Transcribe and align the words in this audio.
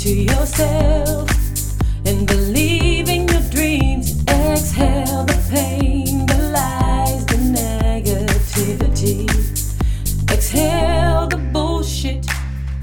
to 0.00 0.08
yourself 0.08 1.28
and 2.06 2.26
believe 2.26 3.06
in 3.08 3.28
your 3.28 3.42
dreams. 3.50 4.24
Exhale 4.24 5.24
the 5.26 5.38
pain, 5.50 6.26
the 6.26 6.38
lies, 6.52 7.24
the 7.26 7.36
negativity. 7.36 9.28
Exhale 10.32 11.26
the 11.26 11.36
bullshit. 11.52 12.26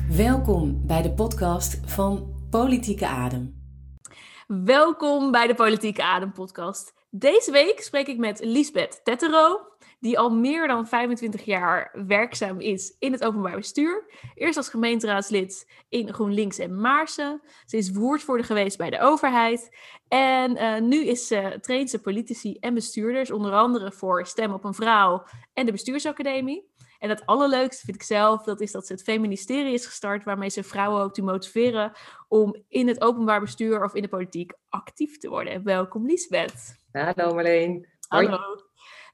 Welkom 0.09 0.81
bij 0.85 1.01
de 1.01 1.13
podcast 1.13 1.79
van 1.85 2.33
Politieke 2.49 3.07
Adem. 3.07 3.55
Welkom 4.47 5.31
bij 5.31 5.47
de 5.47 5.55
Politieke 5.55 6.03
Adem 6.03 6.31
podcast. 6.31 6.93
Deze 7.09 7.51
week 7.51 7.81
spreek 7.81 8.07
ik 8.07 8.17
met 8.17 8.39
Lisbeth 8.43 9.01
Tettero, 9.03 9.59
die 10.07 10.19
al 10.19 10.29
meer 10.29 10.67
dan 10.67 10.87
25 10.87 11.45
jaar 11.45 11.91
werkzaam 12.07 12.59
is 12.59 12.95
in 12.99 13.11
het 13.11 13.23
openbaar 13.23 13.55
bestuur. 13.55 14.03
Eerst 14.35 14.57
als 14.57 14.69
gemeenteraadslid 14.69 15.71
in 15.89 16.13
GroenLinks 16.13 16.57
en 16.57 16.81
Maarsen. 16.81 17.41
Ze 17.65 17.77
is 17.77 17.91
woordvoerder 17.91 18.45
geweest 18.45 18.77
bij 18.77 18.89
de 18.89 18.99
overheid. 18.99 19.77
En 20.07 20.55
eh, 20.55 20.81
nu 20.81 21.05
is 21.05 21.27
ze, 21.27 21.57
traint 21.61 21.89
ze 21.89 22.01
politici 22.01 22.57
en 22.59 22.73
bestuurders, 22.73 23.31
onder 23.31 23.51
andere 23.51 23.91
voor 23.91 24.25
Stem 24.25 24.53
op 24.53 24.63
een 24.63 24.73
Vrouw 24.73 25.23
en 25.53 25.65
de 25.65 25.71
Bestuursacademie. 25.71 26.75
En 26.99 27.09
het 27.09 27.25
allerleukste 27.25 27.85
vind 27.85 27.97
ik 27.97 28.03
zelf, 28.03 28.43
dat 28.43 28.61
is 28.61 28.71
dat 28.71 28.87
ze 28.87 28.93
het 28.93 29.03
Feministerie 29.03 29.73
is 29.73 29.85
gestart, 29.85 30.23
waarmee 30.23 30.49
ze 30.49 30.63
vrouwen 30.63 31.03
ook 31.03 31.13
te 31.13 31.21
motiveren 31.21 31.91
om 32.27 32.63
in 32.67 32.87
het 32.87 33.01
openbaar 33.01 33.39
bestuur 33.39 33.83
of 33.83 33.93
in 33.93 34.01
de 34.01 34.07
politiek 34.07 34.53
actief 34.69 35.17
te 35.17 35.29
worden. 35.29 35.63
Welkom 35.63 36.05
Liesbeth. 36.05 36.75
Hallo 36.91 37.33
Marleen. 37.33 37.87
Hallo. 38.07 38.65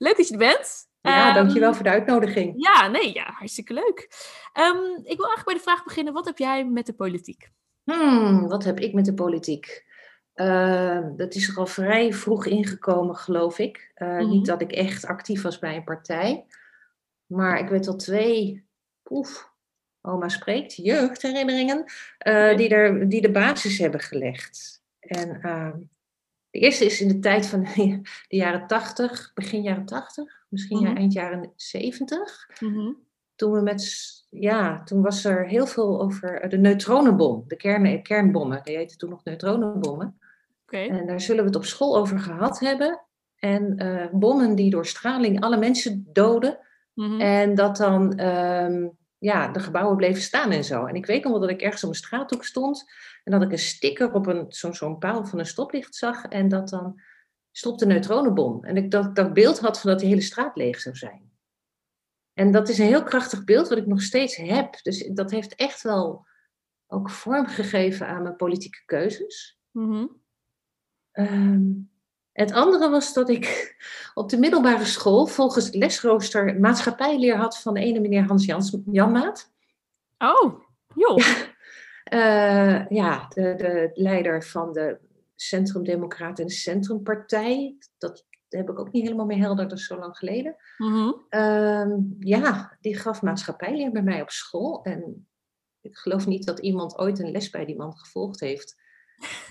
Leuk 0.04 0.18
dat 0.18 0.28
je 0.28 0.34
er 0.34 0.40
bent. 0.40 0.88
Ja, 1.02 1.26
Ehm, 1.28 1.36
dankjewel 1.36 1.74
voor 1.74 1.84
de 1.84 1.90
uitnodiging. 1.90 2.54
Ja, 2.58 2.88
nee, 2.88 3.14
ja, 3.14 3.24
hartstikke 3.32 3.74
leuk. 3.74 4.08
Ehm, 4.54 4.78
ik 5.04 5.18
wil 5.18 5.26
eigenlijk 5.28 5.46
bij 5.46 5.54
de 5.54 5.60
vraag 5.62 5.84
beginnen, 5.84 6.14
wat 6.14 6.26
heb 6.26 6.38
jij 6.38 6.66
met 6.66 6.86
de 6.86 6.94
politiek? 6.94 7.52
Hmm, 7.84 8.48
wat 8.48 8.64
heb 8.64 8.80
ik 8.80 8.94
met 8.94 9.06
de 9.06 9.14
politiek? 9.14 9.86
Eh, 10.34 11.00
dat 11.16 11.34
is 11.36 11.48
er 11.48 11.58
al 11.58 11.66
vrij 11.66 12.14
vroeg 12.14 12.46
ingekomen, 12.46 13.16
geloof 13.16 13.60
ik. 13.60 13.92
Eh, 13.94 14.08
Mhm. 14.08 14.28
Niet 14.30 14.46
dat 14.46 14.62
ik 14.62 14.72
echt 14.72 15.06
actief 15.06 15.42
was 15.42 15.60
bij 15.60 15.76
een 15.76 15.84
partij. 15.84 16.46
Maar 17.26 17.60
ik 17.60 17.70
weet 17.70 17.88
al 17.88 17.96
twee, 17.96 18.66
oma 20.02 20.30
spreekt, 20.30 20.76
jeugdherinneringen, 20.76 21.86
eh, 22.18 22.58
die, 22.58 22.70
er, 22.70 23.10
die 23.10 23.22
de 23.22 23.32
basis 23.32 23.78
hebben 23.78 24.00
gelegd. 24.00 24.82
En 25.00 25.42
ehm, 25.42 25.78
de 26.54 26.60
eerste 26.60 26.86
is 26.86 27.02
in 27.02 27.08
de 27.08 27.20
tijd 27.20 27.46
van 27.46 27.64
de 28.28 28.36
jaren 28.36 28.68
tachtig, 28.68 29.32
begin 29.34 29.62
jaren 29.62 29.86
tachtig, 29.86 30.46
misschien 30.50 30.80
ja, 30.80 30.90
Mhm. 30.90 30.98
eind 30.98 31.14
jaren 31.14 31.52
zeventig. 31.56 32.50
toen 33.36 33.52
we 33.52 33.62
met, 33.62 33.84
ja, 34.30 34.84
toen 34.84 35.02
was 35.02 35.26
er 35.26 35.48
heel 35.48 35.68
veel 35.68 36.02
over 36.02 36.50
de 36.50 36.58
neutronenbom, 36.58 37.44
de 37.48 37.56
kern, 37.56 38.04
kernbommen. 38.04 38.62
Die 38.64 38.76
heette 38.78 38.96
toen 38.96 39.10
nog 39.10 39.24
neutronenbommen. 39.24 40.20
Oké. 40.64 40.78
En 40.78 41.06
daar 41.06 41.22
zullen 41.22 41.42
we 41.42 41.48
het 41.48 41.58
op 41.58 41.66
school 41.66 41.98
over 41.98 42.20
gehad 42.20 42.60
hebben. 42.60 43.02
En 43.36 43.78
eh, 43.78 44.08
bommen 44.12 44.56
die 44.56 44.70
door 44.70 44.86
straling 44.86 45.42
alle 45.42 45.58
mensen 45.58 46.08
doden. 46.14 46.58
Mhm. 46.94 47.20
En 47.22 47.56
dat 47.56 47.78
dan 47.78 48.18
ehm, 48.18 48.88
ja, 49.18 49.48
de 49.48 49.60
gebouwen 49.60 49.98
bleven 49.98 50.22
staan 50.22 50.52
en 50.52 50.64
zo. 50.64 50.86
En 50.86 50.96
ik 50.96 51.06
weet 51.06 51.24
nog 51.24 51.32
wel 51.32 51.42
dat 51.42 51.50
ik 51.50 51.62
ergens 51.62 51.84
op 51.84 51.90
een 51.90 51.96
straathoek 51.96 52.44
stond. 52.44 52.92
En 53.24 53.32
dat 53.32 53.42
ik 53.42 53.52
een 53.52 53.60
sticker 53.60 54.14
op 54.14 54.28
een, 54.28 54.46
zo- 54.52 54.72
zo'n 54.72 54.98
paal 54.98 55.26
van 55.26 55.40
een 55.40 55.46
stoplicht 55.46 55.96
zag. 55.96 56.26
En 56.26 56.48
dat 56.48 56.70
dan 56.70 57.02
stop 57.52 57.78
de 57.80 57.86
neutronenbom. 57.86 58.64
En 58.64 58.78
ik 58.78 58.92
dat, 58.92 59.16
dat 59.16 59.34
beeld 59.34 59.60
had 59.60 59.80
van 59.80 59.90
dat 59.90 60.00
die 60.00 60.10
hele 60.10 60.22
straat 60.22 60.56
leeg 60.56 60.80
zou 60.80 60.96
zijn. 60.96 61.32
En 62.34 62.52
dat 62.52 62.70
is 62.70 62.78
een 62.78 62.86
heel 62.86 63.04
krachtig 63.04 63.44
beeld 63.44 63.70
wat 63.70 63.78
ik 63.78 63.86
nog 63.86 64.02
steeds 64.02 64.36
heb. 64.36 64.84
Dus 64.84 65.08
dat 65.08 65.32
heeft 65.32 65.56
echt 65.56 65.82
wel 65.82 66.26
ook 66.88 67.10
vorm 67.10 67.46
gegeven 67.48 68.08
aan 68.08 68.24
mijn 68.24 68.36
politieke 68.36 68.82
keuzes. 68.86 69.60
Mhm. 69.72 70.06
Ehm, 71.12 71.62
het 72.32 72.52
andere 72.52 72.90
was 72.90 73.14
dat 73.14 73.30
ik 73.30 73.76
op 74.14 74.30
de 74.30 74.38
middelbare 74.38 74.86
school 74.86 75.26
volgens 75.26 75.66
het 75.66 75.76
lesrooster 75.76 76.60
maatschappijleer 76.60 77.36
had 77.36 77.60
van 77.60 77.74
de 77.74 77.80
ene 77.80 78.00
meneer 78.00 78.24
Hans 78.24 78.46
Jans, 78.46 78.78
Janmaat. 78.92 79.52
Oh, 80.18 80.62
joh. 80.96 81.18
Eh, 82.04 82.88
ja, 82.90 83.28
de, 83.28 83.54
de 83.56 83.92
leider 83.94 84.44
van 84.44 84.74
de 84.74 85.00
Centrum 85.36 85.84
Democraten 85.84 86.44
en 86.44 86.50
de 86.50 86.56
Centrumpartij. 86.56 87.78
Dat 87.98 88.26
heb 88.50 88.70
ik 88.70 88.80
ook 88.80 88.92
niet 88.92 89.04
helemaal 89.04 89.26
meer 89.26 89.38
helder, 89.38 89.68
dat 89.68 89.78
is 89.78 89.86
zo 89.86 90.00
lang 90.00 90.18
geleden. 90.18 90.56
Mhm. 90.78 91.12
Ehm, 91.30 91.92
ja, 92.20 92.78
die 92.82 92.98
gaf 92.98 93.22
maatschappijleer 93.22 93.92
bij 93.92 94.04
mij 94.04 94.22
op 94.22 94.30
school. 94.30 94.84
En 94.84 95.28
ik 95.82 95.98
geloof 95.98 96.28
niet 96.28 96.46
dat 96.46 96.60
iemand 96.60 96.98
ooit 96.98 97.20
een 97.20 97.32
les 97.32 97.50
bij 97.50 97.66
die 97.66 97.76
man 97.76 97.98
gevolgd 97.98 98.40
heeft. 98.40 98.76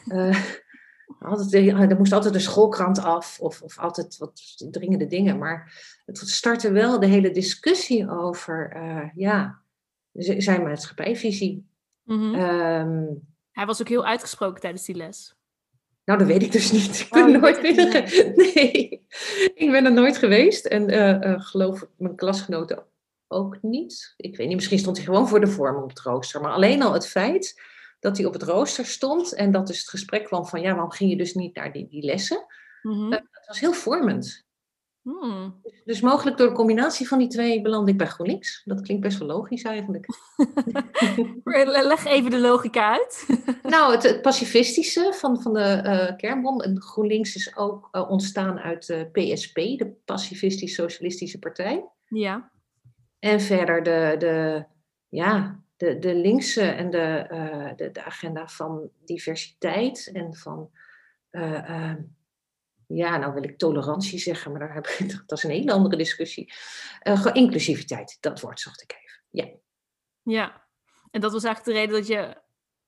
Eh, 0.07 0.45
altijd, 1.19 1.53
er 1.53 1.97
moest 1.97 2.13
altijd 2.13 2.35
een 2.35 2.41
schoolkrant 2.41 2.99
af 2.99 3.41
of, 3.41 3.63
of 3.63 3.79
altijd 3.79 4.17
wat 4.17 4.41
dringende 4.71 5.07
dingen. 5.07 5.39
Maar 5.39 5.73
het 6.05 6.19
startte 6.19 6.73
wel 6.73 7.01
de 7.01 7.07
hele 7.07 7.31
discussie 7.31 8.11
over 8.11 8.71
eh, 8.71 9.09
ja, 9.15 9.63
zijn 10.13 10.63
maatschappijvisie. 10.63 11.71
Mhm. 12.17 12.35
Ehm, 12.35 13.05
Hij 13.53 13.67
was 13.67 13.81
ook 13.81 13.89
heel 13.89 14.05
uitgesproken 14.07 14.61
tijdens 14.61 14.85
die 14.85 14.95
les. 14.97 15.35
nou, 16.05 16.19
dat 16.19 16.29
weet 16.29 16.43
ik 16.43 16.53
dus 16.53 16.73
niet. 16.73 17.01
Ik 17.01 17.17
Oh, 17.17 17.25
ben 17.25 17.41
nooit 17.41 17.61
binnen. 17.61 17.91
Nee, 18.55 19.07
ik 19.55 19.71
ben 19.71 19.85
er 19.85 19.93
nooit 19.93 20.17
geweest. 20.17 20.67
En 20.67 20.89
eh, 20.89 21.33
eh, 21.33 21.41
geloof 21.41 21.87
mijn 21.97 22.17
klasgenoten 22.17 22.85
ook 23.29 23.59
niet. 23.63 24.15
Ik 24.17 24.37
weet 24.37 24.47
niet, 24.47 24.57
misschien 24.57 24.79
stond 24.79 24.97
hij 24.97 25.07
gewoon 25.07 25.29
voor 25.29 25.41
de 25.41 25.47
vorm 25.47 25.83
op 25.83 25.89
het 25.89 26.01
rooster. 26.01 26.41
Maar 26.41 26.53
alleen 26.53 26.83
al 26.83 26.93
het 26.93 27.07
feit 27.09 27.63
dat 28.01 28.17
hij 28.17 28.27
op 28.27 28.33
het 28.33 28.43
rooster 28.43 28.87
stond 28.87 29.35
en 29.35 29.51
dat 29.51 29.67
dus 29.67 29.79
het 29.79 29.89
gesprek 29.89 30.25
kwam 30.25 30.47
van 30.47 30.61
ja, 30.61 30.73
waarom 30.73 30.91
ging 30.91 31.11
je 31.11 31.17
dus 31.17 31.35
niet 31.35 31.55
naar 31.55 31.73
die, 31.73 31.89
die 31.89 32.05
lessen? 32.05 32.45
Mhm. 32.83 33.11
Dat 33.11 33.23
was 33.47 33.61
heel 33.61 33.73
vormend. 33.73 34.45
Hmm. 35.03 35.61
Dus 35.85 36.01
mogelijk 36.01 36.37
door 36.37 36.49
de 36.49 36.55
combinatie 36.55 37.09
van 37.09 37.19
die 37.19 37.29
twee 37.29 37.63
beland 37.63 37.89
ik 37.89 37.97
bij 37.97 38.07
GroenLinks. 38.07 38.63
Dat 38.65 38.81
klinkt 38.81 39.03
best 39.03 39.19
wel 39.19 39.29
logisch 39.29 39.63
eigenlijk. 39.63 40.07
Leg 41.89 42.05
even 42.05 42.31
de 42.31 42.41
logica 42.41 42.91
uit. 42.93 43.27
Nou, 43.63 43.93
het, 43.93 44.03
het 44.03 44.23
pacifistische 44.23 45.13
van, 45.15 45.43
van 45.43 45.53
de 45.53 45.61
eh, 45.61 46.17
kernbom. 46.17 46.61
En 46.61 46.81
GroenLinks 46.81 47.35
is 47.35 47.57
ook 47.57 47.89
eh, 47.91 48.11
ontstaan 48.11 48.59
uit 48.59 48.87
de 48.87 49.09
PSP, 49.13 49.55
de 49.55 49.97
Pacifistisch 50.05 50.75
Socialistische 50.75 51.39
Partij. 51.39 51.85
ja. 52.09 52.51
En 53.19 53.41
verder 53.41 53.83
de, 53.83 54.15
de, 54.19 54.65
ja, 55.09 55.63
de, 55.77 55.99
de 55.99 56.15
linkse 56.15 56.63
en 56.63 56.91
de, 56.91 56.99
eh, 56.99 57.77
de, 57.77 57.91
de 57.91 58.05
agenda 58.05 58.49
van 58.49 58.91
diversiteit 59.05 60.11
en 60.13 60.35
van, 60.35 60.71
ja, 62.95 63.17
nou 63.17 63.33
wil 63.35 63.43
ik 63.43 63.59
tolerantie 63.59 64.19
zeggen, 64.19 64.51
maar 64.51 64.61
daar 64.61 64.75
heb 64.75 64.87
ik, 64.87 64.99
dat 65.27 65.39
is 65.39 65.45
een 65.45 65.51
hele 65.51 65.73
andere 65.73 65.97
discussie. 65.97 66.53
Gewoon 67.03 67.35
inclusiviteit, 67.35 68.17
dat 68.21 68.41
woord 68.41 68.61
zocht 68.61 68.83
ik 68.83 68.99
even. 69.03 69.21
Ja. 69.31 69.49
Ja. 70.23 70.63
En 71.11 71.21
dat 71.21 71.33
was 71.33 71.45
eigenlijk 71.45 71.77
de 71.77 71.83
reden 71.85 71.99
dat 72.01 72.07
je 72.07 72.41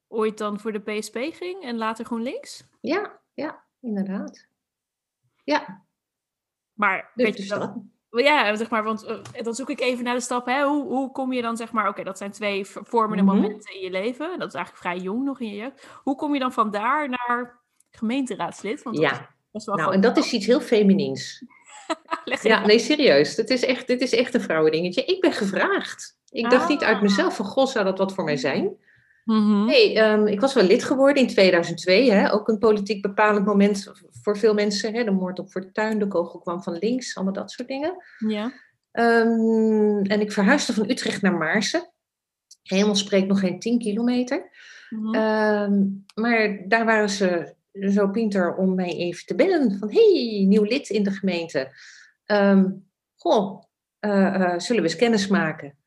ooit 0.09 0.38
dan 0.38 0.60
voor 0.60 0.72
de 0.72 0.81
PSP 0.98 1.16
ging 1.16 1.62
en 1.62 1.76
later 1.76 2.04
GroenLinks? 2.04 2.64
Ja, 2.81 3.20
ja, 3.34 3.64
inderdaad. 3.81 4.47
Ja, 5.44 5.84
Maar 6.72 7.10
dus, 7.14 7.25
weet 7.25 7.37
je 7.38 7.48
wel- 7.48 7.59
dat. 7.59 8.22
Ja, 8.25 8.56
zeg 8.56 8.70
maar, 8.70 8.82
want 8.82 9.03
eh, 9.04 9.43
dan 9.43 9.54
zoek 9.54 9.70
ik 9.70 9.81
even 9.81 10.04
naar 10.04 10.14
de 10.14 10.20
stap. 10.20 10.47
Hè? 10.47 10.62
Hoe, 10.64 10.84
hoe 10.84 11.12
kom 11.12 11.32
je 11.32 11.43
dan, 11.43 11.56
zeg 11.56 11.72
maar, 11.72 11.88
oké, 11.88 12.03
dat 12.04 12.19
zijn 12.19 12.31
twee 12.31 12.64
vormende 12.66 13.22
Mhm. 13.22 13.34
momenten 13.34 13.75
in 13.75 13.81
je 13.81 13.91
leven. 13.91 14.32
En 14.32 14.38
dat 14.38 14.48
is 14.48 14.54
eigenlijk 14.54 14.84
vrij 14.84 14.98
jong 14.98 15.25
nog 15.25 15.41
in 15.41 15.48
je 15.48 15.56
jeugd. 15.56 15.87
Hoe 16.03 16.16
kom 16.16 16.32
je 16.34 16.41
dan 16.41 16.53
van 16.53 16.70
daar 16.70 17.09
naar 17.09 17.60
gemeenteraadslid? 17.91 18.82
Want 18.82 18.98
Ja, 18.98 19.34
best 19.54 19.66
wel 19.66 19.76
nou, 19.76 19.92
en 19.94 20.00
dat 20.00 20.16
is 20.16 20.32
iets 20.32 20.47
heel 20.47 20.60
feminins. 20.60 21.44
Leg 22.25 22.42
Ja, 22.42 22.66
nee, 22.66 22.78
serieus. 22.78 23.34
Dit 23.34 23.50
is 23.50 23.65
echt, 23.65 23.87
dit 23.87 24.00
is 24.00 24.12
echt 24.15 24.34
een 24.34 24.41
vrouwendingetje. 24.41 25.05
Ik 25.05 25.20
ben 25.20 25.32
gevraagd. 25.32 26.19
Ik 26.31 26.50
dacht 26.50 26.69
niet 26.69 26.84
uit 26.84 26.96
Ah. 26.96 27.02
mezelf 27.02 27.37
van, 27.37 27.44
goh, 27.46 27.67
zou 27.67 27.84
dat 27.84 27.99
wat 27.99 28.14
voor 28.14 28.25
mij 28.25 28.37
zijn? 28.37 28.76
Mhm. 29.25 29.64
Nee, 29.64 29.99
ehm, 29.99 30.26
ik 30.26 30.40
was 30.40 30.55
wel 30.55 30.64
lid 30.64 30.84
geworden 30.84 31.23
in 31.23 31.29
2002. 31.29 32.11
Hè? 32.11 32.32
Ook 32.32 32.49
een 32.49 32.58
politiek 32.58 33.02
bepalend 33.02 33.46
moment 33.46 33.93
voor 34.23 34.38
veel 34.38 34.55
mensen. 34.55 34.94
Hè? 34.94 35.05
De 35.05 35.11
moord 35.11 35.38
op 35.38 35.49
Fortuyn, 35.50 35.99
de 35.99 36.08
kogel 36.08 36.38
kwam 36.38 36.62
van 36.62 36.79
links, 36.79 37.14
allemaal 37.17 37.34
dat 37.34 37.50
soort 37.50 37.69
dingen. 37.69 37.96
Ja. 38.29 38.52
Ehm, 38.93 39.99
en 40.02 40.20
ik 40.20 40.32
verhuisde 40.32 40.73
van 40.73 40.90
Utrecht 40.90 41.23
naar 41.23 41.34
Maarsen. 41.34 41.93
Hemel 42.62 42.94
spreekt 42.94 43.26
nog 43.29 43.40
geen 43.40 43.58
10 43.58 43.79
kilometer. 43.79 44.50
Mhm. 44.90 45.14
Ehm, 45.14 45.82
maar 46.14 46.58
daar 46.69 46.84
waren 46.84 47.11
ze 47.11 47.55
zo 47.81 48.09
pinter 48.09 48.55
om 48.55 48.75
mij 48.75 48.97
even 48.97 49.26
te 49.26 49.35
bellen. 49.35 49.79
Van, 49.79 49.91
hey, 49.93 50.44
nieuw 50.49 50.62
lid 50.62 50.88
in 50.88 51.03
de 51.03 51.11
gemeente. 51.11 51.73
Ehm, 52.25 52.71
goh, 53.17 53.62
eh, 53.99 54.35
eh, 54.35 54.59
zullen 54.59 54.82
we 54.82 54.88
eens 54.88 54.99
kennis 54.99 55.26
maken? 55.26 55.79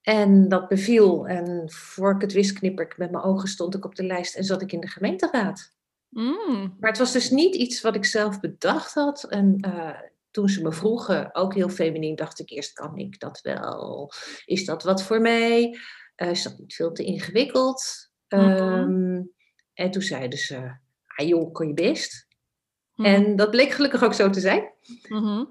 En 0.00 0.48
dat 0.48 0.68
beviel. 0.68 1.28
En 1.28 1.70
voor 1.70 2.14
ik 2.14 2.20
het 2.20 2.32
wist, 2.32 2.52
knipper 2.52 2.84
ik 2.84 2.98
met 2.98 3.10
mijn 3.10 3.24
ogen, 3.24 3.48
stond 3.48 3.74
ik 3.74 3.84
op 3.84 3.94
de 3.94 4.04
lijst 4.04 4.36
en 4.36 4.44
zat 4.44 4.62
ik 4.62 4.72
in 4.72 4.80
de 4.80 4.88
gemeenteraad. 4.88 5.72
Mm. 6.08 6.76
Maar 6.80 6.90
het 6.90 6.98
was 6.98 7.12
dus 7.12 7.30
niet 7.30 7.54
iets 7.54 7.80
wat 7.80 7.94
ik 7.94 8.04
zelf 8.04 8.40
bedacht 8.40 8.94
had. 8.94 9.24
En 9.24 9.56
eh, 9.60 10.00
toen 10.30 10.48
ze 10.48 10.62
me 10.62 10.72
vroegen, 10.72 11.34
ook 11.34 11.54
heel 11.54 11.68
feminien, 11.68 12.16
dacht 12.16 12.38
ik 12.38 12.50
eerst, 12.50 12.72
kan 12.72 12.96
ik 12.96 13.20
dat 13.20 13.40
wel? 13.40 14.12
Is 14.44 14.64
dat 14.64 14.82
wat 14.82 15.02
voor 15.02 15.20
mij? 15.20 15.78
Is 16.16 16.42
dat 16.42 16.58
niet 16.58 16.74
veel 16.74 16.92
te 16.92 17.04
ingewikkeld? 17.04 18.10
Ehm, 18.28 19.22
En 19.74 19.90
toen 19.90 20.02
zeiden 20.02 20.38
ze, 20.38 20.76
ah 21.18 21.28
joh, 21.28 21.52
kon 21.52 21.66
je 21.66 21.74
best. 21.74 22.26
Mhm. 22.94 23.08
En 23.08 23.36
dat 23.36 23.50
bleek 23.50 23.70
gelukkig 23.70 24.04
ook 24.04 24.14
zo 24.14 24.30
te 24.30 24.40
zijn. 24.40 24.72
Mhm. 25.08 25.44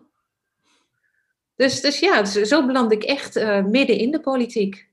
Dus, 1.55 1.81
dus 1.81 1.99
ja, 1.99 2.21
dus 2.21 2.31
zo 2.31 2.65
belandde 2.65 2.95
ik 2.95 3.03
echt 3.03 3.35
eh, 3.35 3.63
midden 3.63 3.97
in 3.97 4.11
de 4.11 4.19
politiek. 4.19 4.89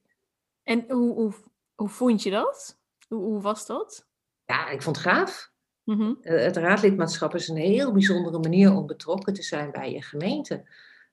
En 0.62 0.84
hoe, 0.88 1.14
hoe, 1.14 1.32
hoe 1.74 1.88
vond 1.88 2.22
je 2.22 2.30
dat? 2.30 2.78
Hoe, 3.08 3.18
hoe 3.18 3.40
was 3.40 3.66
dat? 3.66 4.06
Ja, 4.46 4.68
ik 4.68 4.82
vond 4.82 4.96
het 4.96 5.04
gaaf. 5.04 5.52
Mhm. 5.84 6.14
Eh, 6.20 6.42
Het 6.42 6.56
raadlidmaatschap 6.56 7.34
is 7.34 7.48
een 7.48 7.56
heel 7.56 7.92
bijzondere 7.92 8.38
manier 8.38 8.72
om 8.72 8.86
betrokken 8.86 9.32
te 9.32 9.42
zijn 9.42 9.70
bij 9.70 9.92
je 9.92 10.02
gemeente. 10.02 10.68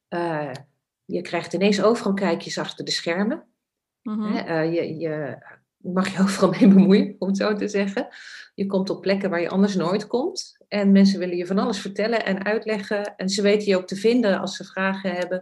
Eh, 0.08 0.52
je 1.06 1.22
krijgt 1.22 1.54
ineens 1.54 1.82
overal 1.82 2.14
kijkjes 2.14 2.58
achter 2.58 2.86
de 2.86 2.92
schermen. 2.92 3.46
Je, 4.02 4.96
je 4.98 5.38
mag 5.84 6.10
je 6.10 6.20
overal 6.24 6.50
mee 6.50 6.68
bemoeien, 6.68 7.16
om 7.20 7.28
het 7.28 7.38
zo 7.38 7.56
te 7.56 7.68
zeggen. 7.68 8.08
Je 8.56 8.66
komt 8.66 8.90
op 8.90 9.02
plekken 9.02 9.30
waar 9.30 9.42
je 9.42 9.50
anders 9.50 9.76
nooit 9.76 10.08
komt. 10.08 10.58
En 10.68 10.92
mensen 10.92 11.20
willen 11.20 11.38
je 11.38 11.46
van 11.46 11.58
alles 11.58 11.80
vertellen 11.80 12.26
en 12.26 12.46
uitleggen. 12.46 13.16
En 13.16 13.30
ze 13.30 13.42
weten 13.42 13.68
je 13.68 13.78
ook 13.78 13.88
te 13.88 13.96
vinden 13.96 14.40
als 14.40 14.56
ze 14.56 14.64
vragen 14.64 15.12
hebben. 15.12 15.42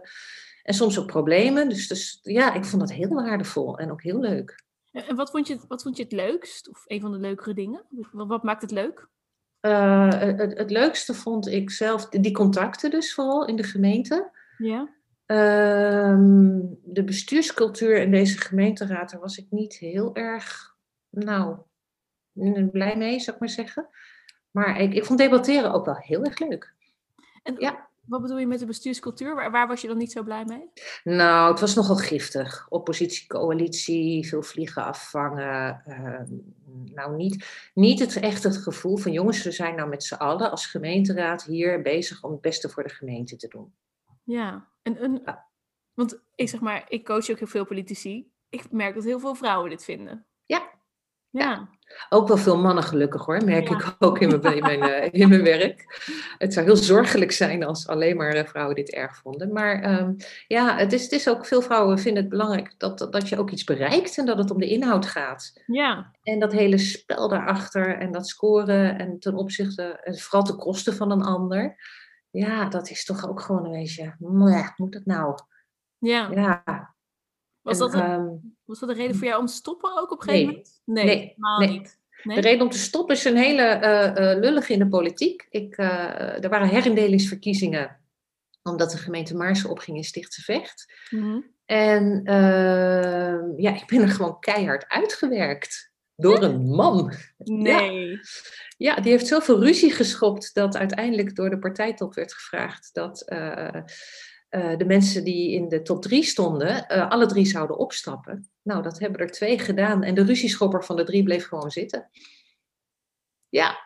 En 0.62 0.74
soms 0.74 0.98
ook 0.98 1.06
problemen. 1.06 1.68
Dus, 1.68 1.88
dus 1.88 2.18
ja, 2.22 2.54
ik 2.54 2.64
vond 2.64 2.80
dat 2.80 2.92
heel 2.92 3.14
waardevol 3.14 3.78
en 3.78 3.90
ook 3.90 4.02
heel 4.02 4.20
leuk. 4.20 4.64
En 4.92 5.16
wat 5.16 5.30
vond, 5.30 5.46
je, 5.46 5.58
wat 5.68 5.82
vond 5.82 5.96
je 5.96 6.02
het 6.02 6.12
leukst? 6.12 6.68
Of 6.68 6.82
een 6.86 7.00
van 7.00 7.12
de 7.12 7.18
leukere 7.18 7.54
dingen? 7.54 7.84
Wat, 8.12 8.28
wat 8.28 8.42
maakt 8.42 8.62
het 8.62 8.70
leuk? 8.70 9.08
Eh, 9.60 10.08
het, 10.08 10.58
het 10.58 10.70
leukste 10.70 11.14
vond 11.14 11.48
ik 11.48 11.70
zelf 11.70 12.08
die 12.08 12.32
contacten 12.32 12.90
dus 12.90 13.14
vooral 13.14 13.46
in 13.46 13.56
de 13.56 13.62
gemeente. 13.62 14.30
Ja. 14.56 14.88
Ehm, 15.30 16.60
de 16.84 17.04
bestuurscultuur 17.04 17.96
in 17.96 18.10
deze 18.10 18.38
gemeenteraad, 18.38 19.10
daar 19.10 19.20
was 19.20 19.38
ik 19.38 19.46
niet 19.50 19.74
heel 19.74 20.14
erg, 20.14 20.76
nou, 21.10 21.56
blij 22.72 22.96
mee, 22.96 23.20
zou 23.20 23.34
ik 23.36 23.40
maar 23.40 23.48
zeggen. 23.48 23.88
Maar 24.50 24.80
ik, 24.80 24.94
ik 24.94 25.04
vond 25.04 25.18
debatteren 25.18 25.72
ook 25.72 25.84
wel 25.84 25.96
heel 25.96 26.24
erg 26.24 26.38
leuk. 26.38 26.74
En 27.42 27.54
Ja. 27.58 27.88
wat 28.06 28.22
bedoel 28.22 28.38
je 28.38 28.46
met 28.46 28.58
de 28.58 28.66
bestuurscultuur? 28.66 29.34
Waar, 29.34 29.50
waar 29.50 29.68
was 29.68 29.80
je 29.80 29.88
dan 29.88 29.96
niet 29.98 30.12
zo 30.12 30.22
blij 30.22 30.44
mee? 30.44 30.70
Nou, 31.04 31.50
het 31.50 31.60
was 31.60 31.74
nogal 31.74 31.96
giftig. 31.96 32.66
Oppositie, 32.68 33.26
coalitie, 33.26 34.28
veel 34.28 34.42
vliegen 34.42 34.84
afvangen. 34.84 35.82
ehm, 35.84 36.26
nou, 36.94 37.16
niet, 37.16 37.46
niet 37.74 38.00
het, 38.00 38.16
echt 38.16 38.42
het 38.42 38.56
gevoel 38.56 38.96
van 38.96 39.12
jongens, 39.12 39.42
we 39.42 39.50
zijn 39.50 39.74
nou 39.74 39.88
met 39.88 40.04
z'n 40.04 40.14
allen 40.14 40.50
als 40.50 40.66
gemeenteraad 40.66 41.44
hier 41.44 41.82
bezig 41.82 42.22
om 42.22 42.30
het 42.32 42.40
beste 42.40 42.68
voor 42.68 42.82
de 42.82 42.88
gemeente 42.94 43.36
te 43.36 43.48
doen. 43.48 43.72
Ja. 44.22 44.68
En, 44.82 45.04
een. 45.04 45.22
Want 45.94 46.20
ik 46.34 46.48
zeg 46.48 46.60
maar, 46.60 46.84
ik 46.88 47.04
coach 47.04 47.30
ook 47.30 47.38
heel 47.38 47.46
veel 47.46 47.64
politici. 47.64 48.32
Ik 48.48 48.70
merk 48.70 48.94
dat 48.94 49.04
heel 49.04 49.20
veel 49.20 49.34
vrouwen 49.34 49.70
dit 49.70 49.84
vinden. 49.84 50.26
Ja. 50.46 50.70
Ja. 51.30 51.68
Ook 52.08 52.28
wel 52.28 52.36
veel 52.36 52.58
mannen 52.58 52.84
gelukkig 52.84 53.24
hoor, 53.24 53.44
merk 53.44 53.68
Ja. 53.68 53.76
ik 53.76 53.96
ook 53.98 54.18
in 54.18 54.28
mijn, 54.28 54.56
in, 54.56 54.62
mijn, 54.62 54.82
eh, 54.82 55.08
in 55.20 55.28
mijn 55.28 55.42
werk. 55.42 56.02
Het 56.38 56.52
zou 56.52 56.66
heel 56.66 56.76
zorgelijk 56.76 57.32
zijn 57.32 57.64
als 57.64 57.86
alleen 57.88 58.16
maar 58.16 58.34
eh, 58.34 58.46
vrouwen 58.46 58.74
dit 58.74 58.90
erg 58.90 59.16
vonden. 59.16 59.52
Maar 59.52 59.82
ehm, 59.82 60.12
ja, 60.46 60.76
het 60.76 60.92
is, 60.92 61.02
het 61.02 61.12
is 61.12 61.28
ook, 61.28 61.46
veel 61.46 61.62
vrouwen 61.62 61.98
vinden 61.98 62.22
het 62.22 62.30
belangrijk 62.30 62.74
dat, 62.78 63.06
dat 63.10 63.28
je 63.28 63.38
ook 63.38 63.50
iets 63.50 63.64
bereikt 63.64 64.18
en 64.18 64.26
dat 64.26 64.38
het 64.38 64.50
om 64.50 64.58
de 64.58 64.68
inhoud 64.68 65.06
gaat. 65.06 65.62
Ja. 65.66 66.10
En 66.22 66.38
dat 66.38 66.52
hele 66.52 66.78
spel 66.78 67.28
daarachter 67.28 67.98
en 67.98 68.12
dat 68.12 68.28
scoren 68.28 68.98
en 68.98 69.18
ten 69.18 69.34
opzichte, 69.34 69.82
en 69.82 70.18
vooral 70.18 70.42
ten 70.42 70.56
koste 70.56 70.92
van 70.92 71.10
een 71.10 71.22
ander. 71.22 71.76
Ja, 72.30 72.68
dat 72.68 72.90
is 72.90 73.04
toch 73.04 73.28
ook 73.28 73.40
gewoon 73.40 73.64
een 73.64 73.70
beetje, 73.72 74.14
mwah, 74.18 74.68
moet 74.76 74.92
dat 74.92 75.04
nou? 75.04 75.34
Ja. 75.98 76.30
Ja. 76.30 76.94
Was, 77.62 77.78
En, 77.80 77.86
dat 77.86 77.94
een, 77.94 78.00
ehm, 78.00 78.28
was 78.64 78.78
dat 78.78 78.88
een 78.88 78.94
reden 78.94 79.16
voor 79.16 79.26
jou 79.26 79.40
om 79.40 79.46
te 79.46 79.52
stoppen 79.52 79.98
ook 80.00 80.10
op 80.12 80.20
een 80.20 80.26
Nee. 80.26 80.36
gegeven 80.46 80.54
moment? 80.54 80.80
Nee, 80.84 81.04
Nee, 81.04 81.18
helemaal 81.26 81.58
nee. 81.58 81.68
niet. 81.68 81.98
Nee? 82.22 82.36
De 82.36 82.42
reden 82.42 82.62
om 82.62 82.70
te 82.70 82.78
stoppen 82.78 83.14
is 83.14 83.24
een 83.24 83.36
hele 83.36 83.62
eh 83.62 84.32
eh 84.32 84.38
lullige 84.40 84.72
in 84.72 84.78
de 84.78 84.88
politiek. 84.88 85.46
Ik, 85.50 85.76
eh, 85.76 86.44
er 86.44 86.48
waren 86.48 86.68
herindelingsverkiezingen, 86.68 88.00
omdat 88.62 88.90
de 88.90 88.96
gemeente 88.98 89.36
Maarsen 89.36 89.70
opging 89.70 89.96
in 89.96 90.04
Stichtse 90.04 90.42
Vecht. 90.42 90.94
Mhm. 91.10 91.40
En 91.64 92.20
ehm, 92.24 93.60
ja, 93.60 93.74
ik 93.74 93.86
ben 93.86 94.00
er 94.02 94.08
gewoon 94.08 94.40
keihard 94.40 94.88
uitgewerkt. 94.88 95.89
Door 96.20 96.42
een 96.42 96.66
man. 96.66 97.12
Nee. 97.36 98.20
Ja, 98.76 98.94
die 98.94 99.10
heeft 99.10 99.26
zoveel 99.26 99.60
ruzie 99.60 99.92
geschopt 99.92 100.54
dat 100.54 100.76
uiteindelijk 100.76 101.36
door 101.36 101.50
de 101.50 101.58
partijtop 101.58 102.14
werd 102.14 102.32
gevraagd 102.32 102.90
dat 102.92 103.20
eh, 103.20 103.82
eh, 104.48 104.76
de 104.78 104.84
mensen 104.84 105.24
die 105.24 105.52
in 105.52 105.68
de 105.68 105.82
top 105.82 106.02
drie 106.02 106.22
stonden, 106.22 106.86
eh, 106.88 107.10
alle 107.10 107.26
drie 107.26 107.46
zouden 107.46 107.78
opstappen. 107.78 108.50
Nou, 108.62 108.82
dat 108.82 108.98
hebben 108.98 109.20
er 109.20 109.30
twee 109.30 109.58
gedaan 109.58 110.02
en 110.02 110.14
de 110.14 110.24
ruzieschopper 110.24 110.84
van 110.84 110.96
de 110.96 111.04
drie 111.04 111.22
bleef 111.22 111.46
gewoon 111.46 111.70
zitten. 111.70 112.10
Ja, 113.48 113.78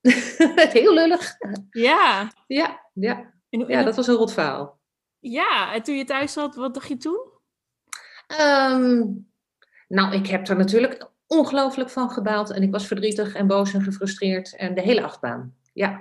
heel 0.78 0.94
lullig. 0.94 1.34
Ja. 1.70 2.32
Ja, 2.46 2.90
ja. 2.94 3.34
En, 3.48 3.68
ja, 3.68 3.82
dat 3.82 3.96
was 3.96 4.06
een 4.06 4.14
rot 4.14 4.32
verhaal. 4.32 4.80
ja, 5.18 5.74
en 5.74 5.82
toen 5.82 5.96
je 5.96 6.04
thuis 6.04 6.32
zat, 6.32 6.54
wat 6.54 6.74
dacht 6.74 6.88
je 6.88 6.96
toen? 6.96 7.28
Ehm, 8.26 9.04
nou, 9.88 10.14
ik 10.14 10.26
heb 10.26 10.48
er 10.48 10.56
natuurlijk 10.56 11.10
ongelooflijk 11.30 11.90
van 11.90 12.10
gebaald 12.10 12.50
en 12.50 12.62
ik 12.62 12.70
was 12.70 12.86
verdrietig 12.86 13.34
en 13.34 13.46
boos 13.46 13.72
en 13.74 13.82
gefrustreerd 13.82 14.56
en 14.56 14.74
de 14.74 14.80
hele 14.80 15.02
achtbaan. 15.02 15.54
Ja, 15.72 16.00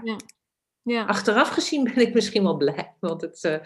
Ja. 0.84 1.06
achteraf 1.06 1.50
gezien 1.50 1.84
ben 1.84 1.98
ik 2.08 2.14
misschien 2.14 2.44
wel 2.44 2.58
blij, 2.58 2.96
want 3.00 3.22
het, 3.22 3.44
eh, 3.44 3.58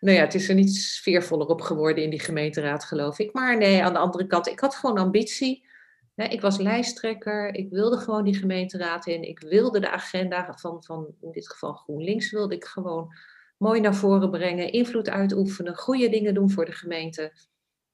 nou 0.00 0.16
ja, 0.16 0.24
het 0.24 0.34
is 0.34 0.48
er 0.48 0.54
niet 0.54 0.74
sfeervoller 0.74 1.46
op 1.46 1.60
geworden 1.60 2.04
in 2.04 2.10
die 2.10 2.20
gemeenteraad, 2.20 2.84
geloof 2.84 3.18
ik. 3.18 3.32
Maar 3.32 3.56
nee, 3.56 3.84
aan 3.84 3.92
de 3.92 3.98
andere 3.98 4.26
kant, 4.26 4.46
ik 4.48 4.60
had 4.60 4.74
gewoon 4.74 4.98
ambitie. 4.98 5.66
Ik 6.14 6.40
was 6.40 6.56
lijsttrekker, 6.56 7.54
ik 7.54 7.70
wilde 7.70 7.96
gewoon 7.96 8.24
die 8.24 8.34
gemeenteraad 8.36 9.06
in. 9.06 9.22
Ik 9.22 9.40
wilde 9.40 9.80
de 9.80 9.90
agenda 9.90 10.54
van, 10.56 10.84
van 10.84 11.14
in 11.20 11.30
dit 11.32 11.50
geval 11.50 11.72
GroenLinks, 11.72 12.30
wilde 12.30 12.54
ik 12.54 12.64
gewoon 12.64 13.12
mooi 13.56 13.80
naar 13.80 13.94
voren 13.94 14.30
brengen, 14.30 14.72
invloed 14.72 15.08
uitoefenen, 15.08 15.76
goede 15.76 16.08
dingen 16.08 16.34
doen 16.34 16.50
voor 16.50 16.64
de 16.64 16.72
gemeente. 16.72 17.32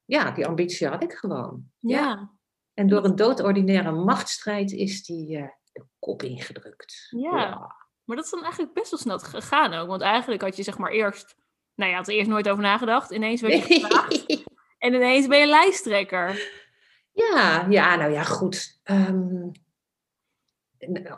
Ja, 0.05 0.31
die 0.31 0.47
ambitie 0.47 0.87
had 0.87 1.03
ik 1.03 1.13
gewoon. 1.13 1.65
Ja. 1.81 2.31
En 2.75 2.87
door 2.87 3.05
een 3.05 3.17
doodordinaire 3.17 3.93
machtsstrijd 3.93 4.73
is 4.73 5.05
die 5.05 5.37
eh, 5.37 5.49
de 5.73 5.85
kop 5.99 6.23
ingedrukt. 6.23 7.07
Ja. 7.11 7.75
Maar 8.05 8.17
dat 8.17 8.25
is 8.25 8.31
dan 8.31 8.43
eigenlijk 8.43 8.75
best 8.75 8.91
wel 8.91 9.01
snel 9.01 9.19
gegaan 9.19 9.75
ook. 9.75 9.89
Want 9.89 10.03
eigenlijk 10.03 10.43
had 10.43 10.57
je 10.57 10.63
zeg 10.63 10.79
maar 10.79 10.91
eerst... 10.91 11.37
Nou 11.75 11.91
ja, 11.91 11.97
had 11.97 12.09
er 12.09 12.15
eerst 12.15 12.31
nooit 12.31 12.49
over 12.49 12.63
nagedacht. 12.63 13.11
Ineens 13.11 13.41
werd 13.41 13.55
je 13.55 13.63
gevraagd. 13.81 14.45
En 14.79 14.95
ineens 14.95 15.27
ben 15.27 15.39
je 15.39 15.47
lijsttrekker. 15.47 16.53
Ja, 17.13 17.67
ja, 17.69 17.97
nou 17.97 18.13
ja, 18.13 18.23
goed. 18.23 18.81
Ehm, 18.83 19.49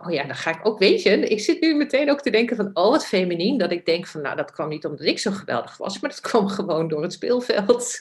oh 0.04 0.12
ja, 0.12 0.24
dan 0.24 0.34
ga 0.34 0.50
ik 0.50 0.66
ook, 0.66 0.78
weet 0.78 1.02
je, 1.02 1.10
ik 1.10 1.40
zit 1.40 1.60
nu 1.60 1.74
meteen 1.74 2.10
ook 2.10 2.20
te 2.20 2.30
denken 2.30 2.56
van, 2.56 2.70
oh, 2.72 2.90
wat 2.90 3.06
feminien. 3.06 3.58
Dat 3.58 3.72
ik 3.72 3.86
denk 3.86 4.06
van, 4.06 4.22
nou, 4.22 4.36
dat 4.36 4.50
kwam 4.50 4.68
niet 4.68 4.84
omdat 4.84 5.06
ik 5.06 5.18
zo 5.18 5.30
geweldig 5.30 5.76
was, 5.76 6.00
maar 6.00 6.10
dat 6.10 6.20
kwam 6.30 6.48
gewoon 6.48 6.88
door 6.88 7.02
het 7.02 7.12
speelveld. 7.12 8.00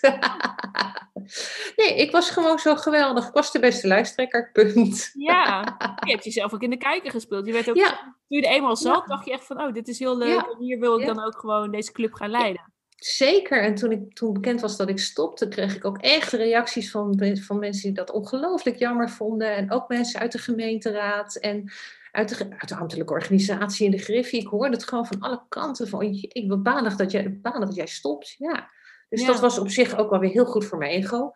nee, 1.75 1.95
ik 1.95 2.12
was 2.12 2.29
gewoon 2.29 2.60
zo 2.60 2.75
geweldig. 2.75 3.27
Ik 3.27 3.34
was 3.34 3.51
de 3.51 3.60
beste 3.60 3.88
lijsttrekker, 3.88 4.50
punt. 4.51 5.12
Ja. 5.13 5.75
Je 6.05 6.12
hebt 6.12 6.24
jezelf 6.24 6.53
ook 6.53 6.63
in 6.63 6.69
de 6.69 6.77
kijker 6.77 7.12
gespeeld. 7.12 7.45
Je 7.45 7.53
werd 7.53 7.69
ook, 7.69 7.75
Ja. 7.75 7.89
Toen 8.27 8.39
je 8.39 8.48
er 8.48 8.53
eenmaal 8.53 8.75
zat, 8.75 9.03
Ja. 9.07 9.15
dacht 9.15 9.25
je 9.25 9.31
echt 9.31 9.45
van... 9.45 9.62
Oh, 9.62 9.74
dit 9.74 9.88
is 9.88 10.00
heel 10.00 10.17
leuk. 10.17 10.29
Ja. 10.29 10.48
En 10.51 10.63
hier 10.63 10.79
wil 10.79 11.00
ik 11.00 11.05
dan 11.05 11.25
ook 11.25 11.39
gewoon 11.39 11.72
deze 11.72 11.91
club 11.91 12.13
gaan 12.13 12.29
leiden. 12.29 12.74
Zeker. 12.95 13.63
En 13.63 13.75
toen, 13.75 13.91
ik, 13.91 14.13
toen 14.13 14.33
bekend 14.33 14.61
was 14.61 14.77
dat 14.77 14.89
ik 14.89 14.99
stopte, 14.99 15.47
kreeg 15.47 15.75
ik 15.75 15.85
ook 15.85 15.97
echt 15.97 16.31
reacties 16.31 16.91
van, 16.91 17.37
van 17.41 17.59
mensen 17.59 17.83
die 17.83 17.93
dat 17.93 18.11
ongelooflijk 18.11 18.77
jammer 18.77 19.09
vonden. 19.09 19.55
En 19.55 19.71
ook 19.71 19.87
mensen 19.87 20.19
uit 20.19 20.31
de 20.31 20.37
gemeenteraad 20.37 21.35
en 21.35 21.71
uit 22.11 22.37
de, 22.37 22.49
uit 22.49 22.69
de 22.69 22.75
ambtelijke 22.75 23.13
organisatie 23.13 23.85
in 23.85 23.91
de 23.91 23.97
Griffie. 23.97 24.39
Ik 24.41 24.47
hoorde 24.47 24.75
het 24.75 24.87
gewoon 24.87 25.05
van 25.05 25.19
alle 25.19 25.45
kanten. 25.49 25.87
Van, 25.87 26.13
"Jee, 26.13 26.27
ik 26.27 26.47
ben 26.47 26.63
banig 26.63 26.95
dat 26.95 27.11
jij, 27.11 27.39
banig 27.41 27.67
dat 27.67 27.75
jij 27.75 27.87
stopt. 27.87 28.35
Ja. 28.37 28.69
Dus 29.09 29.21
Ja. 29.21 29.27
dat 29.27 29.39
was 29.39 29.57
op 29.59 29.69
zich 29.69 29.97
ook 29.97 30.09
wel 30.09 30.19
weer 30.19 30.29
heel 30.31 30.45
goed 30.45 30.65
voor 30.65 30.77
mijn 30.77 30.91
ego. 30.91 31.31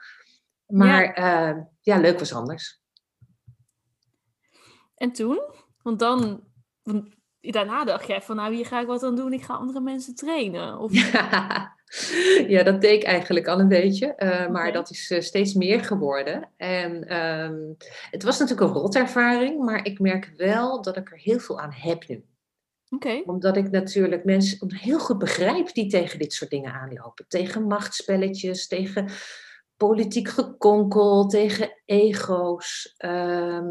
Maar 0.65 1.19
ja, 1.19 1.69
ja 1.81 1.97
leuk 1.97 2.19
was 2.19 2.33
anders. 2.33 2.81
En 4.95 5.11
toen? 5.11 5.41
Want 5.81 5.99
dan... 5.99 6.43
Daarna 7.41 7.86
dacht 7.86 8.08
jij 8.08 8.22
van... 8.22 8.36
Nou, 8.36 8.55
hier 8.55 8.65
ga 8.65 8.81
ik 8.81 8.88
wat 8.88 9.03
aan 9.03 9.15
doen. 9.15 9.34
Ik 9.34 9.43
ga 9.43 9.53
andere 9.53 9.81
mensen 9.81 10.15
trainen. 10.15 10.79
Of, 10.79 10.93
ja, 12.48 12.63
dat 12.63 12.81
deed 12.81 13.01
ik 13.01 13.03
eigenlijk 13.03 13.48
al 13.48 13.60
een 13.60 13.67
beetje. 13.67 14.15
eh, 14.15 14.48
maar 14.48 14.72
dat 14.72 14.89
is 14.89 15.12
eh, 15.12 15.22
steeds 15.22 15.53
meer 15.53 15.84
geworden. 15.84 16.50
En 16.58 17.08
ehm, 17.08 17.74
het 18.12 18.24
was 18.24 18.39
natuurlijk 18.39 18.67
een 18.67 18.81
rotervaring, 18.81 19.63
maar 19.63 19.86
ik 19.86 20.00
merk 20.00 20.34
wel 20.38 20.81
dat 20.81 20.98
ik 20.98 21.12
er 21.12 21.17
heel 21.17 21.39
veel 21.39 21.60
aan 21.60 21.74
heb 21.74 22.08
nu. 22.08 22.24
Oké. 22.89 23.22
Omdat 23.25 23.58
ik 23.58 23.72
natuurlijk 23.72 24.24
mensen 24.24 24.75
heel 24.75 25.00
goed 25.00 25.17
begrijp 25.17 25.74
die 25.74 25.89
tegen 25.89 26.19
dit 26.19 26.34
soort 26.34 26.50
dingen 26.50 26.74
aanlopen. 26.74 27.25
Tegen 27.27 27.63
machtsspelletjes, 27.63 28.67
tegen 28.67 29.10
politiek 29.77 30.27
gekonkel, 30.27 31.27
tegen 31.27 31.81
ego's. 31.86 32.93
Ehm, 32.98 33.69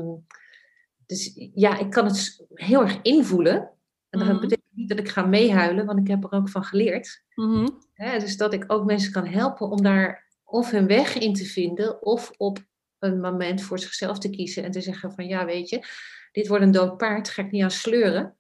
dus 1.09 1.33
ja, 1.55 1.79
ik 1.79 1.91
kan 1.91 2.05
het 2.05 2.45
heel 2.55 2.81
erg 2.83 3.03
invoelen. 3.03 3.71
En 4.11 4.19
dat 4.19 4.29
Mhm. 4.29 4.41
betekent 4.41 4.67
niet 4.75 4.89
dat 4.89 4.99
ik 4.99 5.09
ga 5.09 5.27
meehuilen, 5.27 5.87
want 5.87 5.99
ik 5.99 6.07
heb 6.09 6.25
er 6.25 6.33
ook 6.33 6.49
van 6.49 6.65
geleerd. 6.65 7.23
Mhm. 7.35 7.69
Dus 7.97 8.37
dat 8.37 8.53
ik 8.53 8.65
ook 8.67 8.85
mensen 8.85 9.13
kan 9.13 9.27
helpen 9.27 9.69
om 9.71 9.83
daar 9.83 10.27
of 10.45 10.71
hun 10.71 10.87
weg 10.87 11.19
in 11.19 11.35
te 11.35 11.45
vinden, 11.45 12.03
of 12.03 12.31
op 12.37 12.59
een 12.99 13.21
moment 13.21 13.63
voor 13.63 13.79
zichzelf 13.79 14.19
te 14.19 14.31
kiezen 14.31 14.65
en 14.65 14.71
te 14.71 14.81
zeggen 14.81 15.13
van 15.13 15.27
ja, 15.27 15.45
weet 15.45 15.69
je, 15.69 15.87
dit 16.33 16.49
wordt 16.49 16.65
een 16.65 16.71
dood 16.71 16.97
paard, 16.97 17.29
ga 17.29 17.43
ik 17.43 17.51
niet 17.51 17.63
aan 17.63 17.71
sleuren. 17.71 18.37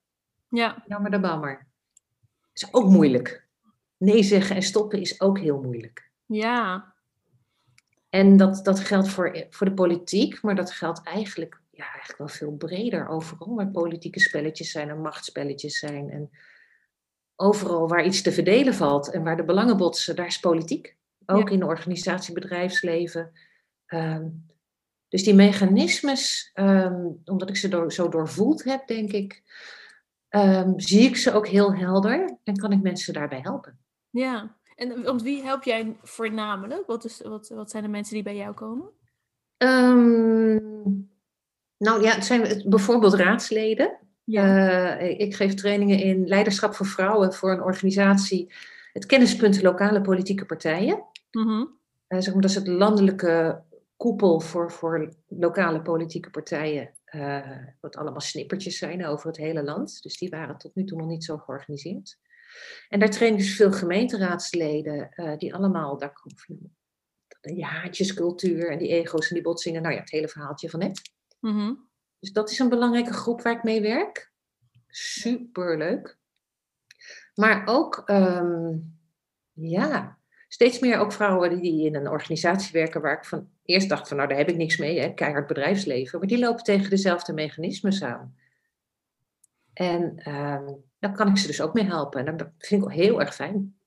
Ja, 0.49 0.85
Jammer 0.87 1.11
de 1.11 1.21
bammer. 1.21 1.67
Is 2.53 2.69
ook 2.75 2.89
moeilijk. 2.91 3.47
Nee 3.97 4.23
zeggen 4.23 4.57
en 4.57 4.63
stoppen 4.63 5.01
is 5.01 5.21
ook 5.21 5.39
heel 5.39 5.61
moeilijk. 5.63 6.11
ja, 6.27 6.93
En 8.09 8.37
dat, 8.37 8.65
dat 8.65 8.81
geldt 8.81 9.09
voor, 9.09 9.47
voor 9.51 9.67
de 9.67 9.75
politiek, 9.75 10.43
maar 10.43 10.55
dat 10.55 10.71
geldt 10.73 11.03
eigenlijk, 11.03 11.58
ja, 11.79 11.85
eigenlijk 11.85 12.19
wel 12.19 12.29
veel 12.29 12.53
breder 12.57 13.09
overal 13.09 13.55
waar 13.55 13.71
politieke 13.71 14.21
spelletjes 14.21 14.71
zijn 14.71 14.89
en 14.89 15.01
machtsspelletjes 15.01 15.79
zijn. 15.79 16.11
En 16.11 16.31
overal 17.37 17.89
waar 17.89 18.05
iets 18.05 18.23
te 18.23 18.33
verdelen 18.33 18.75
valt 18.75 19.11
en 19.11 19.23
waar 19.23 19.37
de 19.37 19.45
belangen 19.45 19.77
botsen, 19.77 20.17
daar 20.17 20.27
is 20.27 20.41
politiek. 20.41 20.97
Ook 21.27 21.49
Ja. 21.49 21.55
in 21.55 21.59
de 21.59 21.67
organisatie, 21.67 22.35
bedrijfsleven. 22.35 23.33
Ehm, 23.87 24.29
dus 25.09 25.25
die 25.25 25.35
mechanismes, 25.35 26.51
ehm, 26.55 27.07
omdat 27.25 27.49
ik 27.49 27.57
ze 27.57 27.69
door, 27.69 27.93
zo 27.93 28.09
doorvoeld 28.09 28.65
heb, 28.65 28.87
denk 28.87 29.13
ik, 29.13 29.43
ehm, 30.29 30.73
zie 30.79 31.03
ik 31.09 31.17
ze 31.17 31.33
ook 31.33 31.47
heel 31.49 31.75
helder 31.75 32.39
en 32.45 32.57
kan 32.57 32.73
ik 32.73 32.83
mensen 32.83 33.13
daarbij 33.15 33.41
helpen. 33.41 33.79
ja. 34.11 34.57
En 34.75 35.03
want 35.03 35.23
wie 35.23 35.43
help 35.43 35.63
jij 35.63 35.97
voornamelijk? 36.03 36.87
Wat, 36.87 37.05
is, 37.05 37.21
wat, 37.21 37.49
wat 37.49 37.71
zijn 37.71 37.83
de 37.83 37.89
mensen 37.89 38.15
die 38.15 38.23
bij 38.23 38.37
jou 38.37 38.55
komen? 38.55 38.91
Nou 41.79 42.03
ja, 42.03 42.15
het 42.15 42.25
zijn 42.25 42.63
bijvoorbeeld 42.67 43.15
raadsleden. 43.15 43.99
Ja. 44.25 44.99
Eh, 44.99 45.21
ik 45.21 45.35
geef 45.35 45.55
trainingen 45.55 45.99
in 45.99 46.27
leiderschap 46.27 46.75
voor 46.75 46.87
vrouwen 46.87 47.35
voor 47.35 47.53
een 47.53 47.63
organisatie, 47.63 48.53
het 48.93 49.07
kennispunt 49.07 49.63
lokale 49.63 50.01
politieke 50.01 50.45
partijen. 50.45 51.05
Mhm. 51.31 51.65
Eh, 52.07 52.21
zeg 52.21 52.33
maar, 52.33 52.43
dat 52.43 52.51
is 52.51 52.57
het 52.57 52.67
landelijke 52.67 53.63
koepel 53.97 54.41
voor, 54.41 54.73
voor 54.73 55.15
lokale 55.29 55.83
politieke 55.83 56.31
partijen, 56.31 56.91
eh, 57.05 57.51
wat 57.81 57.97
allemaal 57.97 58.21
snippertjes 58.21 58.79
zijn 58.79 59.07
over 59.07 59.27
het 59.27 59.37
hele 59.37 59.63
land. 59.63 60.03
Dus 60.03 60.19
die 60.19 60.31
waren 60.31 60.59
tot 60.59 60.75
nu 60.75 60.85
toe 60.85 60.99
nog 60.99 61.09
niet 61.09 61.25
zo 61.25 61.37
georganiseerd. 61.37 62.19
En 62.89 63.01
daar 63.01 63.11
trainen 63.11 63.39
dus 63.39 63.57
veel 63.57 63.73
gemeenteraadsleden, 63.73 65.09
die 65.39 65.55
allemaal, 65.55 65.99
daar 65.99 66.13
komt 66.13 66.41
van 66.41 66.59
die 67.41 67.65
haatjescultuur 67.65 68.71
en 68.71 68.79
die 68.79 68.89
ego's 68.89 69.29
en 69.29 69.35
die 69.35 69.45
botsingen, 69.45 69.83
nou 69.83 69.95
ja, 69.95 70.01
het 70.01 70.11
hele 70.11 70.29
verhaaltje 70.29 70.71
van 70.71 70.81
net. 70.81 71.01
Mhm. 71.40 71.75
Dus 72.18 72.33
dat 72.33 72.50
is 72.50 72.59
een 72.59 72.68
belangrijke 72.68 73.12
groep 73.12 73.42
waar 73.42 73.57
ik 73.57 73.62
mee 73.62 73.80
werk. 73.80 74.33
Superleuk. 74.88 76.18
Maar 77.35 77.66
ook, 77.66 78.02
ehm, 78.07 78.76
ja, 79.52 80.18
steeds 80.49 80.78
meer 80.78 80.99
ook 80.99 81.12
vrouwen 81.12 81.61
die 81.61 81.87
in 81.87 81.95
een 81.95 82.09
organisatie 82.09 82.73
werken 82.73 83.00
waar 83.00 83.16
ik 83.16 83.25
van 83.25 83.50
eerst 83.62 83.88
dacht 83.88 84.09
van, 84.09 84.16
nou 84.16 84.28
daar 84.28 84.38
heb 84.38 84.49
ik 84.49 84.57
niks 84.57 84.76
mee, 84.76 85.00
hè, 85.00 85.14
keihard 85.14 85.47
bedrijfsleven. 85.47 86.18
Maar 86.18 86.28
die 86.28 86.38
lopen 86.38 86.64
tegen 86.64 86.90
dezelfde 86.90 87.33
mechanismes 87.33 88.02
aan. 88.02 88.37
En 89.73 90.18
ehm 90.18 90.66
daar 90.99 91.12
kan 91.12 91.28
ik 91.28 91.37
ze 91.37 91.47
dus 91.47 91.61
ook 91.61 91.75
mee 91.75 91.85
helpen. 91.85 92.26
En 92.26 92.37
dat 92.37 92.50
vind 92.59 92.85
ik 92.85 92.90
heel 92.90 93.21
erg 93.21 93.35
fijn. 93.35 93.78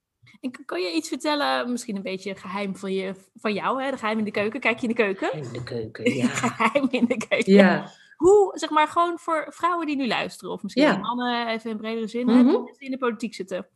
En 0.42 0.66
kan 0.66 0.82
je 0.82 0.92
iets 0.92 1.08
vertellen, 1.08 1.72
misschien 1.72 1.96
een 1.96 2.02
beetje 2.02 2.36
geheim 2.36 2.76
van, 2.76 2.94
je, 2.94 3.16
van 3.36 3.54
jou, 3.54 3.84
hè? 3.84 3.92
de 3.92 3.98
geheim 3.98 4.18
in 4.18 4.24
de 4.24 4.32
keuken? 4.32 4.60
Kijk 4.60 4.76
je 4.80 4.88
in 4.88 4.94
de 4.96 5.02
keuken? 5.04 5.34
In 5.34 5.52
de 5.54 5.64
keuken, 5.64 6.14
ja. 6.16 6.28
geheim 6.28 6.88
in 6.92 7.06
de 7.06 7.18
keuken. 7.28 7.54
Ja, 7.54 7.92
Hoe, 8.18 8.52
zeg 8.58 8.70
maar, 8.70 8.88
gewoon 8.88 9.18
voor 9.20 9.46
vrouwen 9.50 9.86
die 9.88 9.96
nu 9.96 10.08
luisteren, 10.08 10.54
of 10.54 10.64
misschien 10.64 10.84
Ja. 10.84 10.98
mannen, 10.98 11.48
even 11.48 11.70
in 11.70 11.78
bredere 11.78 12.08
zin, 12.08 12.26
Mhm. 12.26 12.46
die 12.48 12.74
in 12.78 12.92
de 12.92 12.98
politiek 12.98 13.34
zitten. 13.34 13.68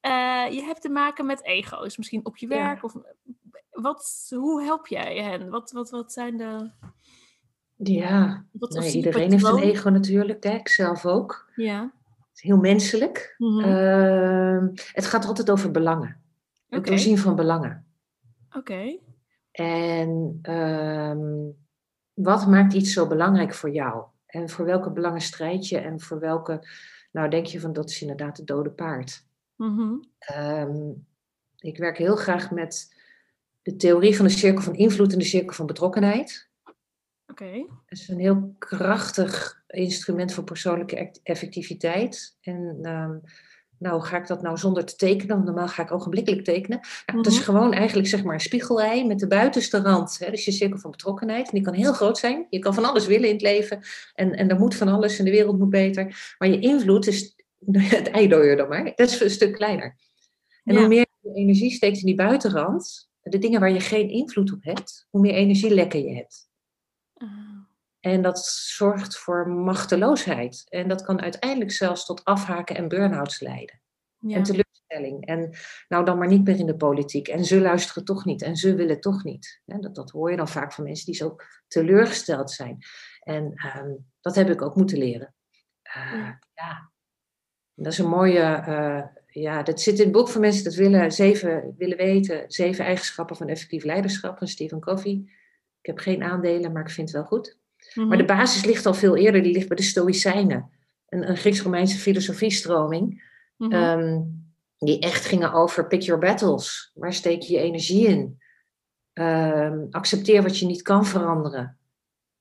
Eh, 0.00 0.44
je 0.50 0.62
hebt 0.62 0.80
te 0.82 0.88
maken 0.88 1.26
met 1.26 1.44
ego's, 1.44 1.96
misschien 1.96 2.24
op 2.26 2.36
je 2.36 2.48
Ja. 2.48 2.54
werk. 2.56 2.84
Of, 2.84 2.94
wat, 3.70 4.26
hoe 4.36 4.62
help 4.62 4.86
jij 4.86 5.16
hen? 5.16 5.50
Wat, 5.50 5.70
wat, 5.72 5.90
wat 5.90 6.12
zijn 6.12 6.36
de... 6.36 6.70
ja. 7.76 8.44
Wat, 8.52 8.70
Nee, 8.72 8.92
iedereen 8.92 9.30
heeft 9.30 9.44
een 9.44 9.58
ego 9.58 9.88
natuurlijk, 9.90 10.44
hè? 10.44 10.54
ik 10.54 10.68
zelf 10.68 11.06
ook. 11.06 11.50
Ja. 11.56 11.92
Het 12.32 12.42
is 12.42 12.48
heel 12.50 12.60
menselijk. 12.60 13.34
Mhm. 13.38 13.60
Ehm, 13.60 14.68
het 14.92 15.06
gaat 15.06 15.24
altijd 15.26 15.50
over 15.50 15.70
belangen. 15.70 16.20
Het 16.68 16.86
doorzien 16.86 17.18
van 17.18 17.36
belangen. 17.36 17.86
Oké. 18.56 18.98
En 19.50 20.38
ehm, 20.42 21.50
wat 22.14 22.46
maakt 22.46 22.72
iets 22.72 22.92
zo 22.92 23.06
belangrijk 23.06 23.54
voor 23.54 23.70
jou? 23.70 24.04
En 24.26 24.48
voor 24.48 24.64
welke 24.64 24.90
belangen 24.90 25.20
strijd 25.20 25.68
je? 25.68 25.78
En 25.78 26.00
voor 26.00 26.18
welke, 26.20 26.68
nou 27.10 27.30
denk 27.30 27.46
je 27.46 27.60
van 27.60 27.72
dat 27.72 27.90
is 27.90 28.00
inderdaad 28.00 28.36
het 28.36 28.46
dode 28.46 28.70
paard. 28.70 29.26
Ehm, 30.18 30.90
ik 31.58 31.78
werk 31.78 31.98
heel 31.98 32.16
graag 32.16 32.50
met 32.50 32.96
de 33.62 33.76
theorie 33.76 34.16
van 34.16 34.26
de 34.26 34.32
cirkel 34.32 34.62
van 34.62 34.74
invloed 34.74 35.12
en 35.12 35.18
de 35.18 35.24
cirkel 35.24 35.52
van 35.52 35.66
betrokkenheid. 35.66 36.50
Oké. 37.32 37.66
Het 37.86 37.98
is 37.98 38.08
een 38.08 38.18
heel 38.18 38.54
krachtig 38.58 39.62
instrument 39.66 40.32
voor 40.32 40.44
persoonlijke 40.44 41.10
effectiviteit. 41.22 42.36
En 42.40 42.78
ehm, 42.82 43.16
nou, 43.78 44.02
ga 44.02 44.16
ik 44.16 44.26
dat 44.26 44.42
nou 44.42 44.56
zonder 44.56 44.84
te 44.84 44.96
tekenen? 44.96 45.34
Want 45.34 45.44
normaal 45.46 45.68
ga 45.68 45.82
ik 45.82 45.92
ogenblikkelijk 45.92 46.44
tekenen. 46.44 46.80
Nou, 47.06 47.18
Het 47.18 47.26
is 47.26 47.34
Mhm. 47.34 47.44
gewoon 47.44 47.72
eigenlijk 47.72 48.08
zeg 48.08 48.24
maar 48.24 48.34
een 48.34 48.40
spiegelei 48.40 49.06
met 49.06 49.18
de 49.18 49.26
buitenste 49.26 49.80
rand. 49.80 50.18
Hè? 50.18 50.30
Dus 50.30 50.44
je 50.44 50.50
cirkel 50.52 50.78
van 50.78 50.90
betrokkenheid. 50.90 51.46
En 51.46 51.54
die 51.54 51.62
kan 51.62 51.74
heel 51.74 51.92
groot 51.92 52.18
zijn. 52.18 52.46
Je 52.50 52.58
kan 52.58 52.74
van 52.74 52.84
alles 52.84 53.06
willen 53.06 53.26
in 53.28 53.32
het 53.34 53.42
leven. 53.42 53.80
En, 54.14 54.32
en 54.32 54.48
er 54.48 54.58
moet 54.58 54.74
van 54.74 54.88
alles 54.88 55.18
en 55.18 55.24
de 55.24 55.30
wereld 55.30 55.58
moet 55.58 55.70
beter. 55.70 56.34
Maar 56.38 56.48
je 56.48 56.58
invloed 56.60 57.06
is 57.06 57.34
het 57.96 58.10
eidooier 58.10 58.56
dan 58.56 58.68
maar. 58.68 58.84
Dat 58.84 59.10
is 59.10 59.20
een 59.20 59.30
stuk 59.30 59.54
kleiner. 59.54 59.96
En 60.64 60.74
Ja. 60.74 60.78
hoe 60.80 60.88
meer 60.88 61.06
je 61.20 61.32
energie 61.34 61.70
steekt 61.70 61.98
in 61.98 62.06
die 62.06 62.14
buitenrand, 62.14 63.10
de 63.22 63.38
dingen 63.38 63.60
waar 63.60 63.72
je 63.72 63.80
geen 63.80 64.08
invloed 64.10 64.52
op 64.52 64.64
hebt, 64.64 65.06
hoe 65.10 65.20
meer 65.20 65.34
energielekken 65.34 66.02
je 66.04 66.14
hebt. 66.14 66.50
Ah, 67.22 67.28
En 68.00 68.22
dat 68.22 68.38
zorgt 68.76 69.16
voor 69.18 69.48
machteloosheid. 69.48 70.64
En 70.68 70.88
dat 70.88 71.02
kan 71.02 71.20
uiteindelijk 71.20 71.72
zelfs 71.72 72.04
tot 72.06 72.24
afhaken 72.24 72.76
en 72.76 72.88
burn-outs 72.88 73.40
leiden. 73.40 73.80
ja. 74.18 74.36
En 74.36 74.42
teleurstelling. 74.42 75.26
En 75.26 75.50
nou 75.88 76.04
dan 76.04 76.18
maar 76.18 76.28
niet 76.28 76.44
meer 76.44 76.58
in 76.58 76.66
de 76.66 76.76
politiek. 76.76 77.28
En 77.28 77.44
ze 77.44 77.60
luisteren 77.60 78.04
toch 78.04 78.24
niet. 78.24 78.42
En 78.42 78.56
ze 78.56 78.74
willen 78.74 79.00
toch 79.00 79.24
niet. 79.24 79.60
Dat, 79.64 79.94
dat 79.94 80.10
hoor 80.10 80.30
je 80.30 80.36
dan 80.36 80.48
vaak 80.48 80.72
van 80.72 80.84
mensen 80.84 81.06
die 81.06 81.14
zo 81.14 81.36
teleurgesteld 81.68 82.50
zijn. 82.50 82.78
En 83.20 83.52
ehm, 83.54 83.90
dat 84.20 84.34
heb 84.34 84.50
ik 84.50 84.62
ook 84.62 84.76
moeten 84.76 84.98
leren. 84.98 85.34
Eh, 85.82 86.02
Ja. 86.12 86.38
ja. 86.54 86.90
Dat 87.74 87.92
is 87.92 87.98
een 87.98 88.08
mooie... 88.08 88.40
eh, 88.40 89.02
ja, 89.26 89.62
dat 89.62 89.80
zit 89.80 89.98
in 89.98 90.02
het 90.04 90.12
boek 90.12 90.28
van 90.28 90.40
mensen 90.40 90.64
dat 90.64 90.74
willen, 90.74 91.12
zeven, 91.12 91.74
willen 91.78 91.96
weten. 91.96 92.44
Zeven 92.50 92.84
eigenschappen 92.84 93.36
van 93.36 93.48
effectief 93.48 93.84
leiderschap 93.84 94.38
van 94.38 94.46
Stephen 94.48 94.80
Covey. 94.80 95.32
Ik 95.82 95.88
heb 95.88 95.98
geen 95.98 96.22
aandelen, 96.22 96.72
maar 96.72 96.82
ik 96.82 96.90
vind 96.90 97.08
het 97.08 97.16
wel 97.16 97.26
goed. 97.26 97.58
Mhm. 97.94 98.06
Maar 98.08 98.18
de 98.18 98.24
basis 98.24 98.64
ligt 98.64 98.86
al 98.86 98.94
veel 98.94 99.16
eerder, 99.16 99.42
die 99.42 99.52
ligt 99.52 99.68
bij 99.68 99.76
de 99.76 99.82
Stoïcijnen. 99.82 100.70
Een, 101.08 101.28
een 101.28 101.36
Grieks-Romeinse 101.36 101.98
filosofiestroming, 101.98 103.30
Mhm. 103.56 103.72
ehm, 103.72 104.20
die 104.78 104.98
echt 105.00 105.24
gingen 105.24 105.52
over 105.52 105.86
pick 105.86 106.02
your 106.02 106.20
battles. 106.20 106.90
Waar 106.94 107.12
steek 107.12 107.42
je 107.42 107.52
je 107.52 107.58
energie 107.60 108.06
in? 108.06 108.40
Ehm, 109.12 109.86
accepteer 109.90 110.42
wat 110.42 110.58
je 110.58 110.66
niet 110.66 110.82
kan 110.82 111.06
veranderen. 111.06 111.78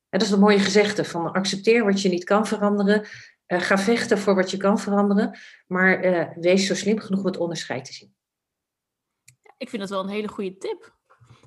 En 0.10 0.20
dat 0.20 0.22
is 0.28 0.32
een 0.34 0.40
mooie 0.40 0.60
gezegde, 0.60 1.04
van 1.06 1.32
accepteer 1.32 1.86
wat 1.86 2.02
je 2.02 2.10
niet 2.10 2.24
kan 2.24 2.48
veranderen. 2.48 3.06
eh, 3.46 3.62
ga 3.62 3.78
vechten 3.78 4.18
voor 4.18 4.36
wat 4.36 4.52
je 4.52 4.58
kan 4.58 4.80
veranderen. 4.80 5.38
Maar 5.68 6.00
eh, 6.00 6.38
wees 6.38 6.66
zo 6.68 6.76
slim 6.76 7.00
genoeg 7.00 7.20
om 7.20 7.26
het 7.26 7.38
onderscheid 7.38 7.86
te 7.86 7.94
zien. 7.94 8.16
Ik 9.58 9.70
vind 9.70 9.82
dat 9.82 9.90
wel 9.92 10.00
een 10.04 10.10
hele 10.10 10.28
goede 10.28 10.58
tip. 10.58 10.96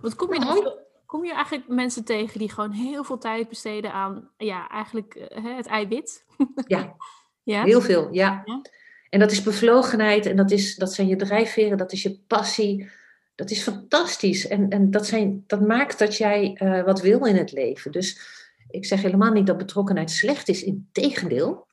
Want 0.00 0.14
kom 0.14 0.34
je, 0.34 0.40
veel- 0.40 0.86
kom 1.06 1.25
je 1.25 1.34
eigenlijk 1.34 1.68
mensen 1.68 2.04
tegen 2.04 2.38
die 2.38 2.50
gewoon 2.50 2.70
heel 2.70 3.04
veel 3.04 3.18
tijd 3.18 3.49
besteden 3.49 3.92
aan 3.92 4.30
ja, 4.37 4.68
eigenlijk 4.68 5.14
eh, 5.14 5.44
hè, 5.44 5.50
het 5.50 5.66
eiwit? 5.66 6.25
Ja, 6.66 6.94
Ja? 7.42 7.64
heel 7.64 7.80
veel, 7.80 8.12
ja. 8.12 8.42
Ja. 8.44 8.62
En 9.11 9.20
dat 9.20 9.30
is 9.30 9.42
bevlogenheid 9.42 10.26
en 10.26 10.37
dat, 10.37 10.50
is, 10.50 10.76
dat 10.76 10.92
zijn 10.92 11.08
je 11.08 11.16
drijfveren, 11.16 11.78
dat 11.78 11.92
is 11.92 12.02
je 12.02 12.20
passie. 12.26 12.90
Dat 13.34 13.50
is 13.50 13.62
fantastisch. 13.62 14.49
En, 14.49 14.68
en 14.68 14.90
dat, 14.90 15.06
zijn, 15.06 15.44
dat 15.46 15.61
maakt 15.61 15.99
dat 15.99 16.16
jij 16.16 16.52
eh, 16.54 16.84
wat 16.84 17.00
wil 17.00 17.26
in 17.26 17.37
het 17.37 17.52
leven. 17.52 17.92
Dus 17.92 18.20
ik 18.68 18.84
zeg 18.84 19.02
helemaal 19.02 19.32
niet 19.32 19.46
dat 19.46 19.56
betrokkenheid 19.56 20.11
slecht 20.11 20.49
is, 20.49 20.62
integendeel. 20.62 21.66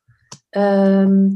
Ehm 0.50 1.28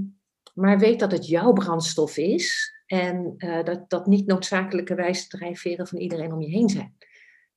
maar 0.55 0.79
weet 0.79 0.99
dat 0.99 1.11
het 1.11 1.27
jouw 1.27 1.53
brandstof 1.53 2.17
is 2.17 2.73
en 2.85 3.33
eh, 3.37 3.63
dat 3.63 3.89
dat 3.89 4.05
niet 4.05 4.25
noodzakelijkerwijs 4.25 5.27
de 5.27 5.37
drijfveren 5.37 5.87
van 5.87 5.97
iedereen 5.97 6.33
om 6.33 6.41
je 6.41 6.49
heen 6.49 6.69
zijn. 6.69 6.97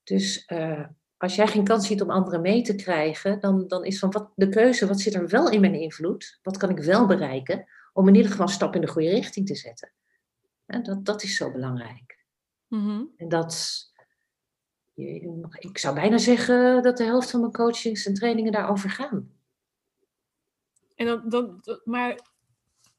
Dus 0.09 0.45
eh, 0.45 0.85
als 1.17 1.35
jij 1.35 1.47
geen 1.47 1.65
kans 1.65 1.87
ziet 1.87 2.03
om 2.03 2.11
anderen 2.11 2.41
mee 2.41 2.63
te 2.63 2.75
krijgen, 2.75 3.41
dan, 3.41 3.67
dan 3.69 3.85
is 3.85 3.99
van 3.99 4.11
wat, 4.11 4.31
de 4.35 4.49
keuze, 4.49 4.87
wat 4.87 5.01
zit 5.01 5.15
er 5.15 5.29
wel 5.29 5.51
in 5.51 5.61
mijn 5.61 5.75
invloed? 5.75 6.39
Wat 6.43 6.57
kan 6.57 6.71
ik 6.71 6.79
wel 6.79 7.07
bereiken? 7.07 7.67
Om 7.93 8.09
in 8.09 8.15
ieder 8.15 8.31
geval 8.31 8.47
een 8.47 8.53
stap 8.53 8.75
in 8.75 8.81
de 8.81 8.89
goede 8.89 9.11
richting 9.11 9.47
te 9.47 9.55
zetten. 9.55 9.93
En 10.67 10.83
dat, 10.83 11.05
dat 11.05 11.23
is 11.23 11.37
zo 11.37 11.53
belangrijk. 11.53 12.25
Mhm. 12.67 13.05
En 13.17 13.29
dat, 13.29 13.85
ik 15.59 15.79
zou 15.79 15.95
bijna 15.95 16.19
zeggen 16.19 16.83
dat 16.83 16.97
de 16.97 17.05
helft 17.05 17.31
van 17.31 17.41
mijn 17.41 17.53
coachings 17.53 18.07
en 18.07 18.15
trainingen 18.15 18.53
daarover 18.53 18.91
gaan. 18.91 19.33
En 20.95 21.07
dan, 21.07 21.29
dan- 21.29 21.81
maar 21.85 22.21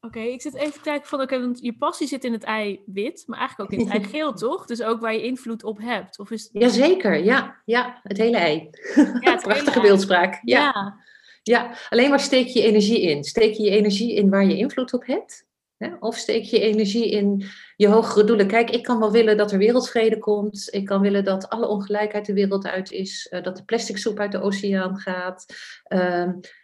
Oké, 0.01 0.19
ik 0.19 0.41
zit 0.41 0.55
even 0.55 0.73
te 0.73 0.79
kijken 0.81 1.07
van, 1.07 1.21
oké, 1.21 1.39
want 1.39 1.59
je 1.61 1.77
passie 1.77 2.07
zit 2.07 2.23
in 2.23 2.33
het 2.33 2.43
ei 2.43 2.81
wit, 2.85 3.23
maar 3.25 3.39
eigenlijk 3.39 3.71
ook 3.73 3.79
in 3.79 3.85
het 3.85 3.95
ei 3.95 4.03
geel, 4.13 4.33
toch? 4.33 4.65
Dus 4.65 4.81
ook 4.81 4.99
waar 4.99 5.13
je 5.13 5.23
invloed 5.23 5.63
op 5.63 5.77
hebt. 5.81 6.19
Of 6.19 6.31
is 6.31 6.49
Jazeker, 6.53 7.23
ja, 7.23 7.61
ja, 7.65 7.99
het 8.03 8.17
hele 8.17 8.37
ei. 8.37 8.69
Ja, 8.95 9.03
het 9.03 9.13
hele 9.23 9.41
Prachtige 9.41 9.79
ei. 9.79 9.81
beeldspraak. 9.87 10.39
Ja. 10.43 10.59
ja. 10.59 11.07
Ja, 11.43 11.71
alleen 11.89 12.09
waar 12.09 12.19
steek 12.19 12.47
je 12.47 12.61
energie 12.61 13.01
in? 13.01 13.23
Steek 13.23 13.53
je 13.53 13.63
je 13.63 13.69
energie 13.69 14.13
in 14.15 14.29
waar 14.29 14.45
je 14.45 14.57
invloed 14.57 14.93
op 14.93 15.05
hebt? 15.05 15.47
Hè? 15.77 15.89
Of 15.99 16.15
steek 16.17 16.43
je 16.43 16.59
energie 16.59 17.09
in 17.09 17.45
je 17.75 17.87
hogere 17.87 18.23
doelen? 18.23 18.47
Kijk, 18.47 18.69
ik 18.69 18.83
kan 18.83 18.99
wel 18.99 19.11
willen 19.11 19.37
dat 19.37 19.51
er 19.51 19.57
wereldvrede 19.57 20.17
komt. 20.17 20.67
Ik 20.73 20.85
kan 20.85 21.01
willen 21.01 21.23
dat 21.23 21.49
alle 21.49 21.67
ongelijkheid 21.67 22.25
de 22.25 22.33
wereld 22.33 22.65
uit 22.67 22.91
is. 22.91 23.27
eh, 23.29 23.43
dat 23.43 23.57
de 23.57 23.63
plastic 23.65 23.97
soep 23.97 24.19
uit 24.19 24.31
de 24.31 24.41
oceaan 24.41 24.97
gaat. 24.97 25.45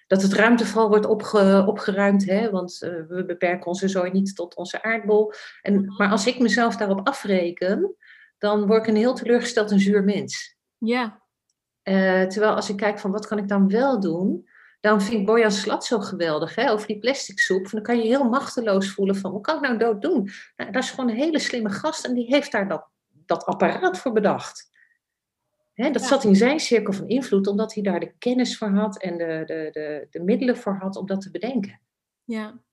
Dat 0.07 0.21
het 0.21 0.33
ruimteval 0.33 0.89
wordt 0.89 1.05
opge- 1.05 1.63
opgeruimd. 1.67 2.25
Hè? 2.25 2.49
Want 2.49 2.81
eh, 2.81 2.91
we 3.07 3.25
beperken 3.25 3.67
onze 3.67 3.87
zooi 3.87 4.11
niet 4.11 4.35
tot 4.35 4.55
onze 4.55 4.83
aardbol. 4.83 5.33
En, 5.61 5.93
maar 5.97 6.09
als 6.09 6.27
ik 6.27 6.39
mezelf 6.39 6.75
daarop 6.77 7.07
afreken, 7.07 7.95
dan 8.37 8.67
word 8.67 8.81
ik 8.81 8.87
een 8.87 8.95
heel 8.95 9.13
teleurgesteld 9.13 9.71
en 9.71 9.79
zuur 9.79 10.03
mens. 10.03 10.55
Ja, 10.77 11.23
Eh, 11.81 12.23
terwijl 12.23 12.55
als 12.55 12.69
ik 12.69 12.77
kijk 12.77 12.99
van 12.99 13.11
wat 13.11 13.27
kan 13.27 13.37
ik 13.37 13.47
dan 13.47 13.69
wel 13.69 13.99
doen, 13.99 14.49
dan 14.79 15.01
vind 15.01 15.19
ik 15.19 15.25
Bojan 15.25 15.51
Slat 15.51 15.85
zo 15.85 15.99
geweldig 15.99 16.55
hè, 16.55 16.71
over 16.71 16.87
die 16.87 16.99
plastic 16.99 17.39
soep. 17.39 17.69
Dan 17.69 17.81
kan 17.81 17.97
je 17.97 18.03
heel 18.03 18.29
machteloos 18.29 18.91
voelen 18.93 19.15
van 19.15 19.31
hoe 19.31 19.41
kan 19.41 19.55
ik 19.55 19.61
nou 19.61 19.77
dood 19.77 20.01
doen? 20.01 20.29
Nou, 20.55 20.71
dat 20.71 20.83
is 20.83 20.89
gewoon 20.89 21.09
een 21.09 21.15
hele 21.15 21.39
slimme 21.39 21.69
gast 21.69 22.05
en 22.05 22.13
die 22.13 22.25
heeft 22.25 22.51
daar 22.51 22.67
dat, 22.67 22.89
dat 23.09 23.45
apparaat 23.45 23.97
voor 23.97 24.11
bedacht. 24.11 24.69
Dat 25.75 26.01
Ja. 26.01 26.07
zat 26.07 26.23
in 26.23 26.35
zijn 26.35 26.59
cirkel 26.59 26.93
van 26.93 27.07
invloed 27.07 27.47
omdat 27.47 27.73
hij 27.73 27.83
daar 27.83 27.99
de 27.99 28.13
kennis 28.17 28.57
voor 28.57 28.69
had 28.69 29.01
en 29.01 29.17
de, 29.17 29.43
de, 29.45 29.69
de, 29.71 30.07
de 30.09 30.19
middelen 30.23 30.57
voor 30.57 30.73
had 30.75 30.95
om 30.95 31.05
dat 31.05 31.21
te 31.21 31.31
bedenken. 31.31 31.81
ja. 32.23 32.63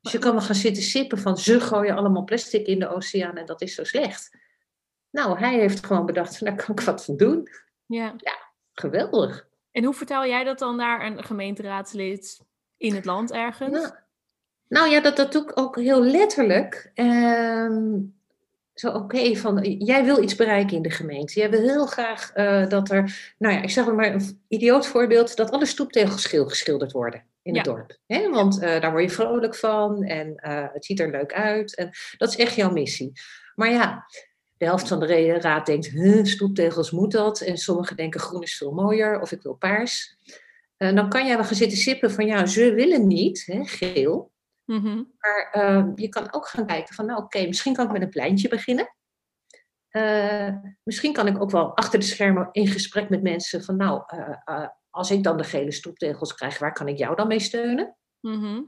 Dus 0.00 0.12
je 0.12 0.18
kan 0.18 0.32
wel 0.32 0.40
gaan 0.40 0.54
zitten 0.54 0.82
sippen 0.82 1.18
van 1.18 1.38
ze 1.38 1.60
gooien 1.60 1.96
allemaal 1.96 2.24
plastic 2.24 2.66
in 2.66 2.78
de 2.78 2.88
oceaan 2.88 3.36
en 3.36 3.46
dat 3.46 3.62
is 3.62 3.74
zo 3.74 3.84
slecht. 3.84 4.36
Nou, 5.10 5.38
hij 5.38 5.58
heeft 5.58 5.86
gewoon 5.86 6.06
bedacht 6.06 6.44
daar 6.44 6.54
kan 6.56 6.74
ik 6.74 6.80
wat 6.80 7.04
van 7.04 7.16
doen. 7.16 7.48
ja. 7.86 8.14
Geweldig. 8.72 9.48
En 9.70 9.84
hoe 9.84 9.94
vertel 9.94 10.26
jij 10.26 10.44
dat 10.44 10.58
dan 10.58 10.76
naar 10.76 11.06
een 11.06 11.24
gemeenteraadslid 11.24 12.40
in 12.76 12.94
het 12.94 13.04
land 13.04 13.32
ergens? 13.32 13.70
Nou, 13.80 13.94
nou 14.68 14.88
ja, 14.90 15.00
dat, 15.00 15.16
dat 15.16 15.32
doe 15.32 15.42
ik 15.42 15.58
ook 15.58 15.76
heel 15.76 16.02
letterlijk. 16.02 16.90
Ehm, 16.94 17.98
zo, 18.82 18.88
oké, 18.88 19.36
van 19.36 19.62
jij 19.78 20.04
wil 20.04 20.22
iets 20.22 20.34
bereiken 20.34 20.76
in 20.76 20.82
de 20.82 20.90
gemeente. 20.90 21.40
Jij 21.40 21.50
wil 21.50 21.60
heel 21.60 21.86
graag 21.86 22.32
eh, 22.32 22.68
dat 22.68 22.90
er, 22.90 23.32
nou 23.38 23.54
ja, 23.54 23.62
ik 23.62 23.70
zeg 23.70 23.92
maar 23.92 24.14
een 24.14 24.44
idioot 24.48 24.86
voorbeeld, 24.86 25.36
dat 25.36 25.50
alle 25.50 25.66
stoeptegels 25.66 26.26
geel 26.26 26.48
geschilderd 26.48 26.92
worden 26.92 27.24
in 27.42 27.56
het 27.56 27.66
Ja. 27.66 27.72
dorp. 27.72 27.98
Hè? 28.06 28.30
Want 28.30 28.60
eh, 28.60 28.80
daar 28.80 28.90
word 28.90 29.02
je 29.02 29.10
vrolijk 29.10 29.54
van 29.54 30.02
en 30.04 30.36
eh, 30.36 30.66
het 30.72 30.84
ziet 30.84 31.00
er 31.00 31.10
leuk 31.10 31.32
uit. 31.32 31.74
En 31.74 31.90
dat 32.16 32.28
is 32.28 32.36
echt 32.36 32.54
jouw 32.54 32.70
missie. 32.70 33.12
Maar 33.54 33.70
ja, 33.70 34.06
de 34.56 34.64
helft 34.64 34.88
van 34.88 35.00
de 35.00 35.38
raad 35.40 35.66
denkt, 35.66 35.86
huh, 35.86 36.24
stoeptegels 36.24 36.90
moet 36.90 37.12
dat. 37.12 37.40
En 37.40 37.56
sommigen 37.56 37.96
denken 37.96 38.20
groen 38.20 38.42
is 38.42 38.56
veel 38.56 38.72
mooier 38.72 39.20
of 39.20 39.32
ik 39.32 39.42
wil 39.42 39.54
paars. 39.54 40.16
Dan 40.76 41.08
kan 41.08 41.26
jij 41.26 41.36
wel 41.36 41.44
gaan 41.44 41.54
zitten 41.56 41.78
sippen 41.78 42.10
van 42.10 42.26
ja, 42.26 42.46
ze 42.46 42.74
willen 42.74 43.06
niet, 43.06 43.42
hè, 43.46 43.64
geel. 43.64 44.30
Mhm. 44.64 45.02
Maar 45.18 45.48
eh, 45.52 45.86
je 45.94 46.08
kan 46.08 46.32
ook 46.32 46.48
gaan 46.48 46.66
kijken 46.66 46.94
van, 46.94 47.06
nou 47.06 47.22
oké, 47.22 47.46
misschien 47.46 47.74
kan 47.74 47.86
ik 47.86 47.92
met 47.92 48.02
een 48.02 48.08
pleintje 48.08 48.48
beginnen. 48.48 48.94
Eh, 49.92 50.48
misschien 50.82 51.12
kan 51.12 51.26
ik 51.26 51.42
ook 51.42 51.50
wel 51.50 51.76
achter 51.76 51.98
de 51.98 52.04
schermen 52.04 52.48
in 52.52 52.66
gesprek 52.66 53.08
met 53.08 53.22
mensen 53.22 53.64
van, 53.64 53.76
nou, 53.76 54.02
eh, 54.06 54.36
eh, 54.44 54.68
als 54.90 55.10
ik 55.10 55.22
dan 55.22 55.36
de 55.36 55.44
gele 55.44 55.72
stoeptegels 55.72 56.34
krijg, 56.34 56.58
waar 56.58 56.72
kan 56.72 56.88
ik 56.88 56.98
jou 56.98 57.16
dan 57.16 57.26
mee 57.26 57.40
steunen? 57.40 57.96
Mhm. 58.20 58.62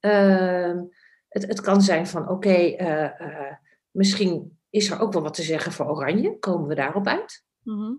Ehm, 0.00 0.84
het, 1.28 1.46
het 1.46 1.60
kan 1.60 1.82
zijn 1.82 2.06
van, 2.06 2.28
oké, 2.28 2.76
misschien 3.90 4.58
is 4.70 4.90
er 4.90 5.00
ook 5.00 5.12
wel 5.12 5.22
wat 5.22 5.34
te 5.34 5.42
zeggen 5.42 5.72
voor 5.72 5.86
oranje. 5.86 6.38
Komen 6.38 6.68
we 6.68 6.74
daarop 6.74 7.06
uit? 7.06 7.44
Mhm. 7.62 7.94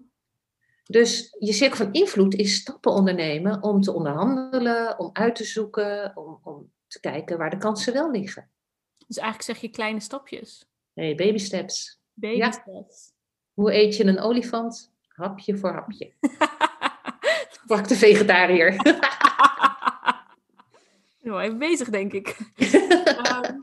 Dus 0.83 1.35
je 1.39 1.53
cirkel 1.53 1.77
van 1.77 1.93
invloed 1.93 2.35
is 2.35 2.55
stappen 2.55 2.91
ondernemen 2.91 3.63
om 3.63 3.81
te 3.81 3.93
onderhandelen, 3.93 4.99
om 4.99 5.09
uit 5.13 5.35
te 5.35 5.43
zoeken, 5.43 6.11
om, 6.15 6.39
om 6.43 6.71
te 6.89 6.99
kijken 6.99 7.37
waar 7.37 7.49
de 7.49 7.57
kansen 7.57 7.93
wel 7.93 8.11
liggen. 8.11 8.49
Dus 9.07 9.17
eigenlijk 9.17 9.47
zeg 9.51 9.61
je 9.61 9.69
kleine 9.75 9.99
stapjes. 9.99 10.65
Nee, 10.93 11.15
baby 11.15 11.37
steps. 11.37 11.99
Baby 12.13 12.37
Ja. 12.37 12.51
steps. 12.51 13.11
Hoe 13.53 13.73
eet 13.73 13.95
je 13.97 14.03
een 14.05 14.19
olifant? 14.19 14.91
Hapje 15.07 15.57
voor 15.57 15.71
hapje. 15.73 16.13
Sprak 17.63 17.87
de 17.87 17.95
vegetariër. 17.95 18.75
Wel 21.21 21.41
even 21.41 21.57
bezig, 21.57 21.89
denk 21.89 22.13
ik. 22.13 22.27
Ehm, 23.19 23.57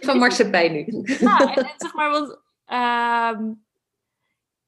Van 0.00 0.18
marsepein 0.18 0.72
nu. 0.72 1.02
ja, 1.18 1.54
en, 1.54 1.64
en 1.64 1.74
zeg 1.76 1.94
maar, 1.94 2.10
want 2.10 2.38
ehm, 2.64 3.52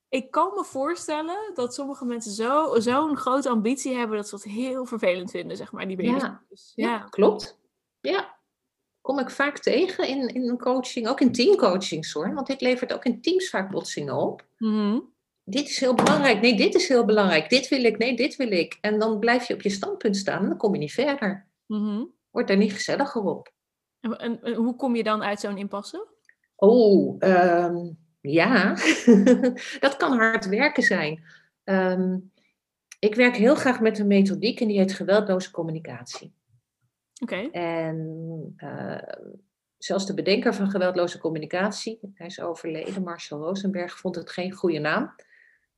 ik 0.08 0.30
kan 0.30 0.52
me 0.54 0.64
voorstellen 0.64 1.50
dat 1.54 1.74
sommige 1.74 2.04
mensen 2.04 2.32
zo- 2.32 2.80
zo'n 2.80 3.16
grote 3.16 3.48
ambitie 3.48 3.94
hebben 3.94 4.16
dat 4.16 4.28
ze 4.28 4.34
het 4.34 4.44
heel 4.44 4.84
vervelend 4.86 5.30
vinden, 5.30 5.56
zeg 5.56 5.72
maar, 5.72 5.86
die 5.86 5.96
baby 5.96 6.08
Ja. 6.08 6.18
stapjes. 6.18 6.72
Ja, 6.74 6.88
Ja. 6.88 6.98
klopt. 6.98 7.58
Ja. 8.10 8.32
Kom 9.00 9.18
ik 9.18 9.30
vaak 9.30 9.58
tegen 9.58 10.08
in, 10.08 10.28
in 10.28 10.48
een 10.48 10.58
coaching, 10.58 11.08
ook 11.08 11.20
in 11.20 11.32
teamcoachings 11.32 12.12
hoor. 12.12 12.34
Want 12.34 12.46
dit 12.46 12.60
levert 12.60 12.92
ook 12.92 13.04
in 13.04 13.20
teams 13.20 13.48
vaak 13.48 13.70
botsingen 13.70 14.14
op. 14.16 14.46
Mhm. 14.58 14.98
Dit 15.44 15.68
is 15.68 15.80
heel 15.80 15.94
belangrijk. 15.94 16.40
Nee, 16.40 16.56
dit 16.56 16.74
is 16.74 16.88
heel 16.88 17.04
belangrijk. 17.04 17.48
Dit 17.50 17.68
wil 17.68 17.84
ik. 17.84 17.98
Nee, 17.98 18.16
dit 18.16 18.36
wil 18.36 18.50
ik. 18.52 18.78
En 18.80 18.98
dan 18.98 19.18
blijf 19.18 19.48
je 19.48 19.54
op 19.54 19.62
je 19.62 19.70
standpunt 19.70 20.16
staan 20.16 20.42
en 20.42 20.48
dan 20.48 20.56
kom 20.58 20.72
je 20.72 20.78
niet 20.78 20.92
verder. 20.92 21.48
Mhm. 21.66 22.04
Wordt 22.30 22.48
daar 22.48 22.56
niet 22.56 22.72
gezelliger 22.72 23.22
op. 23.22 23.52
En, 24.00 24.18
en- 24.18 24.42
en 24.42 24.54
hoe 24.54 24.76
kom 24.76 24.96
je 24.96 25.02
dan 25.02 25.22
uit 25.22 25.40
zo'n 25.40 25.58
impasse? 25.58 26.06
Oh, 26.56 27.16
ehm, 27.18 27.76
ja, 28.20 28.74
dat 29.84 29.96
kan 29.96 30.12
hard 30.12 30.46
werken 30.48 30.82
zijn. 30.82 31.24
Ehm, 31.64 32.18
ik 32.98 33.14
werk 33.14 33.36
heel 33.36 33.54
graag 33.54 33.80
met 33.80 33.98
een 33.98 34.06
methodiek 34.06 34.60
en 34.60 34.68
die 34.68 34.78
heet 34.78 34.92
geweldloze 34.92 35.50
communicatie. 35.50 36.34
Oké. 37.22 37.48
En 37.50 38.52
eh, 38.56 39.24
zelfs 39.78 40.06
de 40.06 40.14
bedenker 40.14 40.54
van 40.54 40.70
geweldloze 40.70 41.18
communicatie, 41.18 41.98
hij 42.14 42.26
is 42.26 42.40
overleden, 42.40 43.02
Marshall 43.02 43.40
Rosenberg, 43.40 43.98
vond 43.98 44.14
het 44.14 44.30
geen 44.30 44.52
goede 44.52 44.78
naam. 44.78 45.14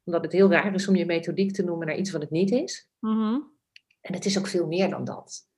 Omdat 0.04 0.22
het 0.22 0.32
heel 0.32 0.50
raar 0.50 0.74
is 0.74 0.88
om 0.88 0.96
je 0.96 1.06
methodiek 1.06 1.52
te 1.52 1.64
noemen 1.64 1.86
naar 1.86 1.96
iets 1.96 2.10
wat 2.10 2.20
het 2.20 2.30
niet 2.30 2.50
is. 2.50 2.90
Mhm. 3.00 3.38
En 4.00 4.14
het 4.14 4.24
is 4.24 4.38
ook 4.38 4.46
veel 4.46 4.66
meer 4.66 4.90
dan 4.90 5.04
dat. 5.04 5.48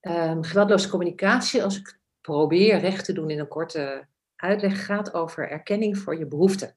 Ehm 0.00 0.42
geweldloze 0.42 0.88
communicatie, 0.88 1.62
als 1.62 1.78
ik 1.78 1.98
probeer 2.20 2.78
recht 2.78 3.04
te 3.04 3.12
doen 3.12 3.30
in 3.30 3.38
een 3.38 3.48
korte 3.48 4.06
uitleg, 4.36 4.84
gaat 4.84 5.14
over 5.14 5.50
erkenning 5.50 5.98
voor 5.98 6.18
je 6.18 6.26
behoeften. 6.26 6.76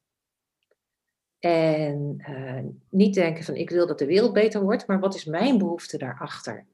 En 1.40 2.16
eh, 2.18 2.64
niet 2.90 3.14
denken 3.14 3.44
van 3.44 3.56
ik 3.56 3.70
wil 3.70 3.88
dat 3.88 4.00
de 4.00 4.06
wereld 4.06 4.34
beter 4.34 4.62
wordt, 4.62 4.88
maar 4.88 5.00
wat 5.00 5.16
is 5.16 5.26
mijn 5.26 5.58
behoefte 5.58 5.98
daarachter? 5.98 6.66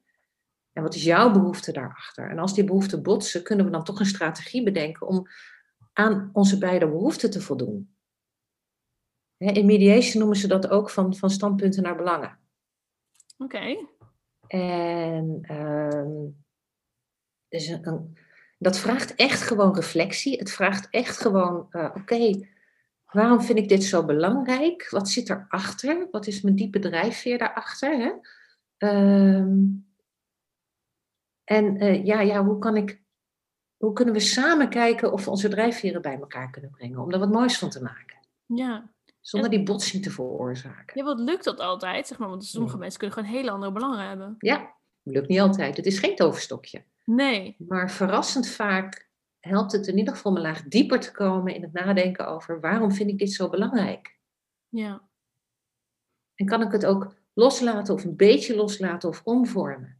En 0.75 0.83
wat 0.83 0.95
is 0.95 1.03
jouw 1.03 1.31
behoefte 1.31 1.71
daarachter? 1.71 2.29
En 2.29 2.39
als 2.39 2.53
die 2.53 2.63
behoeften 2.63 3.03
botsen, 3.03 3.43
kunnen 3.43 3.65
we 3.65 3.71
dan 3.71 3.83
toch 3.83 3.99
een 3.99 4.05
strategie 4.05 4.63
bedenken 4.63 5.07
om 5.07 5.27
aan 5.93 6.29
onze 6.33 6.57
beide 6.57 6.87
behoeften 6.87 7.29
te 7.31 7.41
voldoen. 7.41 7.95
In 9.37 9.65
mediation 9.65 10.19
noemen 10.19 10.37
ze 10.37 10.47
dat 10.47 10.69
ook 10.69 10.89
van, 10.89 11.15
van 11.15 11.29
standpunten 11.29 11.83
naar 11.83 11.95
belangen. 11.95 12.39
Oké. 13.37 13.77
En 14.47 15.39
ehm, 15.41 16.11
dus 17.47 17.67
een, 17.67 17.87
een- 17.87 18.17
dat 18.57 18.77
vraagt 18.77 19.15
echt 19.15 19.41
gewoon 19.41 19.75
reflectie. 19.75 20.37
Het 20.37 20.51
vraagt 20.51 20.87
echt 20.89 21.17
gewoon, 21.17 21.67
eh, 21.69 21.91
oké, 21.95 22.47
waarom 23.11 23.41
vind 23.41 23.59
ik 23.59 23.69
dit 23.69 23.83
zo 23.83 24.05
belangrijk? 24.05 24.89
Wat 24.89 25.09
zit 25.09 25.29
erachter? 25.29 26.07
Wat 26.11 26.27
is 26.27 26.41
mijn 26.41 26.55
diepe 26.55 26.79
drijfveer 26.79 27.37
daarachter? 27.37 27.97
Hè? 27.97 28.11
Ehm, 28.77 29.57
en 31.45 31.77
eh, 31.77 32.05
ja, 32.05 32.19
ja, 32.21 32.43
hoe 32.45 32.59
kan 32.59 32.75
ik, 32.75 33.01
hoe 33.77 33.93
kunnen 33.93 34.13
we 34.13 34.19
samen 34.19 34.69
kijken 34.69 35.11
of 35.11 35.23
we 35.25 35.29
onze 35.31 35.49
drijfveren 35.49 36.01
bij 36.01 36.19
elkaar 36.19 36.49
kunnen 36.51 36.71
brengen? 36.71 36.99
Om 36.99 37.11
er 37.11 37.19
wat 37.19 37.31
moois 37.31 37.57
van 37.57 37.69
te 37.69 37.81
maken. 37.81 38.17
Ja. 38.45 38.89
Zonder 39.21 39.49
die 39.49 39.63
botsing 39.63 40.03
te 40.03 40.11
veroorzaken. 40.11 40.97
ja, 40.99 41.03
wat 41.03 41.19
lukt 41.19 41.43
dat 41.43 41.59
altijd, 41.59 42.07
zeg 42.07 42.17
maar? 42.17 42.29
Want 42.29 42.45
sommige 42.45 42.73
Ja. 42.73 42.79
mensen 42.79 42.99
kunnen 42.99 43.17
gewoon 43.17 43.33
hele 43.33 43.51
andere 43.51 43.71
belangen 43.71 44.07
hebben. 44.07 44.35
Ja, 44.39 44.73
lukt 45.03 45.27
niet 45.27 45.39
altijd. 45.39 45.77
Het 45.77 45.85
is 45.85 45.99
geen 45.99 46.15
toverstokje. 46.15 46.83
Nee. 47.05 47.55
Maar 47.59 47.91
verrassend 47.91 48.47
vaak 48.47 49.09
helpt 49.39 49.71
het 49.71 49.87
in 49.87 49.97
ieder 49.97 50.13
geval 50.13 50.31
om 50.31 50.37
een 50.37 50.43
laag 50.43 50.63
dieper 50.63 50.99
te 50.99 51.11
komen 51.11 51.55
in 51.55 51.61
het 51.61 51.73
nadenken 51.73 52.27
over 52.27 52.59
waarom 52.59 52.91
vind 52.91 53.09
ik 53.09 53.17
dit 53.17 53.31
zo 53.33 53.49
belangrijk? 53.49 54.15
Ja. 54.69 55.01
En 56.35 56.45
kan 56.45 56.61
ik 56.61 56.71
het 56.71 56.85
ook 56.85 57.13
loslaten 57.33 57.93
of 57.93 58.03
een 58.03 58.15
beetje 58.15 58.55
loslaten 58.55 59.09
of 59.09 59.21
omvormen? 59.23 59.97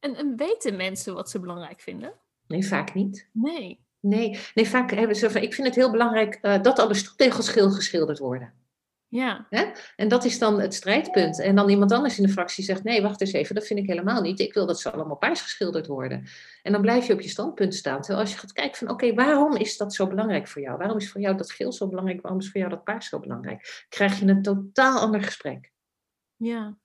En, 0.00 0.16
en 0.16 0.36
weten 0.36 0.76
mensen 0.76 1.14
wat 1.14 1.30
ze 1.30 1.40
belangrijk 1.40 1.80
vinden? 1.80 2.12
Nee, 2.46 2.66
vaak 2.66 2.94
niet. 2.94 3.28
Nee. 3.32 3.86
Nee, 4.00 4.38
nee 4.54 4.68
vaak 4.68 4.90
hebben 4.90 5.16
ze 5.16 5.30
van, 5.30 5.42
ik 5.42 5.54
vind 5.54 5.66
het 5.66 5.76
heel 5.76 5.90
belangrijk 5.90 6.34
eh, 6.34 6.62
dat 6.62 6.78
alle 6.78 6.94
stoeptegels 6.94 7.48
geel 7.48 7.70
geschilderd 7.70 8.18
worden. 8.18 8.52
Ja. 9.10 9.46
En 9.96 10.08
dat 10.08 10.24
is 10.24 10.38
dan 10.38 10.60
het 10.60 10.74
strijdpunt. 10.74 11.40
En 11.40 11.56
dan 11.56 11.68
iemand 11.68 11.92
anders 11.92 12.18
in 12.18 12.26
de 12.26 12.32
fractie 12.32 12.64
zegt: 12.64 12.84
nee, 12.84 13.02
wacht 13.02 13.20
eens 13.20 13.32
even, 13.32 13.54
dat 13.54 13.66
vind 13.66 13.78
ik 13.78 13.86
helemaal 13.86 14.20
niet. 14.20 14.40
Ik 14.40 14.54
wil 14.54 14.66
dat 14.66 14.80
ze 14.80 14.90
allemaal 14.90 15.16
paars 15.16 15.40
geschilderd 15.40 15.86
worden. 15.86 16.28
En 16.62 16.72
dan 16.72 16.80
blijf 16.80 17.06
je 17.06 17.12
op 17.12 17.20
je 17.20 17.28
standpunt 17.28 17.74
staan. 17.74 18.00
Terwijl 18.00 18.20
als 18.20 18.32
je 18.32 18.38
gaat 18.38 18.52
kijken 18.52 18.78
van 18.78 18.90
oké, 18.90 19.14
waarom 19.14 19.56
is 19.56 19.76
dat 19.76 19.94
zo 19.94 20.06
belangrijk 20.06 20.48
voor 20.48 20.62
jou? 20.62 20.78
Waarom 20.78 20.96
is 20.96 21.10
voor 21.10 21.20
jou 21.20 21.36
dat 21.36 21.50
geel 21.50 21.72
zo 21.72 21.88
belangrijk? 21.88 22.20
Waarom 22.20 22.40
is 22.40 22.50
voor 22.50 22.60
jou 22.60 22.72
dat 22.72 22.84
paars 22.84 23.08
zo 23.08 23.18
belangrijk? 23.18 23.86
Krijg 23.88 24.18
je 24.18 24.26
een 24.26 24.42
totaal 24.42 25.00
ander 25.00 25.22
gesprek. 25.22 25.72
Ja. 26.36 26.76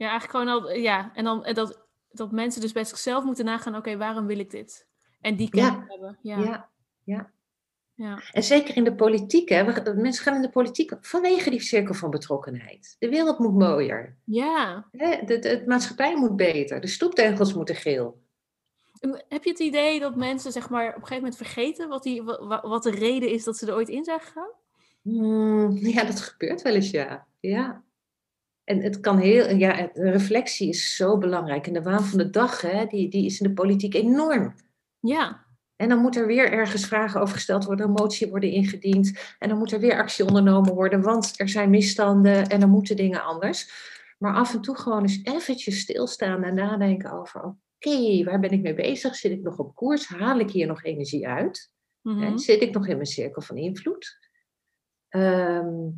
Ja, 0.00 0.08
eigenlijk 0.10 0.30
gewoon 0.38 0.62
al, 0.62 0.70
ja. 0.72 1.10
En 1.14 1.24
dan 1.24 1.44
en 1.44 1.54
dat, 1.54 1.86
dat 2.10 2.32
mensen 2.32 2.60
dus 2.60 2.72
bij 2.72 2.84
zichzelf 2.84 3.24
moeten 3.24 3.44
nagaan, 3.44 3.76
oké, 3.76 3.96
waarom 3.96 4.26
wil 4.26 4.38
ik 4.38 4.50
dit? 4.50 4.86
En 5.20 5.36
die 5.36 5.48
kennis 5.50 5.70
Ja. 5.72 5.84
hebben. 5.88 6.18
Ja. 6.22 6.38
Ja, 6.38 6.70
ja. 7.04 7.30
Ja. 7.94 8.22
En 8.32 8.42
zeker 8.42 8.76
in 8.76 8.84
de 8.84 8.94
politiek, 8.94 9.48
hè. 9.48 9.94
Mensen 9.94 10.24
gaan 10.24 10.34
in 10.34 10.42
de 10.42 10.50
politiek 10.50 10.92
vanwege 11.00 11.50
die 11.50 11.60
cirkel 11.60 11.94
van 11.94 12.10
betrokkenheid. 12.10 12.96
De 12.98 13.08
wereld 13.08 13.38
moet 13.38 13.54
mooier. 13.54 14.16
ja. 14.24 14.88
Hè? 14.90 15.24
De, 15.24 15.38
de, 15.38 15.38
de 15.38 15.62
maatschappij 15.66 16.16
moet 16.16 16.36
beter. 16.36 16.80
De 16.80 16.86
stoeptegels 16.86 17.54
moeten 17.54 17.74
geel. 17.74 18.22
En 19.00 19.24
Heb 19.28 19.44
je 19.44 19.50
het 19.50 19.58
idee 19.58 20.00
dat 20.00 20.16
mensen 20.16 20.52
zeg 20.52 20.68
maar 20.70 20.86
op 20.88 20.94
een 20.94 21.00
gegeven 21.00 21.22
moment 21.22 21.36
vergeten 21.36 21.88
wat, 21.88 22.02
die, 22.02 22.22
wa- 22.22 22.46
wa- 22.46 22.68
wat 22.68 22.82
de 22.82 22.90
reden 22.90 23.28
is 23.30 23.44
dat 23.44 23.56
ze 23.56 23.66
er 23.66 23.74
ooit 23.74 23.88
in 23.88 24.04
zijn 24.04 24.20
gegaan? 24.20 24.50
Hmm, 25.02 25.76
ja, 25.94 26.04
dat 26.04 26.20
gebeurt 26.20 26.62
wel 26.62 26.74
eens, 26.74 26.90
ja. 26.90 27.26
ja. 27.40 27.82
En 28.70 28.82
het 28.82 29.00
kan 29.00 29.18
heel, 29.18 29.56
ja, 29.56 29.90
reflectie 29.94 30.68
is 30.68 30.96
zo 30.96 31.18
belangrijk. 31.18 31.66
En 31.66 31.72
de 31.72 31.82
waan 31.82 32.04
van 32.04 32.18
de 32.18 32.30
dag, 32.30 32.60
hè, 32.60 32.86
die, 32.86 33.08
die 33.08 33.24
is 33.24 33.40
in 33.40 33.48
de 33.48 33.54
politiek 33.54 33.94
enorm. 33.94 34.54
Ja. 35.00 35.46
En 35.76 35.88
dan 35.88 35.98
moet 35.98 36.16
er 36.16 36.26
weer 36.26 36.52
ergens 36.52 36.86
vragen 36.86 37.20
over 37.20 37.34
gesteld 37.34 37.64
worden, 37.64 37.86
een 37.86 37.92
motie 37.92 38.30
worden 38.30 38.50
ingediend. 38.50 39.34
En 39.38 39.48
dan 39.48 39.58
moet 39.58 39.72
er 39.72 39.80
weer 39.80 39.98
actie 39.98 40.24
ondernomen 40.24 40.74
worden, 40.74 41.02
want 41.02 41.40
er 41.40 41.48
zijn 41.48 41.70
misstanden 41.70 42.46
en 42.46 42.60
dan 42.60 42.70
moeten 42.70 42.96
dingen 42.96 43.22
anders. 43.22 43.70
Maar 44.18 44.34
af 44.34 44.54
en 44.54 44.60
toe 44.60 44.76
gewoon 44.76 45.02
eens 45.02 45.20
eventjes 45.22 45.80
stilstaan 45.80 46.42
en 46.42 46.54
nadenken 46.54 47.12
over, 47.12 47.42
oké, 47.44 48.24
waar 48.24 48.40
ben 48.40 48.50
ik 48.50 48.62
mee 48.62 48.74
bezig? 48.74 49.14
Zit 49.14 49.32
ik 49.32 49.42
nog 49.42 49.58
op 49.58 49.74
koers? 49.74 50.08
Haal 50.08 50.38
ik 50.38 50.50
hier 50.50 50.66
nog 50.66 50.84
energie 50.84 51.28
uit? 51.28 51.70
Mhm. 52.02 52.36
Zit 52.36 52.62
ik 52.62 52.74
nog 52.74 52.86
in 52.86 52.94
mijn 52.94 53.06
cirkel 53.06 53.42
van 53.42 53.56
invloed? 53.56 54.18
Ehm, 55.08 55.88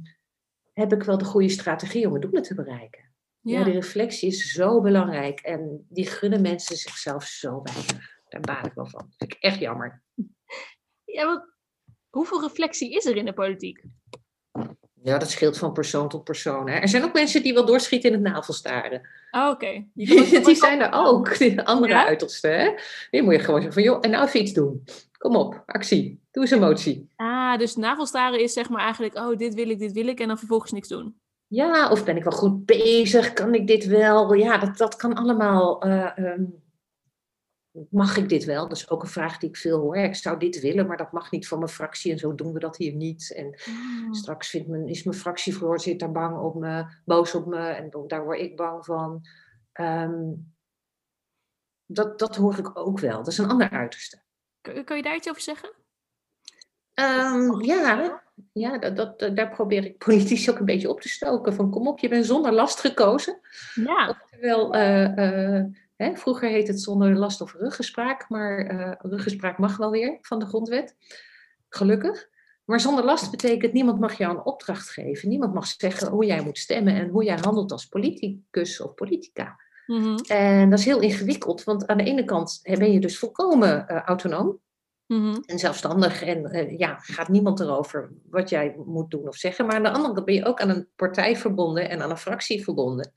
heb 0.83 0.93
ik 1.01 1.03
wel 1.03 1.19
de 1.19 1.25
goede 1.25 1.49
strategie 1.49 2.05
om 2.05 2.11
mijn 2.11 2.23
doelen 2.23 2.43
te 2.43 2.55
bereiken? 2.55 3.11
Ja. 3.41 3.59
ja. 3.59 3.65
die 3.65 3.73
reflectie 3.73 4.29
is 4.29 4.53
zo 4.53 4.81
belangrijk 4.81 5.41
en 5.41 5.87
die 5.89 6.07
gunnen 6.07 6.43
mensen 6.43 6.77
zichzelf 6.77 7.25
zo 7.25 7.61
weinig. 7.63 8.21
Daar 8.29 8.41
baal 8.41 8.65
ik 8.65 8.73
wel 8.75 8.87
van. 8.87 9.01
Dat 9.01 9.15
vind 9.17 9.33
ik 9.33 9.39
echt 9.41 9.59
jammer. 9.59 10.03
ja 11.17 11.27
want 11.27 11.45
hoeveel 12.11 12.43
reflectie 12.43 12.95
is 12.95 13.05
er 13.05 13.17
in 13.17 13.25
de 13.25 13.33
politiek? 13.33 13.85
Ja, 15.03 15.19
dat 15.19 15.31
scheelt 15.31 15.59
van 15.59 15.73
persoon 15.73 16.09
tot 16.09 16.25
persoon. 16.25 16.69
Hè. 16.69 16.79
Er 16.79 16.89
zijn 16.89 17.05
ook 17.05 17.13
mensen 17.13 17.43
die 17.43 17.55
wel 17.55 17.67
doorschieten 17.67 18.13
in 18.13 18.25
het 18.25 18.33
navelstaren. 18.33 19.09
Oh, 19.31 19.49
oké. 19.49 19.87
Die 19.95 20.55
zijn 20.57 20.81
er 20.81 20.93
ook, 20.93 21.39
die 21.39 21.63
andere 21.63 21.93
Ja? 21.93 22.07
uiterste. 22.07 22.49
Hè. 22.49 22.75
Die 23.11 23.23
moet 23.23 23.35
je 23.35 23.41
gewoon 23.41 23.63
zeggen 23.63 23.83
van, 23.83 23.93
joh, 23.93 23.99
en 24.01 24.11
nou 24.11 24.27
even 24.27 24.41
iets 24.41 24.53
doen. 24.53 24.85
Kom 25.19 25.37
op, 25.37 25.63
actie. 25.67 26.22
Doe 26.33 26.43
eens 26.43 26.51
een 26.53 26.61
motie. 26.61 27.13
Ah, 27.17 27.59
dus 27.59 27.77
navelstaren 27.77 28.41
is 28.41 28.53
zeg 28.53 28.69
maar 28.69 28.81
eigenlijk, 28.83 29.15
oh, 29.15 29.37
dit 29.37 29.55
wil 29.55 29.69
ik, 29.71 29.79
dit 29.79 29.93
wil 29.93 30.07
ik, 30.07 30.21
en 30.21 30.29
dan 30.29 30.39
vervolgens 30.39 30.73
niks 30.73 30.89
doen. 30.89 31.21
Ja, 31.47 31.91
of 31.91 32.05
ben 32.05 32.17
ik 32.17 32.23
wel 32.25 32.33
goed 32.33 32.65
bezig? 32.67 33.33
Kan 33.33 33.55
ik 33.55 33.67
dit 33.67 33.85
wel? 33.87 34.33
Ja, 34.35 34.59
dat, 34.59 34.77
dat 34.77 34.97
kan 34.97 35.15
allemaal. 35.15 35.83
eh, 35.83 36.19
ehm, 36.19 36.45
mag 37.91 38.17
ik 38.17 38.29
dit 38.29 38.45
wel? 38.45 38.69
Dat 38.69 38.77
is 38.77 38.91
ook 38.91 39.03
een 39.03 39.09
vraag 39.09 39.39
die 39.39 39.49
ik 39.49 39.57
veel 39.57 39.79
hoor. 39.81 39.97
Ik 39.97 40.15
zou 40.15 40.39
dit 40.39 40.61
willen, 40.61 40.87
maar 40.87 40.97
dat 40.97 41.13
mag 41.13 41.31
niet 41.31 41.49
van 41.49 41.59
mijn 41.59 41.71
fractie 41.71 42.13
en 42.13 42.19
zo 42.19 42.35
doen 42.35 42.53
we 42.53 42.59
dat 42.59 42.77
hier 42.77 42.95
niet. 42.95 43.33
En 43.35 43.47
Oh. 43.47 44.13
straks 44.13 44.49
vindt 44.51 44.69
mijn, 44.69 44.89
is 44.89 45.03
mijn 45.03 45.17
fractievoorzitter 45.17 46.13
bang 46.13 46.39
op 46.39 46.55
me, 46.55 46.85
boos 47.05 47.35
op 47.35 47.47
me 47.47 47.59
en 47.69 47.91
daar 48.07 48.25
word 48.25 48.41
ik 48.41 48.57
bang 48.57 48.85
van. 48.85 49.21
Ehm, 49.73 50.21
dat, 51.87 52.19
dat 52.19 52.37
hoor 52.37 52.59
ik 52.59 52.79
ook 52.79 52.99
wel. 53.01 53.17
Dat 53.17 53.27
is 53.27 53.39
een 53.39 53.51
ander 53.51 53.71
uiterste. 53.71 54.23
Kun, 54.61 54.85
kun 54.85 54.97
je 54.97 55.03
daar 55.03 55.17
iets 55.17 55.29
over 55.29 55.43
zeggen? 55.43 55.71
Ehm, 56.95 57.61
ja, 57.61 58.21
ja 58.53 58.79
dat, 58.79 58.97
dat, 58.97 59.37
daar 59.37 59.51
probeer 59.51 59.85
ik 59.85 59.99
politisch 59.99 60.51
ook 60.51 60.59
een 60.59 60.65
beetje 60.65 60.91
op 60.91 61.01
te 61.01 61.09
stoken. 61.09 61.55
Van 61.55 61.71
kom 61.71 61.89
op, 61.89 61.99
je 61.99 62.09
bent 62.09 62.27
zonder 62.27 62.53
last 62.53 62.81
gekozen. 62.81 63.41
Ja. 63.75 64.23
Terwijl, 64.31 64.75
eh, 64.75 65.57
eh, 65.57 65.65
hè, 65.97 66.17
vroeger 66.17 66.49
heet 66.49 66.69
het 66.69 66.81
zonder 66.81 67.17
last 67.17 67.41
of 67.41 67.55
ruggespraak, 67.55 68.29
maar 68.29 68.59
eh, 68.59 68.93
ruggespraak 68.99 69.59
mag 69.59 69.77
wel 69.77 69.91
weer 69.91 70.19
van 70.21 70.39
de 70.39 70.47
grondwet. 70.47 70.97
Gelukkig. 71.69 72.31
Maar 72.65 72.81
zonder 72.81 73.05
last 73.05 73.31
betekent 73.31 73.73
niemand 73.73 74.01
mag 74.01 74.19
jou 74.19 74.37
een 74.37 74.45
opdracht 74.45 74.91
geven. 74.91 75.29
Niemand 75.29 75.55
mag 75.55 75.67
zeggen 75.67 76.09
hoe 76.09 76.25
jij 76.25 76.43
moet 76.43 76.59
stemmen 76.59 76.95
en 76.95 77.09
hoe 77.09 77.25
jij 77.25 77.39
handelt 77.41 77.73
als 77.73 77.87
politicus 77.87 78.81
of 78.81 78.95
politica. 78.95 79.61
Mhm. 79.87 80.17
En 80.27 80.71
dat 80.71 80.79
is 80.79 80.85
heel 80.85 81.01
ingewikkeld, 81.01 81.65
want 81.65 81.87
aan 81.87 81.97
de 81.97 82.05
ene 82.05 82.25
kant 82.25 82.61
ben 82.63 82.93
je 82.93 83.01
dus 83.01 83.19
volkomen 83.19 83.89
eh, 83.89 84.01
autonoom 84.01 84.61
Mhm. 85.13 85.37
en 85.47 85.59
zelfstandig. 85.59 86.23
En 86.23 86.45
eh, 86.45 86.79
ja, 86.79 86.99
gaat 86.99 87.29
niemand 87.29 87.61
erover 87.61 88.13
wat 88.31 88.49
jij 88.49 88.75
moet 88.85 89.11
doen 89.11 89.29
of 89.29 89.37
zeggen. 89.37 89.67
Maar 89.67 89.77
aan 89.77 89.83
de 89.83 89.91
andere 89.91 90.15
kant 90.15 90.27
ben 90.27 90.35
je 90.35 90.45
ook 90.45 90.61
aan 90.61 90.69
een 90.69 90.89
partij 90.97 91.37
verbonden 91.37 91.89
en 91.89 92.03
aan 92.03 92.11
een 92.11 92.17
fractie 92.17 92.65
verbonden. 92.65 93.13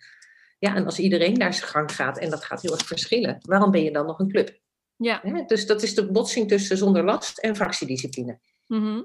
Ja, 0.60 0.76
en 0.76 0.86
als 0.86 1.00
iedereen 1.00 1.38
naar 1.38 1.54
zijn 1.54 1.70
gang 1.70 1.92
gaat 1.92 2.18
en 2.18 2.30
dat 2.30 2.44
gaat 2.44 2.62
heel 2.62 2.74
erg 2.74 2.86
verschillen, 2.86 3.38
waarom 3.42 3.72
ben 3.72 3.84
je 3.84 3.92
dan 3.92 4.06
nog 4.06 4.20
een 4.20 4.30
club? 4.30 4.60
Ja. 4.96 5.20
Hè? 5.24 5.44
Dus 5.46 5.66
dat 5.66 5.84
is 5.84 5.96
de 5.96 6.12
botsing 6.12 6.48
tussen 6.48 6.78
zonder 6.78 7.04
last 7.04 7.38
en 7.38 7.56
fractiediscipline. 7.56 8.40
Mhm. 8.68 9.02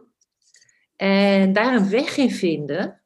En 0.96 1.52
daar 1.52 1.74
een 1.74 1.90
weg 1.90 2.16
in 2.16 2.30
vinden 2.30 3.02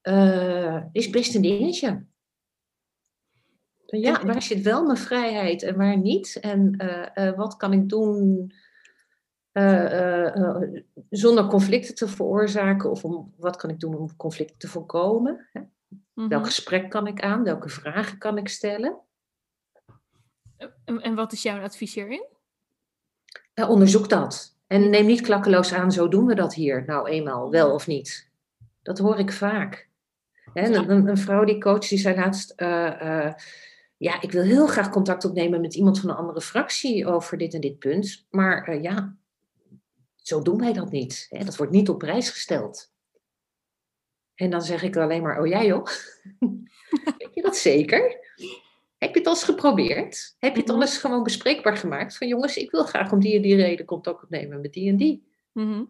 eh, 0.00 0.82
is 0.92 1.10
best 1.10 1.34
een 1.34 1.42
dingetje. 1.42 2.06
Ja, 3.86 4.24
waar 4.24 4.42
zit 4.42 4.62
wel 4.62 4.84
mijn 4.84 4.98
vrijheid 4.98 5.62
en 5.62 5.76
waar 5.76 5.98
niet? 5.98 6.38
En 6.40 6.74
eh, 6.76 7.36
wat 7.36 7.56
kan 7.56 7.72
ik 7.72 7.88
doen 7.88 8.52
zonder 11.08 11.46
conflicten 11.46 11.94
te 11.94 12.08
veroorzaken? 12.08 12.90
Of 12.90 13.04
om, 13.04 13.34
wat 13.36 13.56
kan 13.56 13.70
ik 13.70 13.80
doen 13.80 13.96
om 13.96 14.16
conflicten 14.16 14.58
te 14.58 14.68
voorkomen? 14.68 15.48
Hè? 15.52 15.60
Mhm. 16.14 16.28
Welk 16.28 16.44
gesprek 16.44 16.90
kan 16.90 17.06
ik 17.06 17.20
aan? 17.20 17.44
Welke 17.44 17.68
vragen 17.68 18.18
kan 18.18 18.38
ik 18.38 18.48
stellen? 18.48 18.98
En, 20.84 21.00
en 21.00 21.14
wat 21.14 21.32
is 21.32 21.42
jouw 21.42 21.62
advies 21.62 21.94
hierin? 21.94 22.26
Eh, 23.54 23.70
onderzoek 23.70 24.08
dat. 24.08 24.56
En 24.66 24.90
neem 24.90 25.06
niet 25.06 25.20
klakkeloos 25.20 25.72
aan, 25.72 25.92
zo 25.92 26.08
doen 26.08 26.26
we 26.26 26.34
dat 26.34 26.54
hier 26.54 26.84
nou 26.86 27.08
eenmaal, 27.08 27.50
wel 27.50 27.72
of 27.72 27.86
niet. 27.86 28.30
Dat 28.82 28.98
hoor 28.98 29.18
ik 29.18 29.32
vaak. 29.32 29.88
Hè, 30.52 30.66
een, 30.66 30.90
een, 30.90 31.08
een 31.08 31.18
vrouw 31.18 31.44
die 31.44 31.60
coach, 31.60 31.88
die 31.88 31.98
zei 31.98 32.16
laatst... 32.16 32.50
eh, 32.50 33.26
eh, 33.26 33.34
ja, 33.96 34.20
ik 34.20 34.32
wil 34.32 34.42
heel 34.42 34.66
graag 34.66 34.90
contact 34.90 35.24
opnemen 35.24 35.60
met 35.60 35.74
iemand 35.74 36.00
van 36.00 36.10
een 36.10 36.16
andere 36.16 36.40
fractie 36.40 37.06
over 37.06 37.38
dit 37.38 37.54
en 37.54 37.60
dit 37.60 37.78
punt. 37.78 38.26
Maar 38.30 38.68
eh, 38.68 38.82
ja, 38.82 39.16
zo 40.28 40.42
doen 40.42 40.58
wij 40.58 40.72
dat 40.72 40.90
niet. 40.90 41.26
Hè? 41.28 41.44
Dat 41.44 41.56
wordt 41.56 41.72
niet 41.72 41.88
op 41.88 41.98
prijs 41.98 42.30
gesteld. 42.30 42.92
En 44.34 44.50
dan 44.50 44.62
zeg 44.62 44.82
ik 44.82 44.96
alleen 44.96 45.22
maar, 45.22 45.40
oh 45.40 45.46
jij 45.46 45.66
joh, 45.66 45.86
weet 47.18 47.34
je 47.34 47.42
dat 47.42 47.56
zeker? 47.56 48.26
Heb 48.98 49.12
je 49.12 49.18
het 49.18 49.26
al 49.26 49.32
eens 49.32 49.44
geprobeerd? 49.44 50.36
Heb 50.38 50.54
je 50.54 50.60
het 50.60 50.68
al 50.70 50.76
Mhm. 50.76 50.84
eens 50.84 50.98
gewoon 50.98 51.22
bespreekbaar 51.22 51.76
gemaakt? 51.76 52.16
Van 52.16 52.28
jongens, 52.28 52.56
ik 52.56 52.70
wil 52.70 52.84
graag 52.84 53.12
om 53.12 53.20
die 53.20 53.36
en 53.36 53.42
die 53.42 53.56
reden 53.56 53.86
contact 53.86 54.22
opnemen 54.22 54.60
met 54.60 54.72
die 54.72 54.88
en 54.88 54.96
die. 54.96 55.28
Mhm. 55.52 55.84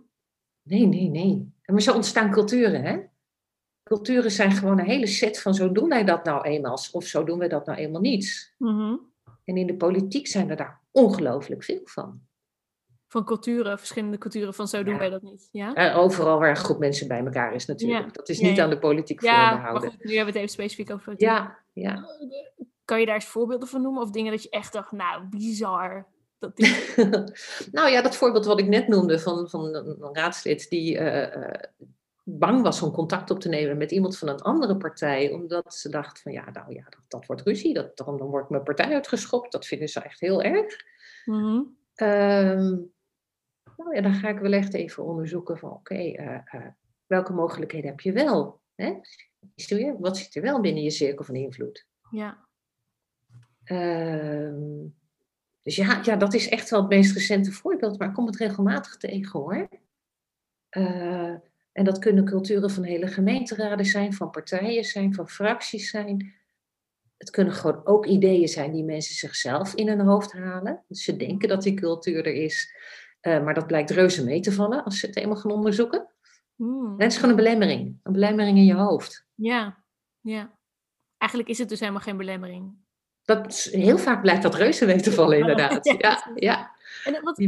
Nee, 0.62 0.86
nee, 0.86 1.08
nee. 1.08 1.52
Maar 1.64 1.82
zo 1.82 1.94
ontstaan 1.94 2.30
culturen, 2.30 2.82
hè? 2.82 2.98
Culturen 3.82 4.30
zijn 4.30 4.52
gewoon 4.52 4.78
een 4.78 4.86
hele 4.86 5.06
set 5.06 5.40
van 5.40 5.54
zo 5.54 5.72
doen 5.72 5.88
wij 5.88 6.04
dat 6.04 6.24
nou 6.24 6.42
eenmaal, 6.44 6.78
of 6.92 7.06
zo 7.06 7.24
doen 7.24 7.38
wij 7.38 7.48
dat 7.48 7.66
nou 7.66 7.78
eenmaal 7.78 8.00
niet. 8.00 8.54
Mhm. 8.58 8.96
En 9.44 9.56
in 9.56 9.66
de 9.66 9.76
politiek 9.76 10.26
zijn 10.26 10.50
er 10.50 10.56
daar 10.56 10.80
ongelooflijk 10.90 11.64
veel 11.64 11.80
van. 11.84 12.27
Van 13.08 13.24
culturen, 13.24 13.78
verschillende 13.78 14.18
culturen, 14.18 14.54
van 14.54 14.68
zo 14.68 14.82
doen 14.82 14.92
Ja. 14.92 14.98
wij 14.98 15.10
dat 15.10 15.22
niet. 15.22 15.48
Ja, 15.52 15.74
Eh, 15.74 15.98
overal 15.98 16.38
waar 16.38 16.50
een 16.50 16.56
groep 16.56 16.78
mensen 16.78 17.08
bij 17.08 17.24
elkaar 17.24 17.54
is 17.54 17.66
natuurlijk. 17.66 18.04
Ja. 18.04 18.10
Dat 18.12 18.28
is 18.28 18.40
niet 18.40 18.56
ja. 18.56 18.62
aan 18.62 18.70
de 18.70 18.78
politiek 18.78 19.22
ja 19.22 19.36
maar 19.36 19.50
voorbehouden. 19.50 19.90
goed, 19.90 20.04
nu 20.04 20.16
hebben 20.16 20.34
we 20.34 20.38
het 20.40 20.48
even 20.48 20.48
specifiek 20.48 20.90
over 20.90 21.04
politiek. 21.04 21.28
Ja, 21.28 21.58
ja. 21.72 22.06
Kan 22.84 23.00
je 23.00 23.06
daar 23.06 23.14
eens 23.14 23.26
voorbeelden 23.26 23.68
van 23.68 23.82
noemen? 23.82 24.02
Of 24.02 24.10
dingen 24.10 24.32
dat 24.32 24.42
je 24.42 24.50
echt 24.50 24.72
dacht, 24.72 24.92
nou, 24.92 25.22
bizar. 25.30 26.06
Dat 26.38 26.56
dit... 26.56 26.96
nou 27.72 27.90
ja, 27.90 28.02
dat 28.02 28.16
voorbeeld 28.16 28.44
wat 28.44 28.60
ik 28.60 28.68
net 28.68 28.88
noemde 28.88 29.18
van, 29.18 29.48
van 29.48 29.74
een 29.74 30.02
een 30.02 30.14
raadslid 30.14 30.68
die 30.68 30.98
eh, 30.98 31.34
eh, 31.34 31.62
bang 32.24 32.62
was 32.62 32.82
om 32.82 32.92
contact 32.92 33.30
op 33.30 33.40
te 33.40 33.48
nemen 33.48 33.76
met 33.76 33.90
iemand 33.90 34.18
van 34.18 34.28
een 34.28 34.40
andere 34.40 34.76
partij, 34.76 35.30
omdat 35.30 35.74
ze 35.74 35.88
dacht 35.88 36.22
van 36.22 36.32
ja, 36.32 36.50
nou 36.50 36.74
ja, 36.74 36.84
dat, 36.88 37.00
dat 37.08 37.26
wordt 37.26 37.42
ruzie, 37.42 37.74
dat, 37.74 37.96
dan, 37.96 38.16
dan 38.18 38.28
wordt 38.28 38.50
mijn 38.50 38.62
partij 38.62 38.94
uitgeschopt. 38.94 39.52
Dat 39.52 39.66
vinden 39.66 39.88
ze 39.88 40.00
echt 40.00 40.20
heel 40.20 40.42
erg. 40.42 40.76
Mhm. 41.24 41.62
Ehm, 41.94 42.76
nou 43.78 43.94
ja, 43.94 44.00
dan 44.00 44.14
ga 44.14 44.28
ik 44.28 44.38
wel 44.38 44.52
echt 44.52 44.74
even 44.74 45.04
onderzoeken 45.04 45.58
van 45.58 45.70
oké, 45.70 45.94
eh, 45.94 46.34
eh, 46.34 46.66
welke 47.06 47.32
mogelijkheden 47.32 47.90
heb 47.90 48.00
je 48.00 48.12
wel? 48.12 48.60
Hè? 48.74 48.94
Je, 49.54 49.96
Wat 49.98 50.16
zit 50.16 50.34
er 50.34 50.42
wel 50.42 50.60
binnen 50.60 50.82
je 50.82 50.90
cirkel 50.90 51.24
van 51.24 51.34
invloed? 51.34 51.86
Ja. 52.10 52.46
Ehm, 53.64 54.86
dus 55.62 55.76
ja, 55.76 56.00
ja, 56.04 56.16
dat 56.16 56.34
is 56.34 56.48
echt 56.48 56.70
wel 56.70 56.80
het 56.80 56.88
meest 56.88 57.14
recente 57.14 57.52
voorbeeld, 57.52 57.98
maar 57.98 58.08
ik 58.08 58.14
kom 58.14 58.26
het 58.26 58.36
regelmatig 58.36 58.96
tegen 58.96 59.40
hoor. 59.40 59.68
Eh, 60.68 61.34
En 61.72 61.84
dat 61.84 61.98
kunnen 61.98 62.24
culturen 62.24 62.70
van 62.70 62.82
hele 62.82 63.06
gemeenteraden 63.06 63.86
zijn, 63.86 64.12
van 64.12 64.30
partijen 64.30 64.84
zijn, 64.84 65.14
van 65.14 65.28
fracties 65.28 65.90
zijn. 65.90 66.34
Het 67.16 67.30
kunnen 67.30 67.52
gewoon 67.52 67.86
ook 67.86 68.06
ideeën 68.06 68.48
zijn 68.48 68.72
die 68.72 68.84
mensen 68.84 69.14
zichzelf 69.14 69.74
in 69.74 69.88
hun 69.88 70.00
hoofd 70.00 70.32
halen. 70.32 70.84
Dus 70.88 71.04
ze 71.04 71.16
denken 71.16 71.48
dat 71.48 71.62
die 71.62 71.74
cultuur 71.74 72.26
er 72.26 72.34
is, 72.34 72.74
eh, 73.36 73.44
maar 73.44 73.54
dat 73.54 73.66
blijkt 73.66 73.90
reuze 73.90 74.24
mee 74.24 74.40
te 74.40 74.52
vallen 74.52 74.84
als 74.84 75.00
ze 75.00 75.06
het 75.06 75.16
eenmaal 75.16 75.36
gaan 75.36 75.50
onderzoeken. 75.50 76.06
Hmm. 76.56 76.84
En 76.86 77.02
het 77.02 77.12
is 77.12 77.14
gewoon 77.18 77.30
een 77.30 77.36
belemmering. 77.44 78.00
Een 78.02 78.12
belemmering 78.12 78.58
in 78.58 78.64
je 78.64 78.74
hoofd. 78.74 79.26
Ja, 79.34 79.76
ja. 80.20 80.50
Eigenlijk 81.18 81.50
is 81.50 81.58
het 81.58 81.68
dus 81.68 81.80
helemaal 81.80 82.00
geen 82.00 82.16
belemmering. 82.16 82.72
Dat, 83.24 83.68
heel 83.72 83.98
vaak 83.98 84.20
blijkt 84.22 84.42
dat 84.42 84.54
reuze 84.54 84.86
mee 84.86 85.00
te 85.00 85.12
vallen, 85.12 85.38
inderdaad. 85.48 85.84
Ja. 85.84 85.94
Ja, 85.98 86.30
ja. 86.34 86.70
En 87.04 87.22
wat, 87.22 87.42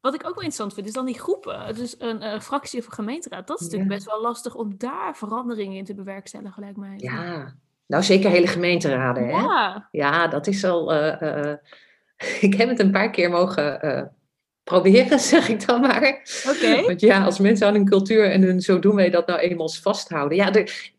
wat 0.00 0.14
ik 0.14 0.20
ook 0.20 0.34
wel 0.34 0.42
interessant 0.44 0.74
vind, 0.74 0.86
is 0.86 0.92
dan 0.92 1.06
die 1.06 1.18
groepen. 1.18 1.74
Dus 1.74 1.94
een 1.98 2.40
fractie 2.42 2.78
of 2.80 2.86
een 2.86 2.92
gemeenteraad. 2.92 3.46
Dat 3.46 3.60
is 3.60 3.64
natuurlijk 3.64 3.90
Ja. 3.90 3.96
best 3.96 4.08
wel 4.08 4.20
lastig 4.20 4.54
om 4.54 4.74
daar 4.78 5.16
veranderingen 5.16 5.76
in 5.76 5.84
te 5.84 5.94
bewerkstelligen, 5.94 6.62
lijkt 6.62 6.76
mij. 6.76 6.94
ja. 6.96 7.54
Nou, 7.86 8.02
zeker 8.02 8.30
hele 8.30 8.46
gemeenteraden, 8.46 9.24
hè? 9.24 9.30
Ja. 9.30 9.88
Ja, 9.90 10.26
dat 10.28 10.46
is 10.46 10.64
al. 10.64 10.92
eh, 10.92 11.50
eh, 11.50 11.56
ik 12.40 12.54
heb 12.54 12.68
het 12.68 12.78
een 12.80 12.90
paar 12.90 13.10
keer 13.10 13.30
mogen 13.30 13.80
proberen, 14.64 15.20
zeg 15.34 15.48
ik 15.48 15.66
dan 15.66 15.80
maar. 15.80 16.20
Oké. 16.48 16.82
Want 16.82 17.00
ja, 17.00 17.24
als 17.24 17.38
mensen 17.38 17.66
aan 17.66 17.74
hun 17.74 17.88
cultuur 17.88 18.30
en 18.30 18.42
hun 18.42 18.60
zo 18.60 18.78
doen 18.78 18.94
wij 18.94 19.10
dat 19.10 19.26
nou 19.26 19.40
eenmaal 19.40 19.68
vasthouden. 19.68 20.36
Ja, 20.36 20.50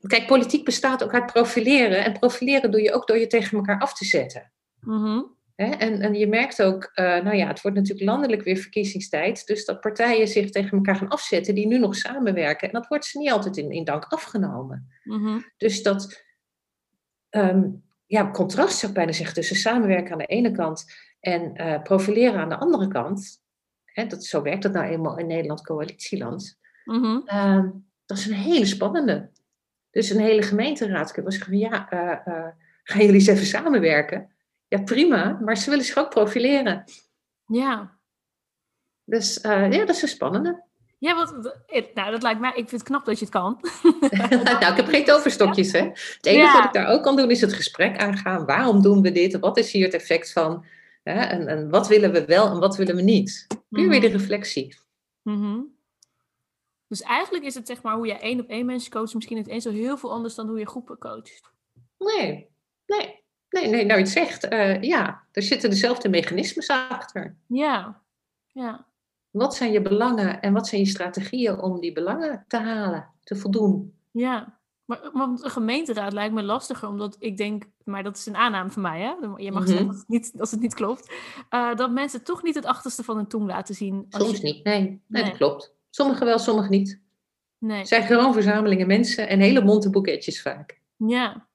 kijk, 0.01 0.28
politiek 0.28 0.65
bestaat 0.65 1.04
ook 1.04 1.13
uit 1.13 1.25
profileren. 1.25 2.04
En 2.04 2.19
profileren 2.19 2.71
doe 2.71 2.82
je 2.82 2.93
ook 2.93 3.08
door 3.08 3.17
je 3.17 3.28
tegen 3.28 3.58
elkaar 3.58 3.80
af 3.80 3.93
te 3.93 4.06
zetten. 4.06 4.51
Mhm. 4.80 5.21
Hè? 5.56 5.65
En, 5.65 6.01
en 6.01 6.13
je 6.13 6.28
merkt 6.28 6.62
ook, 6.62 6.91
eh, 6.93 7.06
nou 7.06 7.36
ja, 7.36 7.47
het 7.47 7.62
wordt 7.62 7.78
natuurlijk 7.78 8.10
landelijk 8.10 8.43
weer 8.43 8.58
verkiezingstijd. 8.58 9.47
Dus 9.47 9.65
dat 9.65 9.82
partijen 9.82 10.28
zich 10.28 10.49
tegen 10.49 10.78
elkaar 10.78 10.95
gaan 10.95 11.08
afzetten 11.08 11.56
die 11.56 11.67
nu 11.67 11.78
nog 11.78 11.95
samenwerken. 11.95 12.67
En 12.67 12.73
dat 12.73 12.88
wordt 12.88 13.06
ze 13.06 13.17
niet 13.17 13.32
altijd 13.32 13.58
in, 13.58 13.71
in 13.71 13.84
dank 13.84 14.06
afgenomen. 14.06 14.88
Mhm. 15.04 15.39
Dus 15.58 15.84
dat 15.84 16.23
ehm, 17.30 17.63
ja, 18.06 18.32
contrast 18.32 18.78
zou 18.78 18.91
ik 18.91 18.97
bijna 18.97 19.12
zeggen 19.12 19.36
tussen 19.36 19.56
samenwerken 19.56 20.12
aan 20.12 20.17
de 20.17 20.25
ene 20.25 20.51
kant 20.51 20.86
en 21.19 21.56
eh, 21.56 21.82
profileren 21.82 22.39
aan 22.39 22.49
de 22.49 22.58
andere 22.58 22.88
kant. 22.88 23.43
Hè, 23.95 24.08
dat, 24.08 24.25
zo 24.25 24.41
werkt 24.41 24.63
dat 24.63 24.73
nou 24.73 24.86
eenmaal 24.86 25.17
in 25.17 25.27
Nederland 25.27 25.62
coalitieland. 25.65 26.58
Ehm, 27.25 27.69
dat 28.05 28.17
is 28.17 28.25
een 28.25 28.34
hele 28.34 28.65
spannende. 28.65 29.29
Dus 29.91 30.10
een 30.10 30.19
hele 30.19 30.41
gemeenteraad 30.41 31.12
kunnen 31.12 31.31
we 31.31 31.38
zeggen 31.38 31.53
van 31.53 31.69
ja, 31.69 31.89
eh, 31.89 32.47
gaan 32.84 33.01
jullie 33.01 33.13
eens 33.13 33.27
even 33.27 33.45
samenwerken? 33.45 34.36
Ja, 34.67 34.81
prima, 34.81 35.39
maar 35.41 35.58
ze 35.58 35.69
willen 35.69 35.86
zich 35.86 35.97
ook 35.97 36.10
profileren. 36.10 36.84
Ja. 37.45 37.97
Dus 39.03 39.41
eh, 39.41 39.71
ja, 39.71 39.86
dat 39.86 39.95
is 39.95 40.01
een 40.01 40.08
spannende. 40.08 40.63
Ja, 40.97 41.31
eh, 41.67 41.84
nou, 41.93 42.12
dat 42.12 42.21
lijkt 42.23 42.39
mij, 42.39 42.49
ik 42.49 42.55
vind 42.55 42.71
het 42.71 42.84
knap 42.84 43.05
dat 43.05 43.19
je 43.19 43.25
het 43.25 43.34
kan. 43.34 43.60
nou, 44.43 44.71
ik 44.71 44.75
heb 44.75 44.88
geen 44.88 45.05
toverstokjes, 45.05 45.71
hè. 45.71 45.79
Het 45.79 46.17
enige 46.21 46.45
Ja. 46.45 46.53
wat 46.53 46.63
ik 46.63 46.73
daar 46.73 46.88
ook 46.88 47.03
kan 47.03 47.15
doen, 47.15 47.31
is 47.31 47.41
het 47.41 47.53
gesprek 47.53 47.97
aangaan. 47.97 48.45
Waarom 48.45 48.81
doen 48.81 49.01
we 49.01 49.12
dit? 49.12 49.39
Wat 49.39 49.58
is 49.58 49.71
hier 49.71 49.86
het 49.86 49.93
effect 49.93 50.31
van? 50.31 50.65
Hè? 51.09 51.19
En, 51.19 51.47
en 51.47 51.69
wat 51.69 51.87
willen 51.87 52.11
we 52.11 52.25
wel 52.25 52.47
en 52.51 52.59
wat 52.59 52.75
willen 52.75 52.95
we 52.95 53.01
niet? 53.01 53.47
Puur 53.69 53.89
weer 53.89 54.01
de 54.01 54.07
reflectie. 54.07 54.77
Mhm. 55.21 55.59
Dus 56.87 57.01
eigenlijk 57.01 57.43
is 57.43 57.55
het 57.55 57.67
zeg 57.67 57.81
maar 57.81 57.95
hoe 57.95 58.07
je 58.07 58.13
één 58.13 58.39
op 58.39 58.49
één 58.49 58.65
mensen 58.65 58.91
coacht, 58.91 59.13
misschien 59.13 59.37
niet 59.37 59.47
eens 59.47 59.63
zo 59.63 59.71
heel 59.71 59.97
veel 59.97 60.11
anders 60.11 60.35
dan 60.35 60.47
hoe 60.47 60.59
je 60.59 60.67
groepen 60.67 60.97
coacht. 60.97 61.51
Nee, 61.97 62.49
nee, 62.85 63.23
nee, 63.49 63.67
nee. 63.67 63.85
Nou, 63.85 63.99
je 63.99 64.05
zegt, 64.05 64.47
eh, 64.47 64.81
ja, 64.81 65.23
er 65.31 65.43
zitten 65.43 65.69
dezelfde 65.69 66.09
mechanismes 66.09 66.69
achter. 66.69 67.35
Ja, 67.47 68.01
ja, 68.47 68.87
Wat 69.29 69.55
zijn 69.55 69.71
je 69.71 69.81
belangen 69.81 70.41
en 70.41 70.53
wat 70.53 70.67
zijn 70.67 70.81
je 70.81 70.87
strategieën 70.87 71.59
om 71.59 71.79
die 71.79 71.93
belangen 71.93 72.45
te 72.47 72.57
halen, 72.57 73.09
te 73.23 73.35
voldoen? 73.35 73.93
ja. 74.11 74.54
Maar 74.85 75.09
want 75.13 75.43
een 75.43 75.49
gemeenteraad 75.49 76.13
lijkt 76.13 76.33
me 76.33 76.43
lastiger, 76.43 76.87
omdat 76.89 77.15
ik 77.19 77.37
denk, 77.37 77.63
maar 77.83 78.03
dat 78.03 78.17
is 78.17 78.25
een 78.25 78.35
aanname 78.35 78.69
van 78.69 78.81
mij, 78.81 79.01
hè? 79.01 79.13
Je 79.37 79.51
mag 79.51 79.61
Mhm. 79.63 79.71
zeggen 79.71 79.87
als 79.87 79.97
het 79.97 80.07
niet, 80.07 80.33
als 80.37 80.51
het 80.51 80.59
niet 80.59 80.73
klopt, 80.73 81.13
eh, 81.49 81.75
dat 81.75 81.91
mensen 81.91 82.23
toch 82.23 82.43
niet 82.43 82.55
het 82.55 82.65
achterste 82.65 83.03
van 83.03 83.15
hun 83.15 83.27
tong 83.27 83.45
laten 83.47 83.75
zien. 83.75 84.05
als 84.09 84.23
Soms 84.23 84.37
je- 84.37 84.43
niet, 84.43 84.63
nee, 84.63 84.79
nee, 84.81 85.01
Nee. 85.07 85.23
dat 85.23 85.37
klopt. 85.37 85.73
Sommigen 85.89 86.25
wel, 86.25 86.39
sommigen 86.39 86.71
niet. 86.71 87.01
Nee. 87.57 87.77
Het 87.77 87.87
zijn 87.87 88.03
gewoon 88.03 88.33
verzamelingen 88.33 88.87
mensen 88.87 89.27
en 89.29 89.39
hele 89.39 89.63
bonte 89.63 89.89
boeketjes 89.89 90.41
vaak. 90.41 90.81
Ja. 90.97 91.47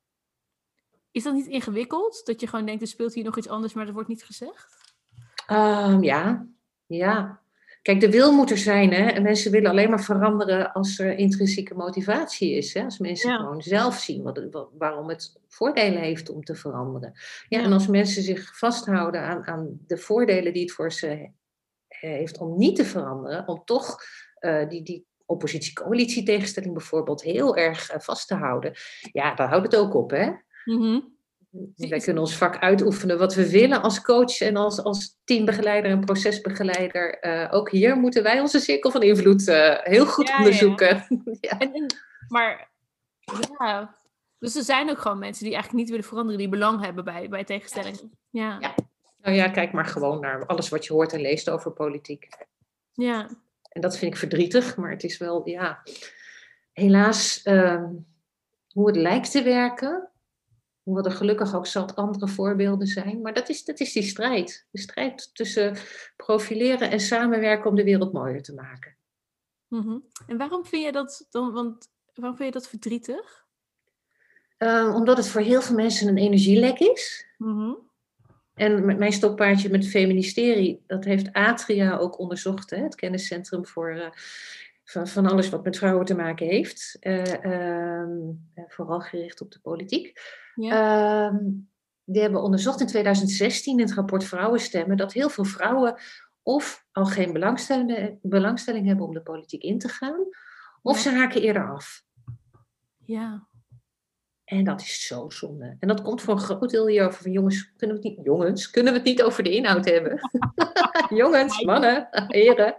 Is 1.11 1.23
dat 1.23 1.35
niet 1.35 1.47
ingewikkeld? 1.47 2.21
Dat 2.25 2.41
je 2.41 2.47
gewoon 2.47 2.67
denkt, 2.67 2.83
er 2.83 2.89
speelt 2.89 3.15
hier 3.15 3.25
nog 3.25 3.37
iets 3.39 3.49
anders, 3.49 3.73
maar 3.73 3.87
er 3.87 3.93
wordt 3.93 4.09
niet 4.09 4.25
gezegd? 4.25 4.95
Ehm, 5.47 6.03
ja, 6.03 6.47
ja. 6.87 7.41
Kijk, 7.83 8.01
de 8.01 8.11
wil 8.11 8.33
moet 8.33 8.51
er 8.51 8.59
zijn. 8.59 8.93
Hè? 8.93 9.07
En 9.11 9.23
mensen 9.23 9.51
willen 9.51 9.71
alleen 9.71 9.91
maar 9.91 10.03
veranderen 10.03 10.73
als 10.73 10.99
er 10.99 11.17
intrinsieke 11.19 11.75
motivatie 11.75 12.53
is. 12.57 12.75
Hè? 12.75 12.85
Als 12.85 12.99
mensen 12.99 13.31
Ja. 13.31 13.37
gewoon 13.37 13.63
zelf 13.63 13.99
zien 13.99 14.23
wat, 14.23 14.47
wat- 14.51 14.71
waarom 14.79 15.09
het 15.09 15.41
voordelen 15.49 16.01
heeft 16.03 16.31
om 16.31 16.45
te 16.45 16.55
veranderen. 16.55 17.13
Ja, 17.49 17.59
Ja. 17.59 17.65
En 17.65 17.73
als 17.73 17.87
mensen 17.87 18.23
zich 18.23 18.59
vasthouden 18.59 19.21
aan, 19.23 19.47
aan 19.47 19.79
de 19.87 19.97
voordelen 19.97 20.53
die 20.53 20.63
het 20.63 20.73
voor 20.73 20.93
ze 20.93 21.31
heeft 21.89 22.39
om 22.39 22.59
niet 22.59 22.77
te 22.77 22.85
veranderen, 22.85 23.49
om 23.49 23.63
toch 23.65 23.97
eh, 24.35 24.69
die, 24.69 24.83
die 24.83 25.07
oppositie-coalitie 25.27 26.23
tegenstelling 26.23 26.73
bijvoorbeeld 26.73 27.23
heel 27.23 27.57
erg 27.57 27.91
eh, 27.91 28.01
vast 28.01 28.29
te 28.29 28.35
houden. 28.35 28.73
Ja, 29.13 29.35
dan 29.35 29.49
houdt 29.49 29.73
het 29.73 29.77
ook 29.81 29.95
op, 29.95 30.11
hè? 30.11 30.31
Mhm. 30.65 31.01
Wij 31.77 31.99
kunnen 31.99 32.23
ons 32.23 32.37
vak 32.37 32.59
uitoefenen 32.59 33.19
wat 33.19 33.35
we 33.35 33.51
willen 33.51 33.83
als 33.83 34.01
coach 34.01 34.41
en 34.41 34.57
als, 34.57 34.83
als 34.83 35.17
teambegeleider 35.25 35.91
en 35.91 36.01
procesbegeleider. 36.05 37.19
Eh, 37.19 37.49
ook 37.55 37.71
hier 37.71 37.97
moeten 37.97 38.23
wij 38.23 38.41
onze 38.41 38.61
cirkel 38.61 38.91
van 38.91 39.03
invloed 39.03 39.49
eh, 39.49 39.79
heel 39.81 40.07
goed 40.07 40.29
Ja, 40.29 40.37
onderzoeken. 40.39 41.07
Ja, 41.41 41.59
En, 41.59 41.73
en- 41.75 41.95
maar 42.29 42.71
ja, 43.59 43.95
dus 44.39 44.57
er 44.57 44.63
zijn 44.63 44.91
ook 44.91 44.99
gewoon 44.99 45.19
mensen 45.19 45.45
die 45.45 45.53
eigenlijk 45.55 45.83
niet 45.83 45.91
willen 45.93 46.09
veranderen, 46.11 46.39
die 46.39 46.49
belang 46.49 46.85
hebben 46.85 47.05
bij, 47.05 47.29
bij 47.29 47.45
tegenstellingen. 47.45 48.11
Ja, 48.31 48.57
Ja. 48.61 48.75
Nou 49.23 49.37
ja, 49.37 49.49
kijk 49.49 49.73
maar 49.73 49.87
gewoon 49.87 50.21
naar 50.21 50.47
alles 50.47 50.69
wat 50.69 50.87
je 50.87 50.93
hoort 50.93 51.13
en 51.13 51.21
leest 51.21 51.51
over 51.51 51.71
politiek. 51.71 52.29
ja. 52.93 53.29
En 53.71 53.81
dat 53.81 53.97
vind 53.99 54.13
ik 54.13 54.19
verdrietig, 54.19 54.77
maar 54.77 54.91
het 54.91 55.05
is 55.05 55.19
wel, 55.19 55.49
ja, 55.49 55.83
helaas 56.73 57.43
ehm, 57.43 57.89
hoe 58.73 58.87
het 58.87 58.97
lijkt 58.97 59.31
te 59.31 59.43
werken. 59.43 60.10
Hoewel 60.83 61.05
er 61.05 61.11
gelukkig 61.11 61.55
ook 61.55 61.67
zat 61.67 61.97
andere 61.97 62.29
voorbeelden 62.29 62.87
zijn. 62.87 63.21
Maar 63.21 63.33
dat 63.33 63.49
is, 63.49 63.65
dat 63.65 63.81
is 63.81 63.93
die 63.93 64.03
strijd. 64.03 64.67
De 64.71 64.81
strijd 64.81 65.35
tussen 65.35 65.77
profileren 66.17 66.91
en 66.91 67.01
samenwerken 67.01 67.71
om 67.71 67.77
de 67.77 67.85
wereld 67.85 68.13
mooier 68.13 68.43
te 68.43 68.55
maken. 68.55 68.97
Mhm. 69.69 69.99
En 70.27 70.37
waarom 70.37 70.65
vind 70.65 70.85
je 70.85 70.93
dat 70.93 71.27
dan, 71.31 71.53
want 71.53 71.89
waarom 72.15 72.37
vind 72.37 72.53
je 72.55 72.61
dat 72.61 72.69
verdrietig? 72.69 73.47
Eh, 74.57 74.93
omdat 74.95 75.17
het 75.17 75.29
voor 75.29 75.41
heel 75.41 75.63
veel 75.63 75.77
mensen 75.77 76.09
een 76.09 76.19
energielek 76.19 76.79
is. 76.79 77.27
Mhm. 77.39 77.73
En 78.55 78.85
met 78.85 78.99
mijn 78.99 79.13
stokpaardje 79.13 79.71
met 79.71 79.83
het 79.83 79.91
feministerie, 79.91 80.83
dat 80.87 81.05
heeft 81.05 81.33
Atria 81.33 81.97
ook 81.97 82.19
onderzocht, 82.19 82.71
hè, 82.71 82.77
het 82.77 82.95
kenniscentrum 82.95 83.67
voor 83.67 83.91
eh, 83.91 84.11
van, 84.91 85.09
van 85.09 85.27
alles 85.27 85.49
wat 85.49 85.65
met 85.65 85.79
vrouwen 85.79 86.07
te 86.07 86.15
maken 86.15 86.47
heeft. 86.47 86.97
Eh, 87.01 87.45
ehm, 87.45 88.11
eh, 88.55 88.65
vooral 88.67 89.01
gericht 89.01 89.41
op 89.41 89.51
de 89.51 89.61
politiek. 89.61 90.21
Ja. 90.55 91.29
Ehm, 91.29 91.45
die 92.05 92.23
hebben 92.23 92.43
onderzocht 92.43 92.81
in 92.81 92.87
2016 92.87 93.79
in 93.79 93.85
het 93.85 93.95
rapport 93.95 94.25
Vrouwenstemmen 94.25 94.97
dat 94.97 95.13
heel 95.13 95.29
veel 95.29 95.45
vrouwen 95.45 95.95
of 96.43 96.87
al 96.93 97.05
geen 97.07 97.33
belangstelling, 97.33 98.19
belangstelling 98.23 98.87
hebben 98.87 99.07
om 99.07 99.15
de 99.15 99.23
politiek 99.23 99.63
in 99.63 99.79
te 99.79 99.89
gaan, 99.89 100.27
of 100.83 100.97
Ja. 100.97 101.03
ze 101.03 101.11
haken 101.19 101.43
eerder 101.43 101.71
af. 101.71 102.03
ja. 103.05 103.49
En 104.51 104.65
dat 104.65 104.81
is 104.81 105.07
zo 105.07 105.29
zonde. 105.31 105.77
En 105.81 105.89
dat 105.89 106.03
komt 106.03 106.23
voor 106.23 106.35
een 106.35 106.41
groot 106.41 106.71
deel 106.71 106.87
hierover 106.87 107.23
van 107.23 107.33
jongens, 107.33 107.73
kunnen 107.77 107.97
we 108.01 108.09
het 108.09 108.17
niet, 108.17 108.27
jongens, 108.27 108.71
kunnen 108.71 108.93
we 108.93 108.99
het 108.99 109.09
niet 109.09 109.23
over 109.23 109.43
de 109.43 109.51
inhoud 109.55 109.85
hebben? 109.85 110.21
jongens, 111.21 111.63
mannen, 111.65 112.09
heren, 112.27 112.77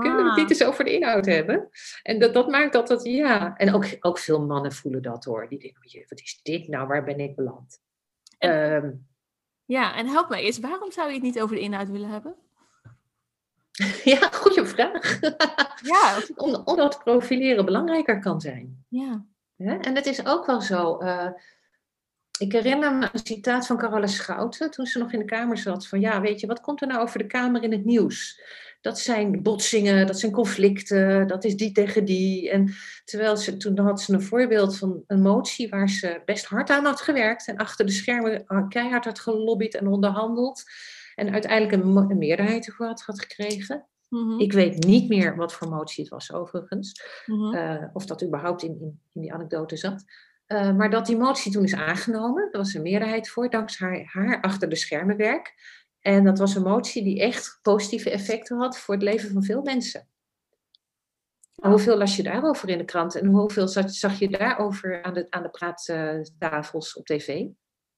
kunnen 0.00 0.16
we 0.16 0.22
het 0.22 0.30
Ah. 0.30 0.36
niet 0.36 0.50
eens 0.50 0.64
over 0.64 0.84
de 0.84 0.94
inhoud 0.94 1.26
hebben? 1.26 1.68
En 2.02 2.18
dat, 2.18 2.34
dat 2.34 2.48
maakt 2.48 2.72
dat 2.72 2.88
het, 2.88 3.02
ja, 3.04 3.56
en 3.56 3.74
ook, 3.74 3.86
ook 4.00 4.18
veel 4.18 4.46
mannen 4.46 4.72
voelen 4.72 5.02
dat 5.02 5.24
hoor. 5.24 5.48
Die 5.48 5.58
denken, 5.58 5.82
"Jee, 5.88 6.06
wat 6.08 6.20
is 6.20 6.40
dit 6.42 6.68
nou, 6.68 6.86
waar 6.86 7.04
ben 7.04 7.20
ik 7.20 7.36
beland? 7.36 7.80
En- 8.38 8.50
Ehm, 8.74 8.90
Ja, 9.64 9.96
en 9.96 10.06
help 10.06 10.28
mij 10.28 10.42
eens, 10.42 10.58
waarom 10.58 10.92
zou 10.92 11.08
je 11.08 11.14
het 11.14 11.22
niet 11.22 11.40
over 11.40 11.56
de 11.56 11.62
inhoud 11.62 11.88
willen 11.90 12.08
hebben? 12.10 12.34
ja, 14.04 14.28
goede 14.32 14.66
vraag. 14.66 15.20
Ja, 15.82 16.18
Om- 16.36 16.62
Omdat 16.64 17.00
profileren 17.04 17.64
belangrijker 17.64 18.20
kan 18.20 18.40
zijn. 18.40 18.84
ja. 18.88 19.24
En 19.56 19.94
het 19.94 20.06
is 20.06 20.26
ook 20.26 20.46
wel 20.46 20.60
zo. 20.60 20.98
eh, 20.98 21.28
ik 22.38 22.52
herinner 22.52 22.94
me 22.94 23.08
een 23.12 23.20
citaat 23.24 23.66
van 23.66 23.76
Carola 23.76 24.06
Schouten 24.06 24.70
toen 24.70 24.86
ze 24.86 24.98
nog 24.98 25.12
in 25.12 25.18
de 25.18 25.24
Kamer 25.24 25.58
zat. 25.58 25.86
Van 25.86 26.00
ja, 26.00 26.20
weet 26.20 26.40
je, 26.40 26.46
wat 26.46 26.60
komt 26.60 26.80
er 26.80 26.86
nou 26.86 27.02
over 27.02 27.18
de 27.18 27.26
Kamer 27.26 27.62
in 27.62 27.72
het 27.72 27.84
nieuws? 27.84 28.42
Dat 28.80 28.98
zijn 28.98 29.42
botsingen, 29.42 30.06
dat 30.06 30.18
zijn 30.20 30.32
conflicten, 30.32 31.26
dat 31.26 31.44
is 31.44 31.56
die 31.56 31.72
tegen 31.72 32.04
die. 32.04 32.50
En 32.50 32.74
terwijl 33.04 33.36
ze, 33.36 33.56
toen 33.56 33.78
had 33.78 34.00
ze 34.00 34.12
een 34.12 34.22
voorbeeld 34.22 34.78
van 34.78 35.04
een 35.06 35.22
motie 35.22 35.68
waar 35.68 35.88
ze 35.88 36.22
best 36.24 36.44
hard 36.44 36.70
aan 36.70 36.84
had 36.84 37.00
gewerkt. 37.00 37.48
En 37.48 37.56
achter 37.56 37.86
de 37.86 37.92
schermen 37.92 38.44
keihard 38.68 39.04
had 39.04 39.20
gelobbyd 39.20 39.74
en 39.74 39.86
onderhandeld. 39.86 40.62
En 41.14 41.32
uiteindelijk 41.32 41.72
een, 41.72 42.18
meerderheid 42.18 42.66
ervoor 42.66 42.86
had 42.86 43.02
gekregen. 43.02 43.86
Mhm, 44.14 44.40
Ik 44.40 44.52
weet 44.52 44.84
niet 44.84 45.08
meer 45.08 45.36
wat 45.36 45.52
voor 45.54 45.68
motie 45.68 46.02
het 46.04 46.12
was 46.12 46.32
overigens. 46.32 47.02
mhm. 47.26 47.54
eh, 47.54 47.84
of 47.92 48.06
dat 48.06 48.22
überhaupt 48.22 48.62
in, 48.62 48.76
in, 48.80 49.00
in 49.12 49.20
die 49.20 49.32
anekdote 49.32 49.76
zat. 49.76 50.04
Eh, 50.46 50.76
maar 50.76 50.90
dat 50.90 51.06
die 51.06 51.16
motie 51.16 51.52
toen 51.52 51.64
is 51.64 51.74
aangenomen, 51.74 52.48
er 52.52 52.58
was 52.58 52.74
een 52.74 52.82
meerderheid 52.82 53.28
voor, 53.28 53.50
dankzij 53.50 53.86
haar, 53.86 54.26
haar 54.26 54.40
achter 54.40 54.68
de 54.68 54.76
schermen 54.76 55.16
werk. 55.16 55.54
En 56.00 56.24
dat 56.24 56.38
was 56.38 56.54
een 56.54 56.62
motie 56.62 57.04
die 57.04 57.20
echt 57.20 57.58
positieve 57.62 58.10
effecten 58.10 58.56
had 58.58 58.78
voor 58.78 58.94
het 58.94 59.02
leven 59.02 59.30
van 59.32 59.42
veel 59.42 59.62
mensen. 59.62 60.08
En 61.54 61.70
hoeveel 61.70 61.96
las 61.96 62.16
je 62.16 62.22
daarover 62.22 62.68
in 62.68 62.78
de 62.78 62.84
krant 62.84 63.14
en 63.14 63.26
hoeveel 63.26 63.68
zag, 63.68 63.90
zag 63.90 64.18
je 64.18 64.28
daarover 64.28 65.02
aan 65.02 65.14
de, 65.14 65.26
aan 65.30 65.42
de 65.42 65.50
praattafels 65.50 66.94
op 66.96 67.06
tv? 67.06 67.46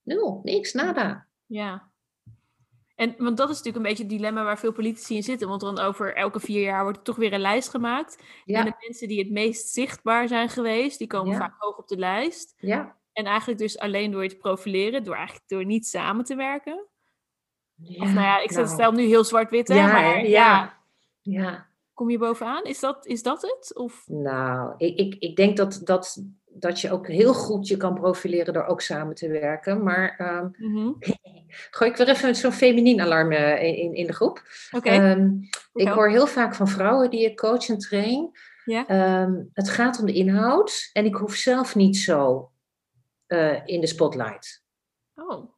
Nul, 0.03 0.41
niks, 0.43 0.73
nada. 0.73 1.27
Ja. 1.47 1.91
En, 2.97 3.15
want 3.19 3.37
dat 3.37 3.49
is 3.51 3.57
natuurlijk 3.57 3.77
een 3.77 3.91
beetje 3.91 4.03
het 4.03 4.13
dilemma 4.13 4.45
waar 4.45 4.59
veel 4.59 4.73
politici 4.73 5.17
in 5.17 5.23
zitten. 5.23 5.49
Want 5.49 5.61
dan 5.61 5.79
over 5.79 6.15
elke 6.15 6.41
vier 6.41 6.63
jaar 6.63 6.83
wordt 6.83 6.99
er 6.99 7.05
toch 7.05 7.17
weer 7.17 7.33
een 7.33 7.41
lijst 7.41 7.69
gemaakt. 7.69 8.23
En 8.45 8.65
de 8.65 8.73
mensen 8.87 9.09
die 9.09 9.19
het 9.19 9.31
meest 9.31 9.69
zichtbaar 9.69 10.29
zijn 10.29 10.49
geweest, 10.49 10.99
die 10.99 11.07
komen 11.07 11.33
Ja. 11.33 11.39
vaak 11.39 11.55
hoog 11.59 11.79
op 11.79 11.89
de 11.89 11.97
lijst. 11.99 12.55
ja. 12.59 12.97
En 13.13 13.25
eigenlijk 13.25 13.59
dus 13.59 13.79
alleen 13.79 14.11
door 14.11 14.23
je 14.23 14.29
te 14.29 14.37
profileren, 14.37 15.05
door 15.05 15.15
eigenlijk 15.15 15.49
door 15.49 15.65
niet 15.65 15.87
samen 15.87 16.25
te 16.25 16.35
werken. 16.35 16.87
ja 17.75 18.03
Of 18.03 18.13
nou 18.13 18.27
ja, 18.27 18.41
ik 18.41 18.51
nou, 18.51 18.67
stel 18.67 18.93
nu 18.93 19.03
heel 19.03 19.25
zwart-wit, 19.25 19.69
Ja, 19.69 19.87
maar 19.87 20.27
ja. 20.27 20.79
Ja, 21.21 21.67
kom 21.95 22.11
je 22.11 22.19
bovenaan? 22.19 22.65
Is 22.65 22.81
dat, 22.81 23.07
is 23.07 23.23
dat 23.23 23.43
het? 23.43 23.77
Of, 23.77 24.05
Nou, 24.09 24.75
ik, 24.77 24.99
ik, 24.99 25.15
ik 25.19 25.37
denk 25.37 25.57
dat, 25.57 25.81
dat, 25.85 26.23
dat 26.59 26.81
je 26.81 26.91
ook 26.91 27.07
heel 27.09 27.35
goed 27.35 27.69
je 27.69 27.77
kan 27.77 27.95
profileren 27.95 28.53
door 28.55 28.65
ook 28.65 28.81
samen 28.81 29.15
te 29.15 29.29
werken. 29.29 29.83
Maar 29.83 30.15
ehm, 30.19 30.49
Mhm. 30.57 30.93
gooi 31.71 31.91
ik 31.91 31.97
weer 31.97 32.09
even 32.09 32.35
zo'n 32.35 32.53
feminien 32.53 33.01
alarm 33.01 33.33
eh, 33.33 33.63
in, 33.63 33.95
in, 33.95 34.07
de 34.07 34.13
groep. 34.13 34.43
Oké, 34.71 34.89
Ehm, 34.89 35.31
ik 35.75 35.89
hoor 35.89 36.11
heel 36.11 36.27
vaak 36.27 36.55
van 36.55 36.69
vrouwen 36.69 37.11
die 37.11 37.25
ik 37.25 37.37
coach 37.37 37.69
en 37.69 37.79
train. 37.79 38.31
Ja. 38.65 38.87
ehm, 38.87 39.43
het 39.53 39.69
gaat 39.69 40.01
om 40.01 40.07
de 40.07 40.13
inhoud 40.13 40.91
en 40.93 41.05
ik 41.05 41.15
hoef 41.15 41.35
zelf 41.35 41.75
niet 41.75 41.97
zo 41.97 42.51
eh, 43.27 43.67
in 43.67 43.81
de 43.81 43.87
spotlight. 43.87 44.65
Oh, 45.15 45.51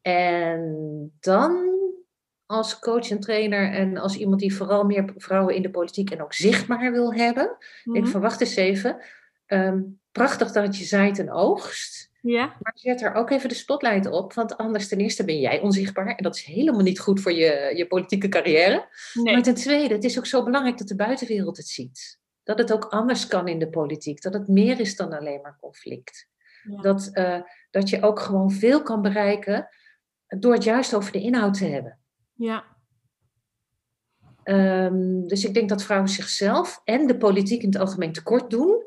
En 0.00 1.12
dan 1.20 1.70
als 2.46 2.78
coach 2.78 3.10
en 3.10 3.20
trainer 3.20 3.72
en 3.72 3.96
als 3.96 4.16
iemand 4.16 4.40
die 4.40 4.54
vooral 4.54 4.84
meer 4.84 5.12
vrouwen 5.16 5.54
in 5.54 5.62
de 5.62 5.70
politiek 5.70 6.10
en 6.10 6.22
ook 6.22 6.32
zichtbaar 6.32 6.92
wil 6.92 7.14
hebben. 7.14 7.56
denk 7.82 8.04
mhm. 8.04 8.12
van 8.12 8.20
wacht 8.20 8.40
eens 8.40 8.56
even. 8.56 9.02
Prachtig 10.12 10.52
dat 10.52 10.76
je 10.76 10.84
zaait 10.84 11.18
en 11.18 11.30
oogst. 11.30 12.10
ja, 12.20 12.44
Maar 12.60 12.72
zet 12.74 13.02
er 13.02 13.14
ook 13.14 13.30
even 13.30 13.48
de 13.48 13.54
spotlight 13.54 14.06
op. 14.06 14.32
Want 14.32 14.56
anders 14.56 14.88
ten 14.88 14.98
eerste 14.98 15.24
ben 15.24 15.40
jij 15.40 15.60
onzichtbaar. 15.60 16.06
En 16.06 16.22
dat 16.22 16.36
is 16.36 16.42
helemaal 16.42 16.82
niet 16.82 17.00
goed 17.00 17.20
voor 17.20 17.32
je, 17.32 17.72
je 17.76 17.86
politieke 17.86 18.28
carrière. 18.28 18.88
nee. 19.14 19.34
Maar 19.34 19.42
ten 19.42 19.54
tweede, 19.54 19.94
het 19.94 20.04
is 20.04 20.18
ook 20.18 20.26
zo 20.26 20.44
belangrijk 20.44 20.78
dat 20.78 20.88
de 20.88 20.96
buitenwereld 20.96 21.56
het 21.56 21.68
ziet. 21.68 22.20
Dat 22.42 22.58
het 22.58 22.72
ook 22.72 22.84
anders 22.84 23.26
kan 23.26 23.48
in 23.48 23.58
de 23.58 23.70
politiek. 23.70 24.22
Dat 24.22 24.34
het 24.34 24.48
meer 24.48 24.80
is 24.80 24.96
dan 24.96 25.12
alleen 25.12 25.40
maar 25.40 25.56
conflict. 25.60 26.28
Ja. 26.62 26.80
Dat, 26.80 27.10
eh, 27.12 27.40
dat 27.70 27.88
je 27.88 28.02
ook 28.02 28.20
gewoon 28.20 28.50
veel 28.50 28.82
kan 28.82 29.02
bereiken 29.02 29.68
door 30.26 30.52
het 30.52 30.64
juist 30.64 30.94
over 30.94 31.12
de 31.12 31.20
inhoud 31.20 31.54
te 31.54 31.64
hebben. 31.64 31.98
Ja, 32.34 32.64
Ehm, 34.42 35.26
dus 35.26 35.44
ik 35.44 35.54
denk 35.54 35.68
dat 35.68 35.82
vrouwen 35.82 36.08
zichzelf 36.10 36.80
en 36.84 37.06
de 37.06 37.16
politiek 37.16 37.62
in 37.62 37.68
het 37.68 37.78
algemeen 37.78 38.12
tekort 38.12 38.50
doen. 38.50 38.82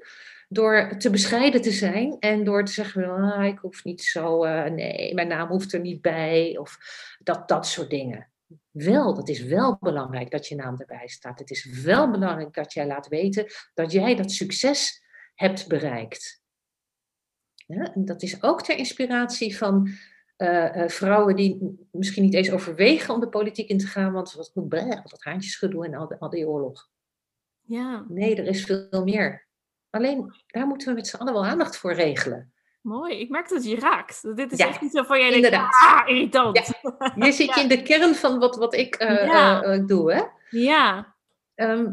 Door 0.56 0.98
te 0.98 1.10
bescheiden 1.10 1.62
te 1.62 1.72
zijn 1.72 2.20
en 2.20 2.44
door 2.44 2.66
te 2.66 2.72
zeggen: 2.72 3.10
ah, 3.10 3.46
ik 3.46 3.58
hoef 3.58 3.84
niet 3.84 4.02
zo, 4.02 4.44
eh, 4.44 4.72
nee, 4.72 5.14
mijn 5.14 5.28
naam 5.28 5.48
hoeft 5.48 5.74
er 5.74 5.80
niet 5.80 6.02
bij. 6.02 6.58
Of 6.58 6.78
dat, 7.24 7.48
dat 7.48 7.68
soort 7.68 7.90
dingen. 7.90 8.30
Wel, 8.72 9.18
het 9.18 9.30
is 9.30 9.44
wel 9.44 9.78
belangrijk 9.80 10.32
dat 10.32 10.48
je 10.48 10.56
naam 10.56 10.80
erbij 10.80 11.08
staat. 11.08 11.40
Het 11.40 11.50
is 11.50 11.82
wel 11.82 12.12
belangrijk 12.12 12.54
dat 12.54 12.74
jij 12.74 12.88
laat 12.88 13.08
weten 13.08 13.46
dat 13.74 13.92
jij 13.92 14.16
dat 14.16 14.32
succes 14.32 15.04
hebt 15.34 15.68
bereikt. 15.68 16.44
Ja, 17.68 17.94
en 17.94 18.06
dat 18.06 18.22
is 18.22 18.44
ook 18.44 18.64
ter 18.64 18.78
inspiratie 18.78 19.58
van 19.58 19.90
eh, 20.36 20.84
eh, 20.84 20.90
vrouwen 20.90 21.36
die 21.36 21.78
misschien 21.92 22.24
niet 22.24 22.34
eens 22.34 22.52
overwegen 22.52 23.14
om 23.14 23.20
de 23.20 23.30
politiek 23.30 23.70
in 23.70 23.78
te 23.78 23.88
gaan, 23.88 24.12
want 24.12 24.34
wat, 24.34 24.52
wat 24.54 24.70
dat 25.10 25.24
haantjesgedoe 25.24 25.86
en 25.86 25.94
al, 25.94 26.08
de- 26.08 26.20
al 26.20 26.30
die 26.30 26.48
oorlog. 26.48 26.90
ja, 27.62 28.06
Nee, 28.08 28.36
er 28.36 28.48
is 28.48 28.64
veel 28.64 29.04
meer. 29.04 29.45
Alleen, 29.96 30.34
daar 30.48 30.68
moeten 30.68 30.88
we 30.88 30.94
met 30.94 31.08
z'n 31.08 31.16
allen 31.16 31.34
wel 31.34 31.46
aandacht 31.46 31.78
voor 31.78 31.94
regelen. 31.94 32.54
mooi. 32.82 33.20
Ik 33.20 33.30
merk 33.30 33.50
dat 33.50 33.66
je 33.66 33.80
raakt. 33.80 34.36
Dit 34.36 34.52
is 34.52 34.58
Ja, 34.58 34.68
echt 34.68 34.82
niet 34.82 34.92
zo 34.92 35.04
van 35.04 35.20
jij 35.20 35.42
denkt, 35.42 35.58
ah, 35.82 36.02
irritant. 36.06 36.72
Hier 37.16 37.34
zit 37.34 37.56
je 37.56 37.62
in 37.66 37.68
de 37.68 37.82
kern 37.82 38.16
van 38.16 38.40
wat, 38.40 38.56
wat 38.56 38.74
ik 38.74 38.96
eh, 38.96 39.26
Ja. 39.26 39.64
eh, 39.64 39.74
eh, 39.76 39.88
doe, 39.88 40.14
hè? 40.14 40.22
Ja, 40.50 41.14
Ehm, 41.56 41.86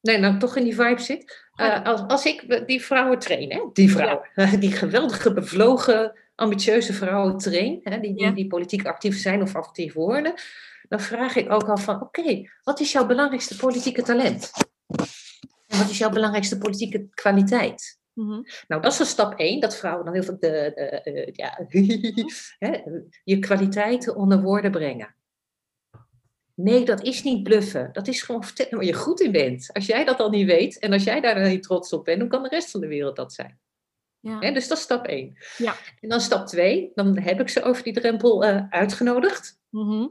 nee, 0.00 0.18
nou 0.18 0.38
toch 0.38 0.56
in 0.56 0.64
die 0.64 0.74
vibe 0.74 1.00
zit. 1.00 1.48
Eh, 1.54 1.84
als, 1.84 2.00
als 2.06 2.24
ik 2.26 2.66
die 2.66 2.84
vrouwen 2.84 3.18
train, 3.18 3.52
hè, 3.52 3.60
die 3.72 3.90
vrouwen, 3.90 4.28
die 4.60 4.72
geweldige, 4.72 5.32
bevlogen, 5.32 6.18
ambitieuze 6.34 6.92
vrouwen 6.92 7.38
train, 7.38 7.80
hè, 7.82 8.00
die, 8.00 8.14
die, 8.14 8.24
Ja. 8.24 8.30
die 8.30 8.46
politiek 8.46 8.86
actief 8.86 9.18
zijn 9.18 9.42
of 9.42 9.54
actief 9.54 9.92
worden, 9.94 10.34
dan 10.88 11.00
vraag 11.00 11.36
ik 11.36 11.52
ook 11.52 11.68
al 11.68 11.76
van, 11.76 12.00
oké, 12.00 12.50
wat 12.62 12.80
is 12.80 12.92
jouw 12.92 13.06
belangrijkste 13.06 13.56
politieke 13.56 14.02
talent? 14.02 14.50
En 15.70 15.78
wat 15.78 15.90
is 15.90 15.98
jouw 15.98 16.10
belangrijkste 16.10 16.58
politieke 16.58 17.08
kwaliteit? 17.10 17.98
mhm. 18.12 18.42
Nou, 18.68 18.82
dat 18.82 18.92
is 18.92 18.98
een 18.98 19.06
stap 19.06 19.38
één, 19.38 19.60
dat 19.60 19.76
vrouwen 19.76 20.04
dan 20.04 20.14
heel 20.14 20.22
veel 20.22 20.38
de, 20.38 20.72
de, 20.74 20.82
eh, 20.82 21.32
ja, 21.32 21.66
hè, 22.68 22.82
je 23.24 23.38
kwaliteiten 23.38 24.16
onder 24.16 24.42
woorden 24.42 24.70
brengen. 24.70 25.14
Nee, 26.54 26.84
dat 26.84 27.02
is 27.02 27.22
niet 27.22 27.42
bluffen. 27.42 27.88
Dat 27.92 28.08
is 28.08 28.22
gewoon 28.22 28.44
vertellen 28.44 28.74
waar 28.74 28.84
je 28.84 28.92
goed 28.92 29.20
in 29.20 29.32
bent. 29.32 29.70
Als 29.72 29.86
jij 29.86 30.04
dat 30.04 30.20
al 30.20 30.30
niet 30.30 30.46
weet 30.46 30.78
en 30.78 30.92
als 30.92 31.04
jij 31.04 31.20
daar 31.20 31.34
dan 31.34 31.48
niet 31.48 31.62
trots 31.62 31.92
op 31.92 32.04
bent, 32.04 32.20
hoe 32.20 32.30
kan 32.30 32.42
de 32.42 32.48
rest 32.48 32.70
van 32.70 32.80
de 32.80 32.86
wereld 32.86 33.16
dat 33.16 33.32
zijn? 33.32 33.58
ja. 34.20 34.38
Hè, 34.38 34.52
dus 34.52 34.68
dat 34.68 34.78
is 34.78 34.84
stap 34.84 35.06
één. 35.06 35.36
Ja. 35.56 35.76
En 36.00 36.08
dan 36.08 36.20
stap 36.20 36.46
twee, 36.46 36.92
dan 36.94 37.18
heb 37.18 37.40
ik 37.40 37.48
ze 37.48 37.62
over 37.62 37.82
die 37.82 37.92
drempel 37.92 38.44
eh, 38.44 38.62
uitgenodigd. 38.70 39.60
Mhm. 39.68 40.06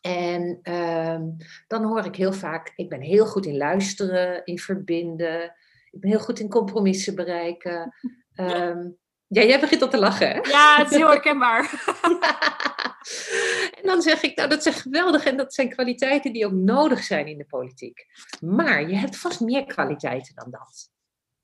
En 0.00 0.58
ehm, 0.62 1.22
dan 1.66 1.84
hoor 1.84 2.04
ik 2.04 2.16
heel 2.16 2.32
vaak, 2.32 2.72
ik 2.76 2.88
ben 2.88 3.00
heel 3.00 3.26
goed 3.26 3.46
in 3.46 3.56
luisteren, 3.56 4.44
in 4.44 4.58
verbinden. 4.58 5.42
Ik 5.90 6.00
ben 6.00 6.10
heel 6.10 6.20
goed 6.20 6.40
in 6.40 6.48
compromissen 6.48 7.14
bereiken. 7.14 7.94
Ehm, 8.34 8.88
ja, 9.26 9.42
jij 9.42 9.60
begint 9.60 9.82
al 9.82 9.88
te 9.88 9.98
lachen, 9.98 10.28
hè? 10.28 10.34
ja, 10.34 10.76
het 10.78 10.90
is 10.90 10.96
heel 10.96 11.08
herkenbaar. 11.08 11.70
En 13.80 13.82
dan 13.82 14.02
zeg 14.02 14.22
ik, 14.22 14.36
nou, 14.36 14.48
dat 14.48 14.62
zijn 14.62 14.74
geweldig 14.74 15.24
en 15.24 15.36
dat 15.36 15.54
zijn 15.54 15.68
kwaliteiten 15.68 16.32
die 16.32 16.46
ook 16.46 16.52
nodig 16.52 17.02
zijn 17.02 17.26
in 17.26 17.38
de 17.38 17.44
politiek. 17.44 18.06
Maar 18.40 18.88
je 18.88 18.96
hebt 18.96 19.16
vast 19.16 19.40
meer 19.40 19.64
kwaliteiten 19.64 20.34
dan 20.34 20.50
dat. 20.50 20.90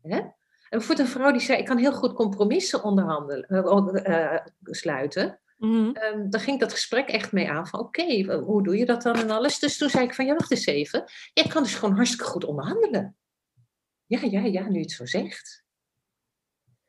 Hè? 0.03 0.17
En 0.17 0.79
bijvoorbeeld 0.79 1.09
een 1.09 1.15
vrouw 1.15 1.33
die 1.33 1.41
zei, 1.41 1.59
ik 1.59 1.67
kan 1.67 1.77
heel 1.77 1.93
goed 1.93 2.13
compromissen 2.13 2.83
onderhandelen, 2.83 3.47
eh, 3.49 4.35
eh, 4.35 4.47
sluiten. 4.63 5.41
Mhm. 5.63 5.91
Ehm, 5.93 6.31
daar 6.31 6.41
ging 6.41 6.61
dat 6.61 6.73
gesprek 6.73 7.09
echt 7.09 7.33
mee 7.33 7.51
aan 7.51 7.67
van, 7.67 7.81
oké, 7.81 8.23
hoe 8.35 8.63
doe 8.63 8.77
je 8.77 8.85
dat 8.87 9.03
dan 9.03 9.15
en 9.17 9.31
alles? 9.31 9.59
Dus 9.59 9.77
toen 9.79 9.89
zei 9.91 10.05
ik 10.05 10.15
van, 10.15 10.27
ja, 10.27 10.33
wacht 10.35 10.51
eens 10.51 10.67
even. 10.67 11.05
Ik 11.33 11.49
kan 11.51 11.63
dus 11.63 11.75
gewoon 11.75 11.95
hartstikke 11.95 12.25
goed 12.25 12.45
onderhandelen. 12.45 13.17
Ja, 14.07 14.21
ja, 14.23 14.41
ja, 14.41 14.69
nu 14.69 14.75
je 14.75 14.81
het 14.81 14.91
zo 14.91 15.07
zegt. 15.07 15.65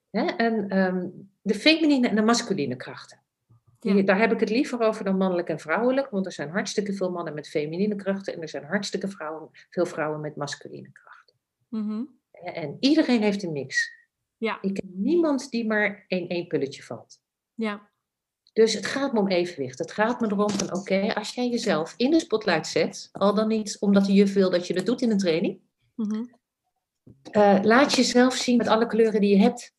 Hè? 0.10 0.26
En 0.26 0.70
ehm, 0.70 1.10
de 1.42 1.56
feminine 1.56 2.08
en 2.08 2.16
de 2.16 2.22
masculine 2.22 2.76
krachten. 2.76 3.22
Die- 3.80 3.96
Ja. 3.96 4.02
Daar 4.02 4.20
heb 4.20 4.32
ik 4.32 4.40
het 4.40 4.50
liever 4.50 4.80
over 4.80 5.04
dan 5.04 5.18
mannelijk 5.18 5.50
en 5.50 5.60
vrouwelijk, 5.60 6.10
want 6.10 6.26
er 6.26 6.32
zijn 6.32 6.50
hartstikke 6.50 6.94
veel 6.94 7.12
mannen 7.12 7.34
met 7.34 7.50
feminine 7.50 7.96
krachten 7.96 8.34
en 8.34 8.42
er 8.42 8.50
zijn 8.50 8.64
hartstikke 8.64 9.08
vrouwen, 9.08 9.50
veel 9.70 9.86
vrouwen 9.86 10.22
met 10.22 10.36
masculine 10.36 10.92
krachten. 10.92 11.36
Mhm. 11.70 12.04
En 12.32 12.78
iedereen 12.80 13.22
heeft 13.22 13.44
een 13.44 13.52
mix. 13.52 13.92
Ja. 14.38 14.62
Ik 14.62 14.74
ken 14.74 14.92
niemand 14.94 15.50
die 15.50 15.66
maar 15.68 16.04
in 16.08 16.28
één 16.30 16.48
pulletje 16.48 16.84
valt. 16.84 17.22
Ja, 17.54 17.92
Dus 18.54 18.74
het 18.74 18.86
gaat 18.86 19.14
me 19.14 19.20
om 19.20 19.28
evenwicht. 19.28 19.80
Het 19.80 19.92
gaat 19.92 20.20
me 20.22 20.28
erom 20.28 20.50
van, 20.50 20.74
oké, 20.74 21.14
als 21.14 21.34
jij 21.34 21.50
jezelf 21.50 21.94
in 21.98 22.12
de 22.12 22.20
spotlight 22.20 22.68
zet, 22.68 23.10
al 23.12 23.34
dan 23.34 23.48
niet 23.48 23.78
omdat 23.80 24.06
de 24.06 24.14
juf 24.14 24.34
wil 24.34 24.50
dat 24.50 24.68
je 24.68 24.74
dat 24.74 24.86
doet 24.86 25.02
in 25.02 25.12
een 25.12 25.18
training, 25.18 25.60
Mhm. 25.96 26.24
eh, 27.32 27.60
laat 27.62 27.94
jezelf 27.94 28.36
zien 28.36 28.58
met 28.58 28.68
alle 28.68 28.88
kleuren 28.88 29.22
die 29.22 29.36
je 29.36 29.42
hebt. 29.42 29.74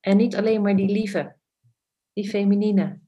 En 0.00 0.16
niet 0.16 0.36
alleen 0.36 0.62
maar 0.62 0.76
die 0.76 0.88
lieve, 0.90 1.36
die 2.12 2.28
feminine. 2.28 2.98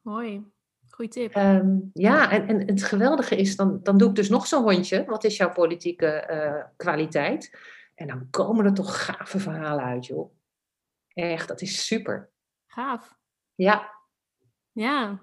mooi. 0.00 0.44
Goeie 0.88 1.10
tip. 1.10 1.34
Ehm, 1.34 1.78
ja, 1.92 2.30
en, 2.30 2.48
en 2.48 2.66
het 2.66 2.82
geweldige 2.82 3.36
is, 3.36 3.56
dan, 3.56 3.80
dan 3.82 3.98
doe 3.98 4.08
ik 4.08 4.14
dus 4.14 4.28
nog 4.28 4.46
zo'n 4.46 4.62
rondje. 4.62 5.04
Wat 5.04 5.24
is 5.24 5.36
jouw 5.36 5.52
politieke 5.52 6.06
eh, 6.06 6.64
kwaliteit? 6.76 7.58
En 7.94 8.06
dan 8.06 8.30
komen 8.30 8.64
er 8.64 8.74
toch 8.74 9.04
gave 9.04 9.38
verhalen 9.38 9.84
uit, 9.84 10.06
joh. 10.06 10.32
Echt, 11.12 11.48
dat 11.48 11.60
is 11.60 11.86
super. 11.86 12.30
Gaaf. 12.66 13.18
Ja, 13.62 13.92
Ja, 14.72 15.20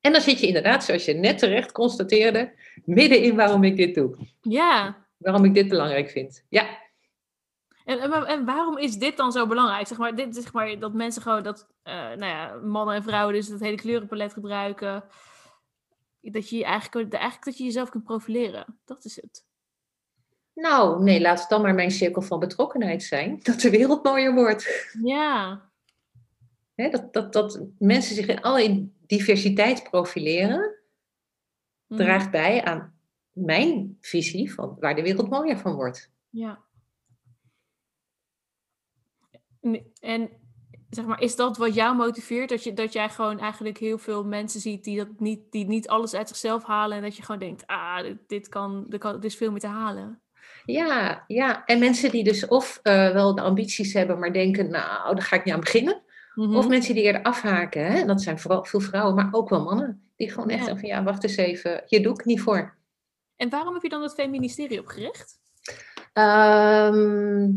en 0.00 0.12
dan 0.12 0.20
zit 0.20 0.40
je 0.40 0.46
inderdaad, 0.46 0.84
zoals 0.84 1.04
je 1.04 1.12
net 1.12 1.38
terecht 1.38 1.72
constateerde, 1.72 2.52
midden 2.84 3.22
in 3.22 3.36
waarom 3.36 3.64
ik 3.64 3.76
dit 3.76 3.94
doe. 3.94 4.16
ja. 4.40 5.08
Waarom 5.16 5.44
ik 5.44 5.54
dit 5.54 5.68
belangrijk 5.68 6.10
vind. 6.10 6.44
Ja, 6.48 6.66
En, 7.84 7.98
en, 7.98 8.26
en 8.26 8.44
waarom 8.44 8.78
is 8.78 8.96
dit 8.96 9.16
dan 9.16 9.32
zo 9.32 9.46
belangrijk? 9.46 9.86
Zeg 9.86 9.98
maar, 9.98 10.14
dit, 10.14 10.34
zeg 10.34 10.52
maar, 10.52 10.78
dat 10.78 10.92
mensen 10.92 11.22
gewoon, 11.22 11.42
dat 11.42 11.68
eh, 11.82 11.94
nou 11.94 12.24
ja, 12.24 12.54
mannen 12.54 12.94
en 12.94 13.02
vrouwen 13.02 13.34
dus 13.34 13.48
het 13.48 13.60
hele 13.60 13.76
kleurenpalet 13.76 14.32
gebruiken. 14.32 15.04
dat 16.20 16.48
je 16.48 16.56
je 16.56 16.64
eigenlijk, 16.64 17.12
eigenlijk 17.12 17.44
dat 17.44 17.58
je 17.58 17.64
jezelf 17.64 17.90
kunt 17.90 18.04
profileren. 18.04 18.78
Dat 18.84 19.04
is 19.04 19.16
het. 19.16 19.44
Nou, 20.54 21.02
nee, 21.02 21.20
laat 21.20 21.40
het 21.40 21.48
dan 21.48 21.62
maar 21.62 21.74
mijn 21.74 21.90
cirkel 21.90 22.22
van 22.22 22.38
betrokkenheid 22.38 23.02
zijn. 23.02 23.40
Dat 23.42 23.60
de 23.60 23.70
wereld 23.70 24.04
mooier 24.04 24.34
wordt. 24.34 24.94
Ja. 25.02 25.69
Dat, 26.88 27.12
dat, 27.12 27.32
dat 27.32 27.62
mensen 27.78 28.14
zich 28.14 28.26
in 28.26 28.40
alle 28.40 28.88
diversiteit 29.06 29.82
profileren, 29.90 30.74
Mhm. 31.86 32.00
draagt 32.02 32.30
bij 32.30 32.64
aan 32.64 32.94
mijn 33.32 33.96
visie 34.00 34.54
van 34.54 34.76
waar 34.80 34.94
de 34.94 35.02
wereld 35.02 35.30
mooier 35.30 35.58
van 35.58 35.74
wordt. 35.74 36.10
Ja. 36.28 36.58
En- 39.60 39.92
En 40.00 40.30
zeg 40.90 41.04
maar, 41.04 41.20
is 41.20 41.36
dat 41.36 41.56
wat 41.56 41.74
jou 41.74 41.96
motiveert? 41.96 42.48
Dat, 42.48 42.64
je, 42.64 42.72
dat 42.72 42.92
jij 42.92 43.08
gewoon 43.08 43.38
eigenlijk 43.38 43.78
heel 43.78 43.98
veel 43.98 44.24
mensen 44.24 44.60
ziet 44.60 44.84
die, 44.84 44.96
dat 44.96 45.20
niet, 45.20 45.40
die 45.50 45.66
niet 45.66 45.88
alles 45.88 46.14
uit 46.14 46.28
zichzelf 46.28 46.64
halen. 46.64 46.96
En 46.96 47.02
dat 47.02 47.16
je 47.16 47.22
gewoon 47.22 47.40
denkt, 47.40 47.66
ah, 47.66 48.02
dit, 48.02 48.16
dit 48.26 48.48
kan, 48.48 48.86
dit 48.88 49.00
kan, 49.00 49.14
er 49.14 49.24
is 49.24 49.36
veel 49.36 49.50
meer 49.50 49.60
te 49.60 49.66
halen. 49.66 50.20
Ja, 50.64 51.24
ja. 51.26 51.64
En 51.64 51.78
mensen 51.78 52.10
die 52.10 52.24
dus 52.24 52.46
of 52.46 52.80
eh, 52.82 53.12
wel 53.12 53.34
de 53.34 53.40
ambities 53.42 53.92
hebben, 53.92 54.18
maar 54.18 54.32
denken, 54.32 54.70
nou, 54.70 55.14
daar 55.14 55.24
ga 55.24 55.36
ik 55.36 55.44
niet 55.44 55.54
aan 55.54 55.60
beginnen. 55.60 56.02
Mhm. 56.34 56.56
Of 56.56 56.68
mensen 56.68 56.94
die 56.94 57.02
eerder 57.02 57.22
afhaken. 57.22 57.86
Hè? 57.86 58.00
En 58.00 58.06
dat 58.06 58.22
zijn 58.22 58.38
vooral 58.38 58.64
veel 58.64 58.80
vrouwen, 58.80 59.14
maar 59.14 59.28
ook 59.30 59.48
wel 59.48 59.62
mannen. 59.62 60.10
Die 60.16 60.30
gewoon 60.30 60.48
echt 60.48 60.64
zeggen 60.64 60.80
van, 60.80 60.88
ja, 60.88 61.02
wacht 61.02 61.22
eens 61.22 61.36
even, 61.36 61.82
hier 61.86 62.02
doe 62.02 62.12
ik 62.12 62.24
niet 62.24 62.40
voor. 62.40 62.74
En 63.36 63.48
waarom 63.48 63.74
heb 63.74 63.82
je 63.82 63.88
dan 63.88 64.02
het 64.02 64.14
feministerie 64.14 64.80
opgericht? 64.80 65.38
Ehm, 66.12 67.50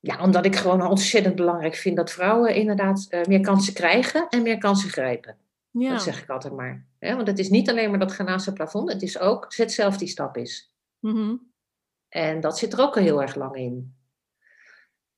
ja, 0.00 0.22
omdat 0.22 0.44
ik 0.44 0.56
gewoon 0.56 0.86
ontzettend 0.86 1.34
belangrijk 1.34 1.74
vind 1.74 1.96
dat 1.96 2.12
vrouwen 2.12 2.54
inderdaad 2.54 3.06
eh, 3.08 3.24
meer 3.24 3.40
kansen 3.40 3.74
krijgen 3.74 4.28
en 4.28 4.42
meer 4.42 4.58
kansen 4.58 4.90
grijpen. 4.90 5.36
Ja. 5.70 5.90
Dat 5.90 6.02
zeg 6.02 6.22
ik 6.22 6.30
altijd 6.30 6.54
maar. 6.54 6.86
Hè? 6.98 7.14
Want 7.14 7.26
het 7.26 7.38
is 7.38 7.48
niet 7.48 7.70
alleen 7.70 7.90
maar 7.90 7.98
dat 7.98 8.16
het 8.16 8.54
plafond, 8.54 8.92
het 8.92 9.02
is 9.02 9.18
ook, 9.18 9.52
zet 9.52 9.72
zelf 9.72 9.96
die 9.96 10.08
stap 10.08 10.36
is. 10.36 10.74
Mhm. 10.98 11.34
En 12.08 12.40
dat 12.40 12.58
zit 12.58 12.72
er 12.72 12.80
ook 12.80 12.96
al 12.96 13.02
heel 13.02 13.22
erg 13.22 13.34
lang 13.34 13.56
in. 13.56 13.94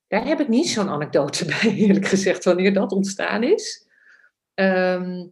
Daar 0.07 0.27
heb 0.27 0.41
ik 0.41 0.49
niet 0.49 0.69
zo'n 0.69 0.89
anekdote 0.89 1.45
bij, 1.63 1.75
eerlijk 1.75 2.07
gezegd, 2.07 2.45
wanneer 2.45 2.73
dat 2.75 2.93
ontstaan 2.93 3.43
is. 3.43 3.87
Ehm, 4.55 5.27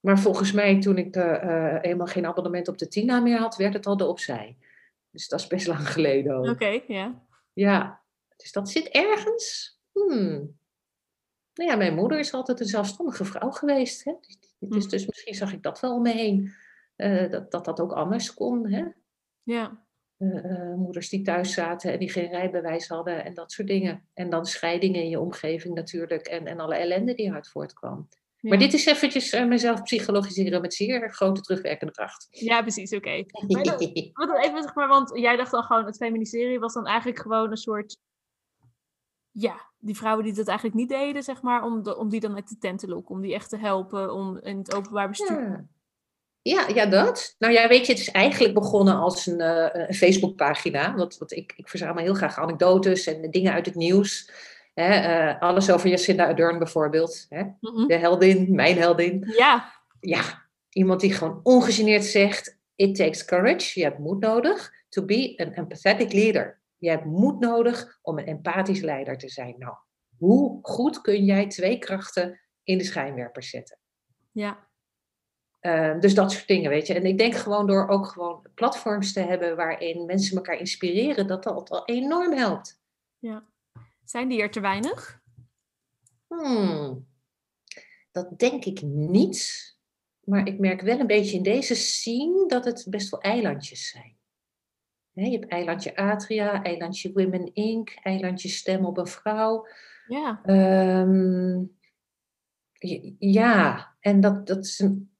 maar 0.00 0.18
volgens 0.18 0.52
mij, 0.52 0.80
toen 0.80 0.98
ik 0.98 1.16
eh, 1.16 1.78
helemaal 1.80 2.06
geen 2.06 2.26
abonnement 2.26 2.68
op 2.68 2.78
de 2.78 2.88
Tina 2.88 3.20
meer 3.20 3.38
had, 3.38 3.56
werd 3.56 3.74
het 3.74 3.86
al 3.86 3.96
de 3.96 4.06
opzij. 4.06 4.56
Dus 5.10 5.28
dat 5.28 5.40
is 5.40 5.46
best 5.46 5.66
lang 5.66 5.88
geleden 5.88 6.36
ook. 6.36 6.46
Oké, 6.46 6.80
ja. 6.86 7.22
Ja, 7.52 8.00
dus 8.36 8.52
dat 8.52 8.68
zit 8.70 8.88
ergens. 8.88 9.78
Hmm. 9.92 10.56
Nou 11.54 11.70
ja, 11.70 11.76
mijn 11.76 11.94
moeder 11.94 12.18
is 12.18 12.32
altijd 12.32 12.60
een 12.60 12.66
zelfstandige 12.66 13.24
vrouw 13.24 13.50
geweest. 13.50 14.04
Hè? 14.04 14.12
Dus, 14.20 14.38
Mhm. 14.58 14.88
dus 14.88 15.06
misschien 15.06 15.34
zag 15.34 15.52
ik 15.52 15.62
dat 15.62 15.80
wel 15.80 15.94
om 15.94 16.02
me 16.02 16.10
heen. 16.12 16.52
eh, 16.96 17.30
dat, 17.30 17.50
dat 17.50 17.64
dat 17.64 17.80
ook 17.80 17.92
anders 17.92 18.34
kon. 18.34 18.66
Hè? 18.72 18.84
Ja. 19.42 19.84
Eh, 20.22 20.44
eh, 20.44 20.74
moeders 20.74 21.08
die 21.08 21.22
thuis 21.22 21.54
zaten 21.54 21.92
en 21.92 21.98
die 21.98 22.10
geen 22.10 22.28
rijbewijs 22.28 22.88
hadden 22.88 23.24
en 23.24 23.34
dat 23.34 23.52
soort 23.52 23.68
dingen. 23.68 24.08
En 24.14 24.30
dan 24.30 24.46
scheidingen 24.46 25.02
in 25.02 25.08
je 25.08 25.20
omgeving 25.20 25.74
natuurlijk 25.74 26.26
en, 26.26 26.46
en 26.46 26.60
alle 26.60 26.74
ellende 26.74 27.14
die 27.14 27.32
uit 27.32 27.48
voortkwam. 27.48 28.08
Ja. 28.36 28.48
Maar 28.48 28.58
dit 28.58 28.72
is 28.72 28.86
eventjes 28.86 29.32
eh, 29.32 29.46
mezelf 29.46 29.82
psychologiseren 29.82 30.60
met 30.60 30.74
zeer 30.74 31.12
grote 31.12 31.40
terugwerkende 31.40 31.92
kracht. 31.92 32.26
Ja, 32.30 32.60
precies, 32.60 32.92
oké. 32.92 33.24
Dan 33.46 34.36
even, 34.44 34.62
zeg 34.62 34.74
maar, 34.74 34.88
want 34.88 35.18
jij 35.18 35.36
dacht 35.36 35.50
dan 35.50 35.62
gewoon, 35.62 35.84
het 35.84 35.96
feministerie 35.96 36.58
was 36.58 36.74
dan 36.74 36.86
eigenlijk 36.86 37.18
gewoon 37.20 37.50
een 37.50 37.56
soort, 37.56 37.98
ja, 39.30 39.70
die 39.78 39.96
vrouwen 39.96 40.24
die 40.24 40.34
dat 40.34 40.48
eigenlijk 40.48 40.76
niet 40.76 40.88
deden, 40.88 41.22
zeg 41.22 41.42
maar, 41.42 41.64
om, 41.64 41.82
de, 41.82 41.96
om 41.96 42.08
die 42.08 42.20
dan 42.20 42.34
uit 42.34 42.48
de 42.48 42.58
tent 42.58 42.78
te 42.78 42.88
lokken, 42.88 43.14
om 43.14 43.20
die 43.20 43.34
echt 43.34 43.48
te 43.48 43.58
helpen, 43.58 44.12
om 44.12 44.38
in 44.38 44.58
het 44.58 44.74
openbaar 44.74 45.08
bestuur. 45.08 45.50
Ja. 45.50 45.66
Ja, 46.42 46.68
ja, 46.68 46.86
dat. 46.86 47.34
Nou 47.38 47.52
ja, 47.52 47.68
weet 47.68 47.86
je, 47.86 47.92
het 47.92 48.00
is 48.00 48.10
eigenlijk 48.10 48.54
begonnen 48.54 48.96
als 48.96 49.26
een, 49.26 49.40
eh, 49.40 49.86
een 49.88 49.94
Facebookpagina. 49.94 50.94
Want, 50.94 51.18
want 51.18 51.32
ik, 51.32 51.52
ik 51.56 51.68
verzamel 51.68 52.02
heel 52.02 52.14
graag 52.14 52.38
anekdotes 52.38 53.06
en 53.06 53.30
dingen 53.30 53.52
uit 53.52 53.66
het 53.66 53.74
nieuws. 53.74 54.30
Hè, 54.74 54.94
eh, 54.94 55.40
alles 55.40 55.70
over 55.70 55.88
Jacinda 55.88 56.26
Ardern 56.26 56.58
bijvoorbeeld. 56.58 57.26
Hè? 57.28 57.42
De 57.86 57.96
heldin, 57.96 58.54
mijn 58.54 58.78
heldin. 58.78 59.32
Ja, 59.36 59.72
Ja, 60.00 60.42
iemand 60.68 61.00
die 61.00 61.12
gewoon 61.12 61.40
ongegeneerd 61.42 62.04
zegt: 62.04 62.58
It 62.74 62.94
takes 62.94 63.24
courage. 63.24 63.80
Je 63.80 63.84
hebt 63.84 63.98
moed 63.98 64.20
nodig 64.20 64.72
to 64.88 65.04
be 65.04 65.34
an 65.36 65.52
empathetic 65.52 66.12
leader. 66.12 66.60
Je 66.78 66.88
hebt 66.88 67.04
moed 67.04 67.40
nodig 67.40 67.98
om 68.02 68.18
een 68.18 68.26
empathisch 68.26 68.80
leider 68.80 69.18
te 69.18 69.28
zijn. 69.28 69.54
Nou, 69.58 69.74
hoe 70.18 70.58
goed 70.62 71.00
kun 71.00 71.24
jij 71.24 71.46
twee 71.46 71.78
krachten 71.78 72.40
in 72.62 72.78
de 72.78 72.84
schijnwerpers 72.84 73.50
zetten? 73.50 73.78
ja, 74.32 74.68
Uh, 75.62 76.00
dus 76.00 76.14
dat 76.14 76.32
soort 76.32 76.46
dingen, 76.46 76.70
weet 76.70 76.86
je. 76.86 76.94
En 76.94 77.04
ik 77.06 77.18
denk 77.18 77.34
gewoon 77.34 77.66
door 77.66 77.88
ook 77.88 78.06
gewoon 78.06 78.46
platforms 78.54 79.12
te 79.12 79.20
hebben 79.20 79.56
waarin 79.56 80.06
mensen 80.06 80.36
elkaar 80.36 80.58
inspireren, 80.58 81.26
dat 81.26 81.42
dat 81.42 81.70
al 81.70 81.84
enorm 81.84 82.32
helpt. 82.32 82.80
ja. 83.18 83.50
Zijn 84.04 84.28
die 84.28 84.40
er 84.42 84.50
te 84.50 84.60
weinig? 84.60 85.20
Hmm, 86.26 87.06
dat 88.12 88.38
denk 88.38 88.64
ik 88.64 88.82
niet. 88.82 89.70
Maar 90.24 90.46
ik 90.46 90.58
merk 90.58 90.80
wel 90.80 90.98
een 91.00 91.06
beetje 91.06 91.36
in 91.36 91.42
deze 91.42 91.74
scene 91.74 92.46
dat 92.48 92.64
het 92.64 92.86
best 92.88 93.10
wel 93.10 93.20
eilandjes 93.20 93.88
zijn. 93.88 94.16
Je 95.12 95.30
hebt 95.30 95.48
eilandje 95.50 95.96
Atria, 95.96 96.62
eilandje 96.62 97.12
Women 97.12 97.54
Inc., 97.54 97.90
eilandje 98.02 98.48
Stem 98.48 98.84
op 98.84 98.96
een 98.98 99.06
Vrouw. 99.06 99.66
Ja, 100.06 100.40
Ehm, 100.44 101.62
ja, 103.18 103.94
en 104.00 104.20
dat, 104.20 104.46
dat 104.46 104.64
is 104.64 104.78
een- 104.78 105.11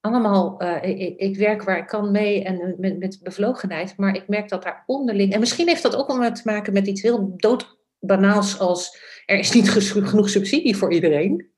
allemaal. 0.00 0.60
eh, 0.60 1.00
ik, 1.00 1.18
ik 1.18 1.36
werk 1.36 1.62
waar 1.62 1.78
ik 1.78 1.86
kan 1.86 2.10
mee 2.10 2.44
en 2.44 2.74
met, 2.78 2.98
met 2.98 3.18
bevlogenheid, 3.22 3.96
maar 3.96 4.14
ik 4.14 4.28
merk 4.28 4.48
dat 4.48 4.62
daar 4.62 4.82
onderling. 4.86 5.32
En 5.32 5.40
misschien 5.40 5.68
heeft 5.68 5.82
dat 5.82 5.96
ook 5.96 6.06
wel 6.18 6.32
te 6.32 6.42
maken 6.44 6.72
met 6.72 6.86
iets 6.86 7.02
heel 7.02 7.32
doodbanaals 7.36 8.58
als 8.58 8.98
er 9.26 9.38
is 9.38 9.52
niet 9.52 9.70
genoeg 9.70 10.28
subsidie 10.28 10.76
voor 10.76 10.92
iedereen. 10.92 11.50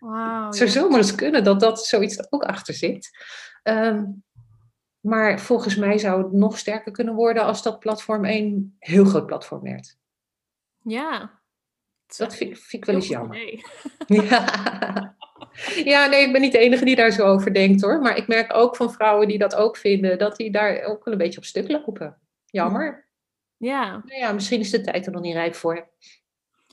wauw. 0.00 0.46
Het 0.46 0.56
zou 0.56 0.68
ja. 0.68 0.74
zomaar 0.74 0.98
eens 0.98 1.14
kunnen 1.14 1.44
dat 1.44 1.60
dat 1.60 1.86
zoiets 1.86 2.18
er 2.18 2.26
ook 2.30 2.42
achter 2.44 2.74
zit. 2.74 3.10
Ehm, 3.62 4.04
maar 5.00 5.40
volgens 5.40 5.76
mij 5.76 5.98
zou 5.98 6.22
het 6.22 6.32
nog 6.32 6.58
sterker 6.58 6.92
kunnen 6.92 7.14
worden 7.14 7.44
als 7.44 7.62
dat 7.62 7.78
platform 7.78 8.24
een 8.24 8.76
heel 8.78 9.04
groot 9.04 9.26
platform 9.26 9.62
werd. 9.62 9.96
Ja. 10.82 11.40
Dat 12.16 12.34
vind, 12.36 12.50
ik- 12.50 12.56
vind 12.56 12.72
ik 12.82 12.84
wel 12.84 12.94
eens 12.94 13.08
jammer. 13.08 13.38
Ja. 14.06 15.16
Ja, 15.84 16.06
nee, 16.06 16.26
ik 16.26 16.32
ben 16.32 16.40
niet 16.40 16.52
de 16.52 16.58
enige 16.58 16.84
die 16.84 16.96
daar 16.96 17.10
zo 17.10 17.22
over 17.26 17.54
denkt 17.54 17.82
hoor. 17.82 18.00
Maar 18.00 18.16
ik 18.16 18.26
merk 18.26 18.54
ook 18.54 18.76
van 18.76 18.92
vrouwen 18.92 19.28
die 19.28 19.38
dat 19.38 19.54
ook 19.54 19.76
vinden, 19.76 20.18
dat 20.18 20.36
die 20.36 20.50
daar 20.50 20.82
ook 20.82 21.04
wel 21.04 21.12
een 21.14 21.18
beetje 21.20 21.38
op 21.38 21.44
stuk 21.44 21.70
lopen. 21.70 22.18
Jammer. 22.46 23.08
Ja, 23.56 23.90
Nou 23.90 24.18
ja, 24.20 24.32
misschien 24.32 24.60
is 24.60 24.70
de 24.70 24.80
tijd 24.80 25.06
er 25.06 25.12
nog 25.12 25.22
niet 25.22 25.34
rijp 25.34 25.54
voor. 25.54 25.88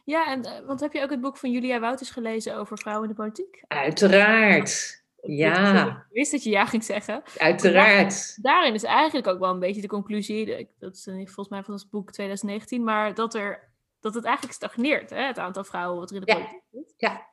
ja 0.06 0.32
en, 0.32 0.44
eh, 0.44 0.66
want 0.66 0.80
heb 0.80 0.94
je 0.94 1.04
ook 1.04 1.10
het 1.10 1.22
boek 1.22 1.38
van 1.38 1.52
Julia 1.52 1.80
Wouters 1.80 2.10
gelezen 2.10 2.56
over 2.58 2.78
vrouwen 2.78 3.10
in 3.10 3.16
de 3.16 3.22
politiek? 3.22 3.64
Uiteraard. 3.68 4.98
Ja, 5.22 5.88
Ik 5.88 6.16
wist 6.16 6.32
dat 6.32 6.44
je 6.44 6.50
ja 6.50 6.66
ging 6.66 6.84
zeggen. 6.84 7.24
uiteraard. 7.38 8.44
Daarin 8.44 8.74
is 8.74 8.84
eigenlijk 8.84 9.28
ook 9.28 9.40
wel 9.40 9.50
een 9.50 9.60
beetje 9.60 9.82
de 9.82 9.88
conclusie, 9.88 10.70
dat 10.80 10.94
is 10.96 11.04
volgens 11.04 11.50
mij 11.50 11.64
van 11.64 11.74
het 11.74 11.88
boek 11.90 12.12
2019, 12.12 12.84
maar 12.84 13.14
dat, 13.14 13.34
er, 13.36 13.70
dat 14.00 14.14
het 14.14 14.24
eigenlijk 14.26 14.56
stagneert, 14.56 15.10
hè, 15.10 15.26
het 15.26 15.40
aantal 15.40 15.64
vrouwen 15.64 16.00
wat 16.00 16.10
er 16.10 16.16
in 16.16 16.22
de 16.22 16.32
Ja. 16.32 16.38
politiek 16.38 16.62
zit. 16.72 16.94
Ja. 16.98 17.28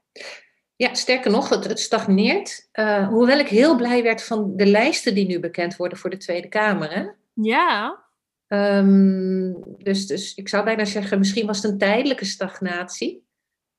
Ja, 0.76 0.94
sterker 0.94 1.30
nog, 1.30 1.48
het, 1.48 1.64
het 1.64 1.80
stagneert. 1.80 2.68
Eh, 2.72 3.08
hoewel 3.08 3.38
ik 3.38 3.48
heel 3.48 3.76
blij 3.76 4.02
werd 4.02 4.22
van 4.22 4.56
de 4.56 4.66
lijsten 4.66 5.14
die 5.14 5.26
nu 5.26 5.40
bekend 5.40 5.76
worden 5.76 5.98
voor 5.98 6.10
de 6.10 6.16
Tweede 6.16 6.48
Kamer. 6.48 6.92
Hè? 6.94 7.06
Ja, 7.32 8.04
Ehm, 8.46 9.52
dus, 9.78 10.06
dus 10.06 10.34
ik 10.34 10.48
zou 10.48 10.64
bijna 10.64 10.84
zeggen, 10.84 11.18
misschien 11.18 11.46
was 11.46 11.62
het 11.62 11.72
een 11.72 11.78
tijdelijke 11.78 12.24
stagnatie. 12.24 13.24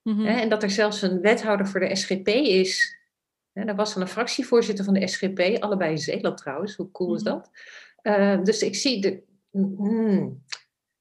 mhm. 0.03 0.25
Hè, 0.25 0.39
en 0.39 0.49
dat 0.49 0.63
er 0.63 0.69
zelfs 0.69 1.01
een 1.01 1.21
wethouder 1.21 1.67
voor 1.67 1.79
de 1.79 1.95
SGP 1.95 2.27
is. 2.27 2.97
Hè, 3.53 3.63
er 3.63 3.75
was 3.75 3.93
dan 3.93 4.01
een 4.03 4.07
fractievoorzitter 4.09 4.85
van 4.85 4.93
de 4.93 5.07
SGP, 5.07 5.57
allebei 5.59 5.91
in 5.91 5.97
Zeeland 5.97 6.37
trouwens. 6.37 6.75
Hoe 6.75 6.91
cool 6.91 7.15
is 7.15 7.23
Mhm. 7.23 7.31
dat? 7.33 7.49
Eh, 8.01 8.43
dus 8.43 8.61
ik 8.61 8.75
zie, 8.75 9.01
de, 9.01 9.23
mm, 9.51 10.43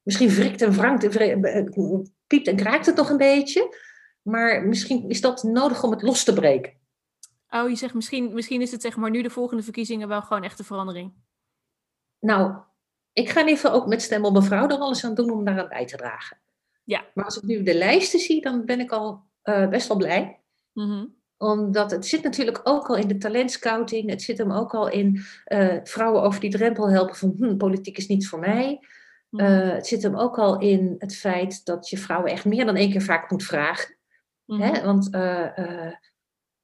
misschien 0.01 0.29
wrikt 0.29 0.61
en 0.61 0.71
wrangt, 0.73 1.03
eh, 1.17 1.99
piept 2.27 2.47
en 2.47 2.55
kraakt 2.55 2.85
het 2.85 2.95
nog 2.95 3.09
een 3.09 3.17
beetje. 3.17 3.75
Maar 4.27 4.65
misschien 4.65 5.09
is 5.09 5.21
dat 5.21 5.43
nodig 5.43 5.83
om 5.83 5.91
het 5.91 6.01
los 6.01 6.23
te 6.23 6.33
breken. 6.33 6.73
Oh, 7.49 7.69
je 7.69 7.75
zegt 7.75 7.93
misschien, 7.93 8.33
misschien 8.33 8.61
is 8.61 8.71
het 8.71 8.81
zeg 8.81 8.95
maar 8.95 9.09
nu 9.09 9.21
de 9.21 9.29
volgende 9.29 9.63
verkiezingen 9.63 10.07
wel 10.07 10.21
gewoon 10.21 10.43
echt 10.43 10.59
een 10.59 10.65
verandering. 10.65 11.13
Nou, 12.19 12.55
ik 13.13 13.29
ga 13.29 13.39
in 13.39 13.47
ieder 13.47 13.61
geval 13.61 13.81
ook 13.81 13.87
met 13.87 14.01
Stem 14.01 14.25
op 14.25 14.33
mevrouw 14.33 14.67
er 14.67 14.77
alles 14.77 15.05
aan 15.05 15.13
doen 15.13 15.31
om 15.31 15.45
daaraan 15.45 15.67
bij 15.67 15.85
te 15.85 15.97
dragen. 15.97 16.37
Ja. 16.83 17.05
Maar 17.13 17.25
als 17.25 17.37
ik 17.37 17.43
nu 17.43 17.63
de 17.63 17.75
lijsten 17.75 18.19
zie, 18.19 18.41
dan 18.41 18.65
ben 18.65 18.79
ik 18.79 18.91
al 18.91 19.23
eh, 19.41 19.67
best 19.67 19.87
wel 19.87 19.97
blij. 19.97 20.39
Mhm. 20.73 21.05
Omdat 21.37 21.91
het 21.91 22.05
zit 22.05 22.23
natuurlijk 22.23 22.59
ook 22.63 22.87
al 22.87 22.95
in 22.95 23.07
de 23.07 23.17
talentscouting. 23.17 24.09
Het 24.09 24.21
zit 24.21 24.37
hem 24.37 24.51
ook 24.51 24.73
al 24.73 24.89
in 24.89 25.23
eh, 25.45 25.75
vrouwen 25.83 26.21
over 26.21 26.39
die 26.39 26.51
drempel 26.51 26.89
helpen 26.89 27.15
van 27.15 27.33
hm, 27.37 27.57
politiek 27.57 27.97
is 27.97 28.07
niet 28.07 28.27
voor 28.27 28.39
mij. 28.39 28.79
Mhm. 29.29 29.43
Eh, 29.43 29.73
het 29.73 29.87
zit 29.87 30.03
hem 30.03 30.15
ook 30.15 30.37
al 30.37 30.59
in 30.59 30.95
het 30.97 31.15
feit 31.15 31.65
dat 31.65 31.89
je 31.89 31.97
vrouwen 31.97 32.31
echt 32.31 32.45
meer 32.45 32.65
dan 32.65 32.75
één 32.75 32.91
keer 32.91 33.01
vaak 33.01 33.31
moet 33.31 33.43
vragen. 33.43 33.96
Mhm. 34.47 34.61
Hè? 34.61 34.83
Want 34.83 35.09
eh, 35.13 35.57
eh, 35.57 35.93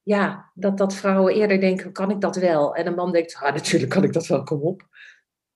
ja, 0.02 0.50
dat, 0.54 0.78
dat 0.78 0.94
vrouwen 0.94 1.34
eerder 1.34 1.60
denken, 1.60 1.92
kan 1.92 2.10
ik 2.10 2.20
dat 2.20 2.36
wel? 2.36 2.74
En 2.76 2.86
een 2.86 2.94
man 2.94 3.12
denkt, 3.12 3.34
ah, 3.34 3.54
natuurlijk 3.54 3.90
kan 3.90 4.04
ik 4.04 4.12
dat 4.12 4.26
wel, 4.26 4.42
kom 4.42 4.60
op. 4.60 4.88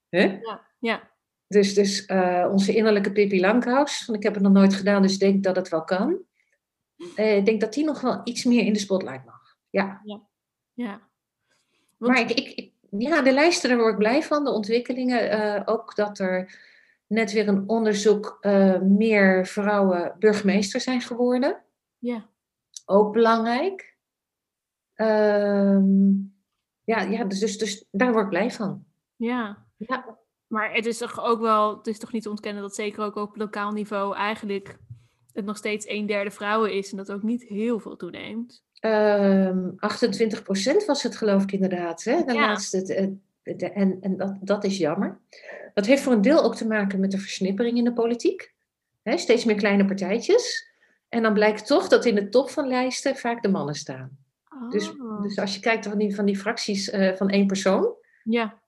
Hè? 0.09 0.23
Ja, 0.43 0.61
ja. 0.79 1.11
Dus, 1.47 1.75
dus 1.75 2.07
eh, 2.07 2.49
onze 2.51 2.75
innerlijke 2.75 3.13
Pippi 3.13 3.41
Langkous, 3.41 4.05
van 4.05 4.15
ik 4.15 4.23
heb 4.23 4.35
het 4.35 4.43
nog 4.43 4.53
nooit 4.53 4.75
gedaan, 4.75 5.03
dus 5.03 5.13
ik 5.13 5.19
denk 5.21 5.43
dat 5.45 5.57
het 5.57 5.69
wel 5.69 5.85
kan. 5.85 6.19
Eh, 7.17 7.37
ik 7.37 7.45
denk 7.45 7.61
dat 7.61 7.73
die 7.73 7.85
nog 7.85 8.01
wel 8.01 8.21
iets 8.25 8.45
meer 8.45 8.65
in 8.65 8.73
de 8.73 8.79
spotlight 8.79 9.25
mag. 9.25 9.57
Ja. 9.71 10.01
ja. 10.05 11.01
Want- 11.97 12.13
Maar 12.13 12.21
ik, 12.21 12.31
ik, 12.31 12.49
ik- 12.55 12.73
ja, 12.91 13.23
de 13.23 13.33
lijsten, 13.33 13.69
daar 13.69 13.79
word 13.79 13.93
ik 13.93 13.99
blij 13.99 14.23
van. 14.23 14.45
De 14.45 14.51
ontwikkelingen. 14.51 15.67
ook 15.67 15.95
dat 15.95 16.19
er 16.19 16.59
net 17.07 17.33
weer 17.33 17.49
een 17.49 17.69
onderzoek 17.69 18.39
meer 18.83 19.47
vrouwen 19.47 20.15
burgemeester 20.19 20.81
zijn 20.81 21.01
geworden. 21.01 21.63
Ja. 21.99 22.29
Ook 22.87 23.13
belangrijk. 23.13 23.97
Ehm, 24.95 26.11
ja, 26.85 27.01
ja 27.03 27.25
dus, 27.25 27.39
dus, 27.39 27.59
dus 27.59 27.85
daar 27.91 28.13
word 28.13 28.25
ik 28.25 28.31
blij 28.31 28.51
van. 28.51 28.85
ja. 29.17 29.67
Ja. 29.77 30.19
Maar 30.47 30.75
het 30.75 30.87
is 30.87 30.99
toch 30.99 31.21
ook 31.25 31.41
wel, 31.41 31.77
het 31.77 31.87
is 31.87 31.99
toch 31.99 32.13
niet 32.13 32.23
te 32.23 32.31
ontkennen 32.31 32.63
dat 32.63 32.75
zeker 32.75 33.05
ook 33.05 33.15
op 33.17 33.37
lokaal 33.37 33.73
niveau 33.73 34.17
eigenlijk 34.17 34.79
het 35.33 35.45
nog 35.45 35.57
steeds 35.57 35.89
een 35.89 36.07
derde 36.07 36.31
vrouwen 36.31 36.73
is 36.73 36.91
en 36.91 36.97
dat 36.97 37.13
ook 37.13 37.23
niet 37.23 37.43
heel 37.43 37.79
veel 37.81 37.97
toeneemt. 37.97 38.65
Ehm 38.81 39.69
28% 39.77 40.85
was 40.87 41.03
het 41.03 41.17
geloof 41.17 41.43
ik 41.43 41.53
inderdaad. 41.53 42.05
Hè? 42.05 42.23
De 42.25 42.33
Ja. 42.33 42.41
laatste, 42.47 42.83
de- 42.83 43.17
de- 43.57 43.71
en 43.73 43.99
en 44.01 44.17
dat, 44.17 44.37
dat 44.41 44.65
is 44.65 44.79
jammer. 44.79 45.21
Dat 45.75 45.87
heeft 45.87 46.03
voor 46.03 46.13
een 46.13 46.23
deel 46.23 46.43
ook 46.43 46.55
te 46.57 46.67
maken 46.67 47.01
met 47.01 47.11
de 47.11 47.19
versnippering 47.19 47.79
in 47.79 47.85
de 47.85 47.93
politiek. 47.93 48.55
Steeds 49.05 49.45
meer 49.45 49.57
kleine 49.57 49.85
partijtjes. 49.85 50.68
En 51.09 51.23
dan 51.23 51.33
blijkt 51.33 51.67
toch 51.67 51.89
dat 51.89 52.05
in 52.05 52.15
de 52.15 52.29
top 52.29 52.51
van 52.51 52.67
lijsten 52.67 53.17
vaak 53.17 53.43
de 53.43 53.49
mannen 53.49 53.75
staan. 53.75 54.19
Dus, 54.71 54.91
Oh. 54.91 55.23
dus 55.23 55.39
als 55.39 55.55
je 55.55 55.61
kijkt 55.61 55.87
van 55.87 55.99
die, 55.99 56.15
van 56.15 56.25
die 56.25 56.39
fracties 56.39 56.91
eh, 56.91 57.15
van 57.17 57.29
één 57.29 57.47
persoon. 57.47 57.95
ja. 58.25 58.61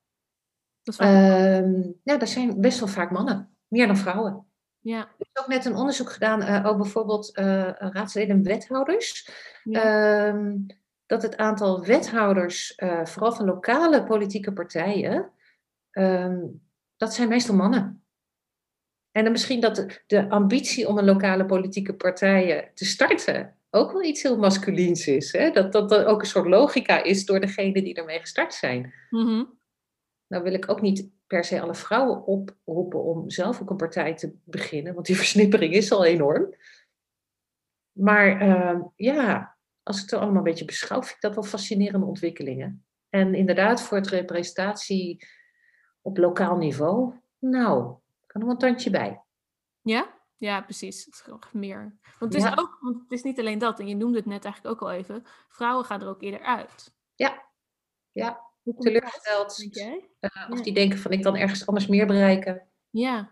Dat 0.83 0.99
ehm 0.99 1.83
ja, 2.03 2.17
dat 2.17 2.29
zijn 2.29 2.61
best 2.61 2.79
wel 2.79 2.89
vaak 2.89 3.11
mannen. 3.11 3.57
Meer 3.69 3.87
dan 3.87 3.97
vrouwen. 3.97 4.47
ja. 4.79 4.99
Er 4.99 5.15
is 5.33 5.43
ook 5.43 5.47
net 5.49 5.65
een 5.65 5.75
onderzoek 5.75 6.11
gedaan, 6.13 6.43
eh, 6.43 6.67
ook 6.67 6.77
bijvoorbeeld 6.77 7.35
eh, 7.35 7.71
raadsleden 7.73 8.37
en 8.37 8.43
wethouders. 8.43 9.31
Ja. 9.65 9.83
Ehm, 10.29 10.57
dat 11.07 11.23
het 11.23 11.37
aantal 11.37 11.85
wethouders, 11.85 12.75
vooral 13.05 13.33
van 13.33 13.45
lokale 13.47 14.05
politieke 14.05 14.53
partijen, 14.53 15.31
ehm, 15.91 16.39
dat 16.97 17.15
zijn 17.15 17.29
meestal 17.29 17.55
mannen. 17.55 18.00
En 19.13 19.23
dan 19.23 19.33
misschien 19.33 19.61
dat 19.61 19.77
de, 19.77 20.01
de 20.07 20.29
ambitie 20.29 20.89
om 20.89 20.99
een 20.99 21.05
lokale 21.05 21.47
politieke 21.47 21.95
partijen 21.95 22.71
te 22.75 22.85
starten 22.85 23.55
ook 23.71 23.93
wel 23.93 24.03
iets 24.03 24.23
heel 24.23 24.39
masculiens 24.39 25.07
is. 25.07 25.33
Hè? 25.33 25.51
Dat, 25.51 25.73
dat 25.73 25.93
er 25.93 26.07
ook 26.07 26.21
een 26.21 26.27
soort 26.27 26.47
logica 26.47 27.03
is 27.03 27.25
door 27.25 27.41
degenen 27.41 27.85
die 27.85 27.95
ermee 27.95 28.19
gestart 28.19 28.55
zijn. 28.55 28.95
Mhm. 29.11 29.45
Nou 30.27 30.43
wil 30.43 30.53
ik 30.53 30.71
ook 30.71 30.81
niet 30.81 31.11
per 31.27 31.45
se 31.45 31.61
alle 31.61 31.75
vrouwen 31.75 32.27
oproepen 32.27 33.03
om 33.03 33.31
zelf 33.31 33.61
ook 33.61 33.71
een 33.71 33.77
partij 33.77 34.15
te 34.15 34.35
beginnen, 34.45 34.95
want 34.95 35.07
die 35.07 35.17
versnippering 35.23 35.75
is 35.75 35.93
al 35.93 36.05
enorm. 36.05 36.55
Maar 37.93 38.41
ehm, 38.41 38.81
ja, 38.97 39.57
als 39.83 39.97
ik 39.97 40.11
het 40.11 40.21
allemaal 40.21 40.37
een 40.37 40.43
beetje 40.43 40.65
beschouw, 40.65 41.03
vind 41.03 41.15
ik 41.15 41.21
dat 41.21 41.35
wel 41.35 41.45
fascinerende 41.45 42.07
ontwikkelingen. 42.07 42.85
En 43.09 43.35
inderdaad, 43.35 43.83
voor 43.83 43.97
het 43.97 44.09
representatie 44.09 45.27
op 46.01 46.17
lokaal 46.17 46.57
niveau, 46.57 47.15
nou, 47.39 47.95
een 48.49 48.59
tandje 48.59 48.91
bij. 48.91 49.23
Ja? 49.81 50.19
Ja, 50.37 50.61
precies. 50.61 51.05
Het 51.05 51.15
is 51.15 51.53
meer. 51.53 51.99
Want 52.19 52.33
het, 52.33 52.43
is 52.43 52.49
Ja. 52.49 52.57
ook, 52.59 52.79
want 52.81 52.97
het 53.03 53.13
is 53.13 53.23
niet 53.23 53.39
alleen 53.39 53.59
dat, 53.59 53.81
en 53.81 53.89
je 53.89 53.97
noemde 53.97 54.17
het 54.17 54.27
net 54.27 54.45
eigenlijk 54.45 54.75
ook 54.75 54.89
al 54.89 54.95
even, 54.95 55.25
vrouwen 55.49 55.85
gaan 55.85 56.01
er 56.01 56.09
ook 56.09 56.23
eerder 56.23 56.41
uit. 56.41 56.95
Ja, 57.15 57.43
ja 58.11 58.41
teleurgesteld. 58.79 59.69
eh, 59.71 59.93
of 60.51 60.57
Ja. 60.59 60.63
die 60.63 60.75
denken 60.75 60.99
van 60.99 61.11
ik 61.13 61.23
kan 61.23 61.37
ergens 61.37 61.67
anders 61.67 61.87
meer 61.87 62.07
bereiken. 62.07 62.69
Ja, 62.91 63.31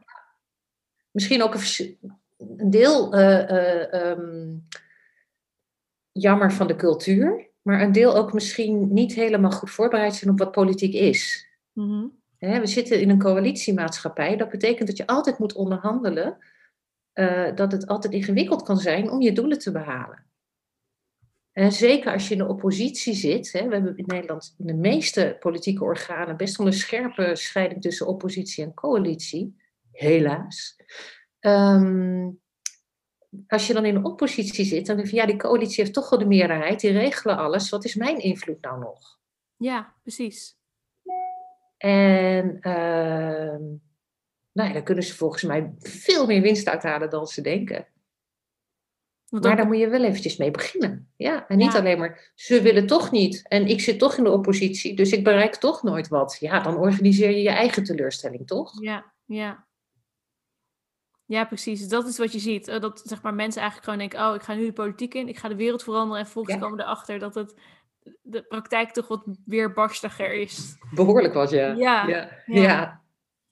misschien 1.11 1.42
ook 1.42 1.54
een 1.54 2.70
deel 2.70 3.12
eh, 3.14 3.50
eh, 3.50 3.92
ehm, 4.11 4.56
jammer 6.12 6.52
van 6.52 6.66
de 6.66 6.76
cultuur, 6.76 7.50
maar 7.62 7.80
een 7.80 7.92
deel 7.92 8.16
ook 8.16 8.32
misschien 8.32 8.92
niet 8.92 9.14
helemaal 9.14 9.50
goed 9.50 9.70
voorbereid 9.70 10.14
zijn 10.14 10.30
op 10.30 10.38
wat 10.38 10.52
politiek 10.52 10.94
is. 10.94 11.48
Mhm. 11.72 12.06
Hè, 12.39 12.61
we 12.61 12.66
zitten 12.66 13.01
in 13.01 13.11
een 13.11 13.18
coalitiemaatschappij. 13.18 14.36
Dat 14.36 14.51
betekent 14.51 14.89
dat 14.89 14.97
je 14.97 15.07
altijd 15.07 15.39
moet 15.39 15.53
onderhandelen. 15.55 16.39
eh, 17.12 17.55
dat 17.55 17.72
het 17.72 17.86
altijd 17.86 18.12
ingewikkeld 18.12 18.62
kan 18.62 18.76
zijn 18.76 19.11
om 19.11 19.20
je 19.20 19.32
doelen 19.32 19.59
te 19.59 19.72
behalen. 19.72 20.26
En 21.53 21.72
zeker 21.72 22.12
als 22.12 22.28
je 22.28 22.32
in 22.32 22.39
de 22.41 22.49
oppositie 22.49 23.14
zit. 23.14 23.53
Hè, 23.53 23.68
we 23.68 23.74
hebben 23.74 23.97
in 23.97 24.05
Nederland 24.07 24.55
in 24.59 24.66
de 24.66 24.74
meeste 24.74 25.36
politieke 25.41 25.84
organen 25.84 26.36
best 26.36 26.57
wel 26.57 26.66
een 26.66 26.72
scherpe 26.72 27.36
scheiding 27.36 27.82
tussen 27.82 28.07
oppositie 28.07 28.64
en 28.64 28.74
coalitie. 28.74 29.57
Helaas. 29.93 30.76
Ehm, 31.41 32.30
als 33.47 33.66
je 33.66 33.72
dan 33.72 33.84
in 33.84 33.95
de 33.95 34.09
oppositie 34.09 34.64
zit, 34.64 34.86
dan 34.86 34.97
denk 34.97 35.09
je, 35.09 35.16
ja, 35.16 35.26
die 35.26 35.36
coalitie 35.36 35.82
heeft 35.82 35.95
toch 35.95 36.11
wel 36.11 36.18
de 36.18 36.26
meerderheid, 36.26 36.80
die 36.80 36.91
regelen 36.91 37.36
alles. 37.36 37.68
Wat 37.68 37.84
is 37.84 37.95
mijn 37.95 38.18
invloed 38.18 38.61
nou 38.61 38.78
nog? 38.80 39.18
ja, 39.57 39.95
precies. 40.03 40.57
En 41.79 42.61
ehm, 42.61 43.62
nou 44.53 44.68
ja, 44.68 44.72
daar 44.72 44.83
kunnen 44.83 45.05
ze 45.05 45.14
volgens 45.14 45.43
mij 45.43 45.74
veel 45.79 46.26
meer 46.26 46.43
winst 46.43 46.68
uithalen 46.68 47.11
dan 47.11 47.26
ze 47.26 47.41
denken. 47.41 47.87
Want 49.29 49.45
Maar 49.45 49.57
daar 49.57 49.66
moet 49.66 49.79
je 49.79 49.89
wel 49.89 50.05
eventjes 50.05 50.37
mee 50.37 50.51
beginnen. 50.51 51.12
Ja, 51.16 51.49
en 51.49 51.59
niet 51.59 51.72
Ja. 51.72 51.79
alleen 51.79 51.99
maar, 51.99 52.33
ze 52.35 52.62
willen 52.62 52.87
toch 52.87 53.11
niet. 53.11 53.49
En 53.49 53.66
ik 53.66 53.81
zit 53.81 53.99
toch 53.99 54.16
in 54.16 54.24
de 54.24 54.31
oppositie, 54.31 54.97
dus 54.97 55.12
ik 55.12 55.24
bereik 55.24 55.55
toch 55.55 55.83
nooit 55.83 56.09
wat. 56.09 56.37
Ja, 56.41 56.61
dan 56.61 56.76
organiseer 56.76 57.31
je 57.31 57.43
je 57.43 57.49
eigen 57.51 57.85
teleurstelling, 57.85 58.47
toch? 58.47 58.83
Ja, 58.83 59.12
ja. 59.24 59.66
Ja, 61.24 61.45
precies. 61.45 61.89
Dat 61.89 62.07
is 62.09 62.18
wat 62.18 62.33
je 62.33 62.39
ziet. 62.39 62.68
Eh, 62.68 62.81
Dat 62.81 63.03
zeg 63.05 63.22
maar, 63.22 63.35
mensen 63.35 63.61
eigenlijk 63.62 63.91
gewoon 63.91 64.09
denken: 64.09 64.29
oh, 64.29 64.35
ik 64.35 64.43
ga 64.43 64.55
nu 64.55 64.64
de 64.64 64.72
politiek 64.72 65.14
in, 65.14 65.29
ik 65.29 65.39
ga 65.39 65.49
de 65.49 65.57
wereld 65.57 65.83
veranderen. 65.83 66.18
En 66.18 66.24
vervolgens 66.24 66.55
Ja. 66.55 66.61
komen 66.61 66.81
erachter 66.81 67.18
dat 67.18 67.35
het 67.35 67.55
de 68.22 68.42
praktijk 68.42 68.90
toch 68.90 69.09
wat 69.09 69.24
weerbarstiger 69.44 70.32
is. 70.32 70.76
Behoorlijk 70.94 71.34
wat, 71.34 71.50
ja. 71.50 71.66
Ja, 71.66 72.06
ja. 72.06 72.28
ja. 72.46 72.62
ja. 72.62 73.02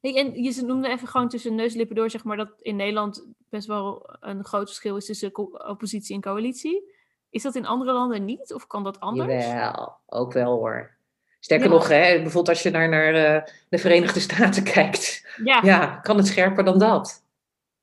Hey, 0.01 0.17
en 0.17 0.43
je 0.43 0.63
noemde 0.63 0.89
even 0.89 1.09
gewoon 1.09 1.29
tussen 1.29 1.55
neus 1.55 1.73
en 1.73 1.79
lippen 1.79 1.97
door, 1.97 2.11
zeg 2.11 2.25
maar, 2.25 2.37
dat 2.37 2.53
in 2.61 2.77
Nederland 2.77 3.27
best 3.49 3.67
wel 3.67 4.17
een 4.21 4.45
groot 4.45 4.67
verschil 4.67 4.97
is 4.97 5.07
tussen 5.07 5.37
oppositie 5.69 6.15
en 6.15 6.21
coalitie. 6.21 6.95
Is 7.31 7.43
dat 7.43 7.55
in 7.55 7.67
andere 7.67 7.93
landen 7.93 8.25
niet? 8.25 8.55
Of 8.55 8.67
kan 8.67 8.85
dat 8.85 9.01
anders? 9.01 9.47
Jawel, 9.47 9.97
ook 10.07 10.33
wel 10.33 10.53
hoor. 10.53 10.97
Sterker 11.41 11.67
Ja. 11.67 11.73
nog, 11.73 11.89
hè, 11.89 12.15
bijvoorbeeld 12.15 12.49
als 12.49 12.63
je 12.63 12.71
naar, 12.71 12.89
naar 12.89 13.15
eh, 13.15 13.53
de 13.69 13.79
Verenigde 13.79 14.21
Staten 14.21 14.63
kijkt. 14.75 15.27
Ja, 15.45 15.87
kan 16.03 16.17
het 16.17 16.27
scherper 16.27 16.65
dan 16.65 16.79
dat? 16.79 17.26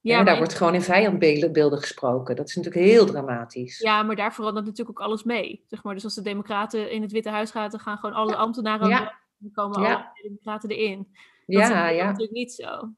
Ja, 0.04 0.24
daar 0.24 0.38
wordt 0.38 0.54
gewoon 0.54 0.74
in 0.74 0.82
vijandbeelden 0.82 1.80
gesproken. 1.80 2.36
Dat 2.36 2.48
is 2.48 2.56
natuurlijk 2.56 2.86
heel 2.86 3.06
dramatisch. 3.06 3.80
ja, 3.80 4.04
maar 4.04 4.16
daar 4.16 4.34
verandert 4.34 4.66
natuurlijk 4.66 5.00
ook 5.00 5.06
alles 5.06 5.24
mee. 5.24 5.64
Zeg 5.68 5.84
maar. 5.84 5.94
Dus 5.94 6.04
als 6.04 6.16
de 6.16 6.22
Democraten 6.22 6.92
in 6.92 7.02
het 7.02 7.12
Witte 7.12 7.30
Huis 7.30 7.52
gaan, 7.52 7.70
dan 7.70 7.80
gaan 7.80 7.98
gewoon 7.98 8.16
alle 8.16 8.36
ambtenaren 8.36 8.88
Ja. 8.90 9.14
Dan 9.38 9.52
komen 9.52 9.82
Ja. 9.82 9.94
alle 9.94 10.22
Democraten 10.22 10.70
erin. 10.70 11.08
Dat 11.46 11.62
is 11.62 11.68
ja, 11.68 11.88
ja. 11.90 12.06
natuurlijk 12.06 12.32
niet 12.32 12.54
zo. 12.54 12.90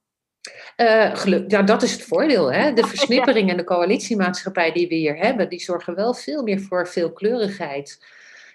Eh, 0.75 1.15
geluk, 1.15 1.51
ja, 1.51 1.61
dat 1.61 1.83
is 1.83 1.91
het 1.91 2.03
voordeel. 2.03 2.51
Hè? 2.51 2.73
De 2.73 2.87
versnippering 2.87 3.49
en 3.49 3.57
de 3.57 3.63
coalitiemaatschappij 3.63 4.71
die 4.71 4.87
we 4.87 4.95
hier 4.95 5.17
hebben, 5.17 5.49
die 5.49 5.59
zorgen 5.59 5.95
wel 5.95 6.13
veel 6.13 6.43
meer 6.43 6.59
voor 6.59 6.87
veelkleurigheid. 6.87 8.05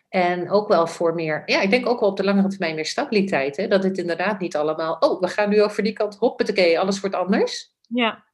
En 0.08 0.50
ook 0.50 0.68
wel 0.68 0.86
voor 0.86 1.14
meer, 1.14 1.42
ja, 1.46 1.60
ik 1.60 1.70
denk 1.70 1.88
ook 1.88 2.00
wel 2.00 2.08
op 2.08 2.16
de 2.16 2.24
langere 2.24 2.48
termijn 2.48 2.74
meer 2.74 2.86
stabiliteit. 2.86 3.56
Hè? 3.56 3.68
Dat 3.68 3.82
het 3.82 3.98
inderdaad 3.98 4.40
niet 4.40 4.56
allemaal, 4.56 4.96
oh, 5.00 5.20
we 5.20 5.28
gaan 5.28 5.48
nu 5.48 5.62
over 5.62 5.82
die 5.82 5.92
kant, 5.92 6.16
hoppatee, 6.16 6.80
alles 6.80 7.00
wordt 7.00 7.16
anders. 7.16 7.74
Ja, 7.88 8.24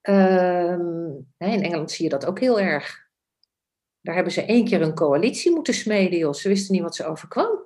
Ehm, 0.00 1.10
hè, 1.36 1.48
in 1.48 1.62
Engeland 1.62 1.90
zie 1.90 2.04
je 2.04 2.10
dat 2.10 2.26
ook 2.26 2.40
heel 2.40 2.60
erg. 2.60 3.02
Daar 4.00 4.14
hebben 4.14 4.32
ze 4.32 4.44
één 4.44 4.64
keer 4.64 4.82
een 4.82 4.94
coalitie 4.94 5.52
moeten 5.52 5.74
smeden, 5.74 6.18
joh. 6.18 6.32
Ze 6.32 6.48
wisten 6.48 6.74
niet 6.74 6.82
wat 6.82 6.96
ze 6.96 7.06
overkwam. 7.06 7.62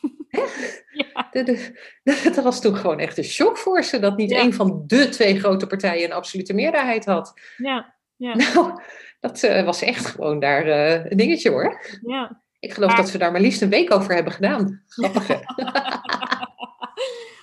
Ja, 0.90 1.28
De- 1.30 1.42
de- 1.42 1.72
dat 2.34 2.44
was 2.44 2.60
toen 2.60 2.76
gewoon 2.76 2.98
echt 2.98 3.18
een 3.18 3.24
shock 3.24 3.58
voor 3.58 3.82
ze, 3.82 3.98
dat 3.98 4.16
niet 4.16 4.30
Ja. 4.30 4.38
één 4.38 4.52
van 4.52 4.82
de 4.86 5.08
twee 5.08 5.38
grote 5.38 5.66
partijen 5.66 6.04
een 6.04 6.12
absolute 6.16 6.52
meerderheid 6.54 7.04
had. 7.04 7.40
ja, 7.56 7.94
ja, 8.16 8.34
Nou, 8.54 8.80
dat 9.20 9.42
eh, 9.42 9.64
was 9.64 9.82
echt 9.82 10.06
gewoon 10.06 10.40
daar 10.40 10.66
eh, 10.66 11.10
een 11.10 11.16
dingetje 11.16 11.50
hoor. 11.50 11.80
ja. 12.02 12.42
Ik 12.58 12.72
geloof 12.72 12.88
Maar- 12.90 13.00
dat 13.00 13.08
ze 13.08 13.18
daar 13.18 13.32
maar 13.32 13.40
liefst 13.40 13.62
een 13.62 13.68
week 13.68 13.92
over 13.94 14.14
hebben 14.14 14.32
gedaan. 14.32 14.82
Grappig? 14.86 15.28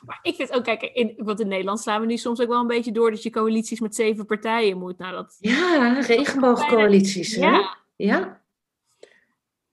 Maar 0.06 0.20
ik 0.22 0.36
vind 0.36 0.52
ook, 0.52 0.64
kijk, 0.64 0.82
in, 0.82 1.14
want 1.18 1.40
in 1.40 1.48
Nederland 1.48 1.80
slaan 1.80 2.02
we 2.02 2.08
nu 2.08 2.18
soms 2.18 2.42
ook 2.42 2.48
wel 2.48 2.60
een 2.60 2.68
beetje 2.68 2.92
door 2.92 3.12
dat 3.12 3.24
je 3.24 3.30
coalities 3.30 3.80
met 3.80 3.96
zeven 3.96 4.26
partijen 4.26 4.78
moet. 4.78 4.98
Nou, 4.98 5.14
dat, 5.14 5.38
Ja, 5.40 6.00
regenboogcoalities 6.00 7.36
hè? 7.36 7.46
ja, 7.46 7.78
Ja. 7.96 8.42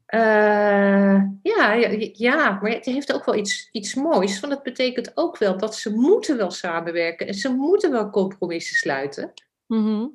Eh, 0.06 1.22
ja, 1.42 1.72
ja, 1.72 2.10
ja, 2.12 2.58
maar 2.62 2.70
het 2.70 2.84
heeft 2.84 3.12
ook 3.12 3.24
wel 3.24 3.34
iets, 3.34 3.68
iets 3.72 3.94
moois. 3.94 4.40
Want 4.40 4.52
het 4.52 4.62
betekent 4.62 5.12
ook 5.14 5.38
wel 5.38 5.58
dat 5.58 5.76
ze 5.76 5.94
moeten 5.94 6.36
wel 6.36 6.50
samenwerken. 6.50 7.26
En 7.26 7.34
ze 7.34 7.48
moeten 7.48 7.90
wel 7.90 8.10
compromissen 8.10 8.76
sluiten. 8.76 9.32
Mhm. 9.66 10.06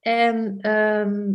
En 0.00 0.58
ehm, 0.60 1.32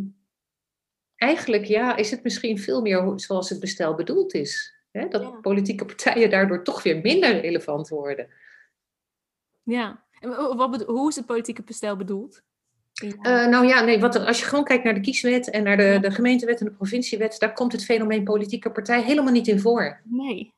eigenlijk 1.16 1.66
ja, 1.66 1.96
is 1.96 2.12
het 2.12 2.24
misschien 2.24 2.60
veel 2.60 2.82
meer 2.82 3.14
zoals 3.16 3.50
het 3.50 3.60
bestel 3.60 3.96
bedoeld 3.96 4.34
is. 4.34 4.75
Hè? 4.96 5.08
Dat 5.08 5.22
Ja. 5.22 5.30
politieke 5.30 5.86
partijen 5.86 6.30
daardoor 6.30 6.64
toch 6.64 6.84
weer 6.84 7.00
minder 7.02 7.40
relevant 7.40 7.88
worden. 7.90 8.28
Ja. 9.64 10.04
En 10.20 10.30
wa- 10.30 10.56
wat 10.70 10.84
hoe 10.84 11.10
is 11.10 11.16
het 11.16 11.26
politieke 11.26 11.64
bestel 11.64 11.96
bedoeld? 11.96 12.42
Ja. 12.94 13.10
Eh, 13.22 13.50
nou 13.50 13.66
ja, 13.68 13.82
nee, 13.84 14.00
wat 14.00 14.16
er, 14.16 14.26
als 14.26 14.40
je 14.40 14.46
gewoon 14.46 14.64
kijkt 14.64 14.84
naar 14.84 14.94
de 14.94 15.00
kieswet 15.00 15.50
en 15.50 15.64
naar 15.64 15.78
de, 15.78 15.98
de 16.02 16.12
gemeentewet 16.12 16.60
en 16.60 16.66
de 16.66 16.72
provinciewet, 16.72 17.40
daar 17.40 17.54
komt 17.54 17.72
het 17.72 17.86
fenomeen 17.86 18.24
politieke 18.24 18.72
partij 18.72 19.02
helemaal 19.04 19.34
niet 19.34 19.48
in 19.48 19.60
voor. 19.60 20.02
nee. 20.04 20.54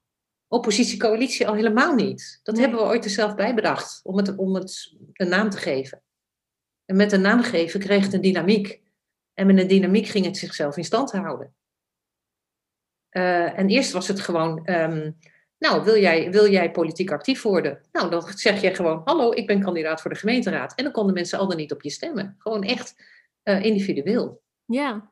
Oppositie-coalitie 0.49 1.47
al 1.47 1.53
helemaal 1.53 1.93
niet. 1.95 2.39
Dat 2.43 2.55
Nee. 2.55 2.63
hebben 2.63 2.81
we 2.83 2.89
ooit 2.89 3.03
er 3.05 3.09
zelf 3.09 3.35
bij 3.35 3.53
bedacht, 3.55 3.99
om 4.03 4.17
het, 4.17 4.35
om 4.35 4.55
het 4.55 4.95
een 5.13 5.29
naam 5.29 5.49
te 5.49 5.57
geven. 5.57 6.01
En 6.85 6.95
met 6.95 7.11
een 7.11 7.21
naam 7.21 7.41
geven 7.43 7.79
kreeg 7.79 8.03
het 8.03 8.13
een 8.13 8.21
dynamiek. 8.21 8.81
En 9.33 9.47
met 9.47 9.57
een 9.57 9.67
dynamiek 9.67 10.07
ging 10.07 10.25
het 10.25 10.38
zichzelf 10.38 10.77
in 10.77 10.83
stand 10.85 11.11
houden. 11.11 11.55
Eh, 13.10 13.60
en 13.60 13.68
eerst 13.68 13.91
was 13.91 14.08
het 14.08 14.20
gewoon, 14.20 14.66
ehm, 14.66 15.12
nou, 15.58 15.84
wil 15.84 15.97
jij, 15.97 16.32
wil 16.32 16.49
jij 16.49 16.72
politiek 16.72 17.12
actief 17.12 17.41
worden? 17.41 17.82
Nou, 17.91 18.10
dan 18.10 18.24
zeg 18.36 18.62
je 18.62 18.76
gewoon, 18.76 19.01
hallo, 19.05 19.32
ik 19.32 19.47
ben 19.47 19.62
kandidaat 19.62 20.01
voor 20.01 20.12
de 20.12 20.18
gemeenteraad. 20.18 20.76
En 20.76 20.84
dan 20.84 20.93
konden 20.93 21.14
mensen 21.14 21.39
al 21.39 21.47
dan 21.47 21.58
niet 21.58 21.72
op 21.72 21.82
je 21.82 21.89
stemmen. 21.89 22.36
Gewoon 22.38 22.64
echt 22.64 22.95
eh, 23.43 23.64
individueel. 23.64 24.41
Ja. 24.66 25.12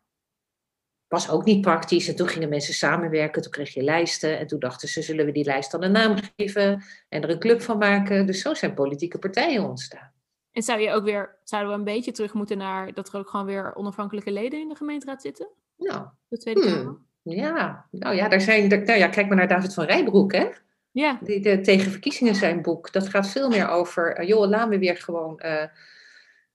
Was 1.08 1.30
ook 1.30 1.46
niet 1.46 1.62
praktisch. 1.62 2.08
En 2.08 2.16
toen 2.16 2.28
gingen 2.28 2.50
mensen 2.50 2.74
samenwerken. 2.74 3.42
Toen 3.42 3.52
kreeg 3.52 3.74
je 3.74 3.84
lijsten. 3.84 4.40
En 4.40 4.48
toen 4.48 4.60
dachten 4.60 4.88
ze, 4.88 5.02
zullen 5.02 5.26
we 5.26 5.32
die 5.32 5.46
lijst 5.46 5.72
dan 5.72 5.84
een 5.84 5.92
naam 5.92 6.18
geven? 6.36 6.84
En 7.10 7.22
er 7.22 7.30
een 7.30 7.40
club 7.40 7.62
van 7.62 7.78
maken. 7.78 8.26
Dus 8.26 8.42
zo 8.42 8.54
zijn 8.54 8.74
politieke 8.74 9.20
partijen 9.20 9.64
ontstaan. 9.64 10.14
En 10.52 10.64
zou 10.64 10.80
je 10.80 10.92
ook 10.92 11.04
weer, 11.04 11.40
zouden 11.44 11.72
we 11.72 11.78
een 11.78 11.84
beetje 11.84 12.12
terug 12.12 12.34
moeten 12.34 12.58
naar 12.58 12.94
dat 12.94 13.08
er 13.08 13.20
ook 13.20 13.30
gewoon 13.30 13.46
weer 13.46 13.76
onafhankelijke 13.76 14.32
leden 14.32 14.60
in 14.60 14.68
de 14.68 14.76
gemeenteraad 14.76 15.22
zitten? 15.22 15.50
Nou, 15.78 16.08
De 16.28 16.38
Tweede 16.38 16.62
Hmm. 16.62 16.74
Kamer? 16.74 16.98
Ja. 17.34 17.86
Nou 17.92 18.16
ja, 18.16 18.28
daar 18.28 18.42
zijn, 18.42 18.70
daar- 18.70 18.84
nou 18.84 19.00
ja, 19.00 19.08
kijk 19.08 19.28
maar 19.28 19.38
naar 19.38 19.48
David 19.48 19.74
van 19.74 19.86
Rijbroek, 19.86 20.32
hè? 20.34 20.48
Ja. 20.92 21.20
Die, 21.22 21.40
de 21.40 21.62
Tegen 21.62 21.92
Verkiezingen 21.92 22.36
zijn 22.36 22.62
boek. 22.62 22.92
Dat 22.92 23.10
gaat 23.10 23.30
veel 23.30 23.50
meer 23.50 23.70
over, 23.70 24.16
eh, 24.16 24.28
joh, 24.28 24.48
laten 24.50 24.70
we 24.70 24.80
weer 24.80 24.98
gewoon 24.98 25.40
eh, 25.40 25.64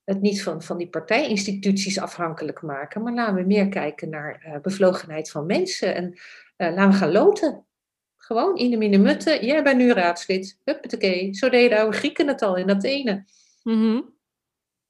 het 0.03 0.21
niet 0.21 0.43
van, 0.43 0.61
van 0.61 0.77
die 0.77 0.89
partijinstituties 0.89 1.99
afhankelijk 1.99 2.61
maken. 2.61 3.01
Maar 3.01 3.13
laten 3.13 3.35
we 3.35 3.43
meer 3.43 3.69
kijken 3.69 4.09
naar 4.09 4.41
eh, 4.41 4.61
bevlogenheid 4.61 5.31
van 5.31 5.45
mensen. 5.45 5.95
En 5.95 6.17
laten 6.57 6.89
we 6.89 6.93
gaan 6.93 7.11
loten. 7.11 7.65
Gewoon 8.17 8.57
in 8.57 8.69
de 8.69 8.77
minnemutten. 8.77 9.45
Jij 9.45 9.63
bent 9.63 9.77
nu 9.77 9.91
raadslid. 9.91 10.59
Huppatee. 10.63 11.33
Zo 11.35 11.49
deden 11.49 11.69
de 11.69 11.79
oude 11.79 11.97
Grieken 11.97 12.27
het 12.27 12.41
al 12.41 12.55
in 12.55 12.69
Athene. 12.69 13.25
Mhm. 13.63 14.01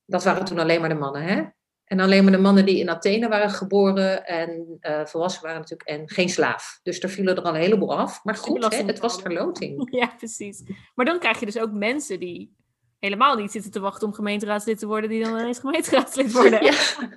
Dat 0.05 0.23
waren 0.23 0.45
toen 0.45 0.59
alleen 0.59 0.79
maar 0.79 0.89
de 0.89 0.95
mannen, 0.95 1.23
hè? 1.23 1.43
En 1.92 2.00
alleen 2.00 2.24
maar 2.24 2.32
de 2.32 2.38
mannen 2.38 2.66
die 2.66 2.80
in 2.80 2.89
Athene 2.89 3.28
waren 3.28 3.50
geboren 3.50 4.26
en 4.26 4.78
eh, 4.80 5.06
volwassen 5.06 5.42
waren 5.44 5.60
natuurlijk. 5.60 5.89
En 5.89 6.10
geen 6.10 6.30
slaaf. 6.30 6.80
Dus 6.84 7.00
er 7.00 7.10
vielen 7.10 7.36
er 7.36 7.44
al 7.44 7.56
een 7.56 7.62
heleboel 7.62 7.98
af. 7.98 8.24
Maar 8.24 8.36
goed, 8.36 8.74
hè, 8.74 8.84
het 8.84 9.00
was 9.00 9.22
verloting. 9.22 9.88
Ja, 10.00 10.14
precies. 10.18 10.64
Maar 10.96 11.06
dan 11.06 11.20
krijg 11.20 11.39
je 11.39 11.46
dus 11.46 11.60
ook 11.60 11.72
mensen 11.72 12.20
die 12.20 12.56
helemaal 13.00 13.36
niet 13.36 13.52
zitten 13.52 13.72
te 13.72 13.80
wachten 13.80 14.08
om 14.08 14.14
gemeenteraadslid 14.14 14.80
te 14.80 14.86
worden, 14.86 15.10
die 15.10 15.24
dan 15.24 15.39
ineens 15.39 15.60
gemeenteraadslid 15.60 16.32
worden. 16.32 16.64
Ja, 16.64 16.74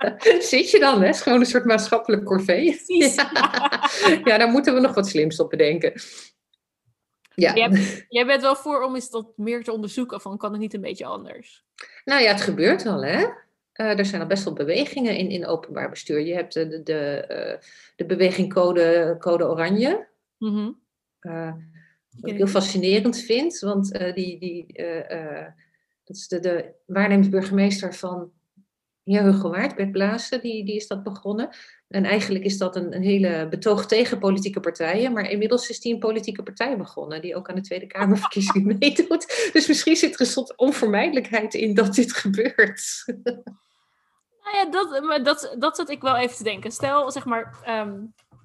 zit 0.41 0.71
je 0.71 0.79
dan, 0.79 1.01
hè? 1.01 1.07
Het 1.07 1.15
is 1.15 1.23
gewoon 1.23 1.41
een 1.41 1.47
soort 1.47 1.65
maatschappelijk 1.65 2.25
corvée. 2.25 2.71
Precies. 2.71 3.15
Ja. 4.05 4.21
ja, 4.25 4.39
daar 4.39 4.51
moeten 4.51 4.75
we 4.75 4.81
nog 4.81 4.95
wat 4.95 5.09
slims 5.09 5.41
op 5.41 5.51
bedenken. 5.51 5.93
Ja, 7.35 7.55
Jij, 7.55 8.05
jij 8.09 8.27
bent 8.27 8.43
wel 8.43 8.57
voor 8.57 8.83
om 8.83 8.95
eens 8.95 9.11
dat 9.11 9.33
meer 9.37 9.65
te 9.65 9.73
onderzoeken 9.73 10.21
van 10.21 10.39
kan 10.39 10.53
het 10.53 10.61
niet 10.61 10.75
een 10.75 10.81
beetje 10.81 11.07
anders? 11.07 11.65
nou 12.05 12.23
ja, 12.23 12.29
het 12.33 12.41
gebeurt 12.41 12.87
al, 12.87 13.05
hè? 13.05 13.27
Eh, 13.75 13.99
er 13.99 14.07
zijn 14.07 14.21
al 14.23 14.27
best 14.27 14.45
wel 14.45 14.53
bewegingen 14.53 15.17
in, 15.17 15.31
in 15.31 15.47
openbaar 15.47 15.91
bestuur. 15.91 16.21
Je 16.21 16.35
hebt 16.35 16.55
de, 16.55 16.69
de, 16.69 16.83
de, 16.83 17.21
eh, 17.27 17.61
de 17.97 18.07
beweging 18.07 18.53
Code, 18.53 19.17
Code 19.19 19.49
Oranje. 19.49 20.09
Mhm. 20.39 20.71
eh, 21.21 21.53
wat 22.21 22.31
ik 22.31 22.37
heel 22.37 22.47
fascinerend 22.47 23.19
vind, 23.19 23.59
want 23.59 23.93
eh, 23.93 24.15
die, 24.15 24.39
die, 24.39 24.67
eh, 24.67 25.11
eh, 25.11 25.53
dat 26.05 26.17
is 26.17 26.29
de, 26.29 26.41
de 26.41 26.73
waarnemend 26.87 27.31
burgemeester 27.31 27.95
van 27.95 28.33
Heer 29.05 29.23
Hugo 29.23 29.51
Waard, 29.51 29.75
Bert 29.75 29.93
Blazen, 29.93 30.41
die, 30.41 30.65
die 30.65 30.77
is 30.77 30.87
dat 30.87 31.03
begonnen. 31.03 31.49
En 31.89 32.05
eigenlijk 32.05 32.45
is 32.45 32.59
dat 32.59 32.77
een, 32.77 32.95
een 32.95 33.03
hele 33.03 33.47
betoog 33.51 33.87
tegen 33.87 34.19
politieke 34.19 34.61
partijen, 34.61 35.13
maar 35.13 35.31
inmiddels 35.31 35.69
is 35.69 35.81
die 35.81 35.93
een 35.93 35.99
politieke 35.99 36.43
partij 36.43 36.77
begonnen, 36.77 37.21
die 37.21 37.37
ook 37.37 37.49
aan 37.49 37.55
de 37.55 37.61
Tweede 37.61 37.87
Kamerverkiezingen 37.87 38.77
meedoet. 38.79 39.51
Dus 39.53 39.67
misschien 39.67 39.97
zit 39.97 40.15
er 40.15 40.21
een 40.21 40.27
soort 40.27 40.57
onvermijdelijkheid 40.57 41.55
in 41.55 41.75
dat 41.75 41.95
dit 41.95 42.13
gebeurt. 42.13 43.05
Nou 44.45 44.57
ja, 44.57 44.71
dat, 44.71 45.25
dat, 45.25 45.57
dat 45.59 45.77
zat 45.77 45.91
ik 45.91 46.01
wel 46.01 46.17
even 46.17 46.37
te 46.37 46.43
denken. 46.43 46.71
Stel, 46.71 47.11
zeg 47.11 47.25
maar, 47.25 47.59
ehm, 47.63 48.01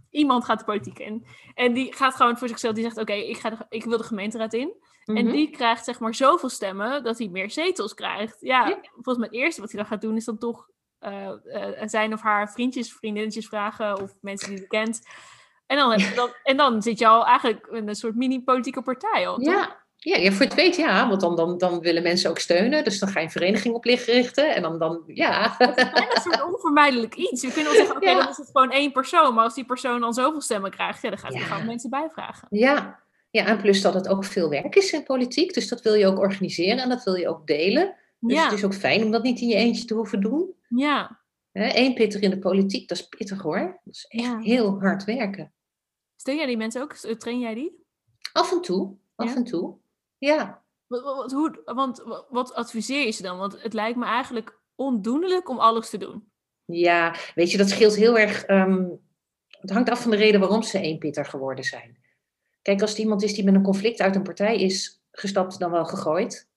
iemand 0.10 0.46
gaat 0.46 0.60
de 0.60 0.66
politiek 0.66 1.00
in. 1.00 1.26
En 1.56 1.74
die 1.74 1.94
gaat 1.94 2.16
gewoon 2.16 2.38
voor 2.38 2.48
zichzelf, 2.48 2.74
die 2.74 2.84
zegt, 2.84 2.98
oké, 2.98 3.14
ik 3.14 3.38
ga 3.38 3.66
ik 3.70 3.84
wil 3.84 3.98
de 3.98 4.04
gemeenteraad 4.04 4.54
in. 4.54 4.74
En 5.16 5.24
Mhm. 5.26 5.32
die 5.32 5.50
krijgt 5.50 5.86
zeg 5.86 6.00
maar 6.00 6.16
zoveel 6.16 6.50
stemmen 6.50 7.04
dat 7.04 7.18
hij 7.18 7.28
meer 7.28 7.52
zetels 7.52 7.94
krijgt. 7.94 8.38
Ja, 8.40 8.68
Ja. 8.68 8.78
volgens 8.94 9.18
mij 9.18 9.28
het 9.28 9.36
eerste 9.36 9.62
wat 9.62 9.72
hij 9.72 9.80
dan 9.82 9.90
gaat 9.90 10.02
doen 10.02 10.16
is 10.16 10.26
dan 10.26 10.38
toch 10.38 10.68
eh, 11.00 11.28
eh, 11.28 11.88
zijn 11.88 12.14
of 12.14 12.22
haar 12.22 12.52
vriendjes, 12.52 12.94
vriendinnetjes 12.94 13.48
vragen 13.48 14.02
of 14.02 14.14
mensen 14.22 14.50
die 14.50 14.58
hij 14.58 14.68
kent. 14.68 15.02
En 15.66 15.78
dan, 15.78 15.92
heb 15.92 16.00
je 16.00 16.16
dan, 16.16 16.30
en 16.44 16.58
dan 16.58 16.82
zit 16.82 17.00
je 17.00 17.08
al 17.08 17.26
eigenlijk 17.26 17.68
in 17.72 17.88
een 17.88 17.96
soort 17.96 18.16
mini-politieke 18.16 18.82
partij 18.82 19.28
al, 19.28 19.36
toch? 19.38 19.54
Ja, 19.96 20.18
ja, 20.18 20.32
voor 20.32 20.46
het 20.46 20.54
weet 20.54 20.76
ja, 20.76 21.08
want 21.08 21.22
dan, 21.22 21.36
dan, 21.36 21.58
dan 21.58 21.80
willen 21.80 22.04
mensen 22.04 22.30
ook 22.30 22.40
steunen. 22.40 22.84
Dus 22.84 23.00
dan 23.00 23.10
ga 23.10 23.20
je 23.20 23.26
een 23.26 23.32
vereniging 23.32 23.74
op 23.76 23.86
licht 23.86 24.06
richten 24.06 24.56
en 24.56 24.62
dan, 24.62 24.80
dan 24.80 25.04
ja. 25.08 25.56
Bijna 25.58 26.16
een 26.16 26.22
soort 26.22 26.44
onvermijdelijk 26.44 27.16
iets. 27.16 27.42
Je 27.42 27.52
kunt 27.52 27.66
wel 27.66 27.76
zeggen, 27.76 27.96
oké, 27.96 28.10
Ja. 28.10 28.18
dan 28.20 28.30
is 28.30 28.38
het 28.38 28.50
gewoon 28.54 28.72
één 28.72 28.92
persoon. 28.92 29.34
Maar 29.34 29.44
als 29.44 29.56
die 29.56 29.66
persoon 29.66 30.00
dan 30.02 30.14
zoveel 30.14 30.42
stemmen 30.42 30.72
krijgt, 30.72 31.02
ja, 31.02 31.10
dan 31.10 31.20
gaat 31.20 31.32
hij 31.34 31.42
Ja. 31.42 31.48
gewoon 31.48 31.66
mensen 31.66 31.90
bijvragen. 31.90 32.48
Ja. 32.52 33.00
Ja, 33.30 33.46
en 33.46 33.58
plus 33.58 33.82
dat 33.82 33.94
het 33.94 34.08
ook 34.08 34.26
veel 34.26 34.50
werk 34.50 34.76
is 34.76 34.94
in 34.94 35.04
politiek. 35.04 35.54
Dus 35.54 35.68
dat 35.68 35.82
wil 35.82 35.94
je 35.94 36.06
ook 36.08 36.18
organiseren 36.20 36.78
en 36.84 36.90
dat 36.90 37.04
wil 37.04 37.16
je 37.16 37.28
ook 37.30 37.48
delen. 37.48 37.96
Dus 38.20 38.34
ja, 38.34 38.44
het 38.44 38.54
is 38.54 38.64
ook 38.64 38.74
fijn 38.74 39.04
om 39.04 39.12
dat 39.12 39.24
niet 39.24 39.40
in 39.40 39.48
je 39.48 39.56
eentje 39.56 39.86
te 39.86 39.94
hoeven 39.94 40.22
doen. 40.22 40.56
ja, 40.70 41.20
Eén 41.52 41.94
pitter 41.94 42.22
in 42.24 42.30
de 42.30 42.40
politiek, 42.40 42.88
dat 42.88 42.98
is 42.98 43.08
pittig 43.08 43.42
hoor. 43.42 43.80
Dat 43.84 43.94
is 43.94 44.06
echt 44.08 44.24
Ja. 44.24 44.40
heel 44.40 44.80
hard 44.80 45.04
werken. 45.04 45.54
Steun 46.16 46.36
jij 46.36 46.46
die 46.46 46.58
mensen 46.58 46.82
ook? 46.82 46.94
Train 46.94 47.40
jij 47.40 47.54
die? 47.54 47.84
Af 48.34 48.52
en 48.52 48.62
toe, 48.62 48.96
af 49.16 49.30
Ja? 49.30 49.36
en 49.36 49.44
toe. 49.44 49.78
Ja, 50.18 50.64
Wat, 50.88 51.32
hoe, 51.32 51.62
want 51.66 52.02
wat, 52.06 52.26
wat 52.30 52.54
adviseer 52.54 53.06
je 53.06 53.12
ze 53.12 53.22
dan? 53.22 53.38
Want 53.38 53.62
het 53.62 53.74
lijkt 53.74 53.98
me 53.98 54.06
eigenlijk 54.06 54.60
ondoenlijk 54.76 55.50
om 55.50 55.60
alles 55.60 55.90
te 55.90 55.98
doen. 55.98 56.32
ja, 56.66 57.16
weet 57.36 57.52
je, 57.52 57.58
dat 57.58 57.70
scheelt 57.70 57.96
heel 57.96 58.18
erg. 58.18 58.44
ehm, 58.46 58.86
het 59.50 59.70
hangt 59.70 59.90
af 59.90 60.02
van 60.02 60.12
de 60.12 60.18
reden 60.18 60.40
waarom 60.40 60.64
ze 60.64 60.80
één 60.80 60.98
pitter 60.98 61.26
geworden 61.26 61.64
zijn. 61.64 61.98
Kijk, 62.62 62.82
als 62.82 62.90
het 62.90 63.00
iemand 63.00 63.24
is 63.24 63.34
die 63.34 63.44
met 63.44 63.54
een 63.54 63.64
conflict 63.64 64.02
uit 64.02 64.16
een 64.16 64.24
partij 64.24 64.60
is 64.60 65.04
gestapt, 65.12 65.60
dan 65.60 65.72
wel 65.72 65.86
gegooid. 65.86 66.50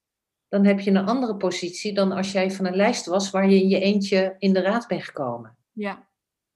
Dan 0.48 0.64
heb 0.64 0.80
je 0.80 0.90
een 0.90 1.06
andere 1.06 1.36
positie 1.36 1.94
dan 1.94 2.12
als 2.12 2.32
jij 2.32 2.50
van 2.50 2.66
een 2.66 2.76
lijst 2.76 3.06
was 3.06 3.30
waar 3.30 3.50
je 3.50 3.62
in 3.62 3.68
je 3.68 3.80
eentje 3.80 4.34
in 4.38 4.52
de 4.52 4.60
raad 4.60 4.86
bent 4.86 5.04
gekomen. 5.04 5.56
Ja, 5.72 6.10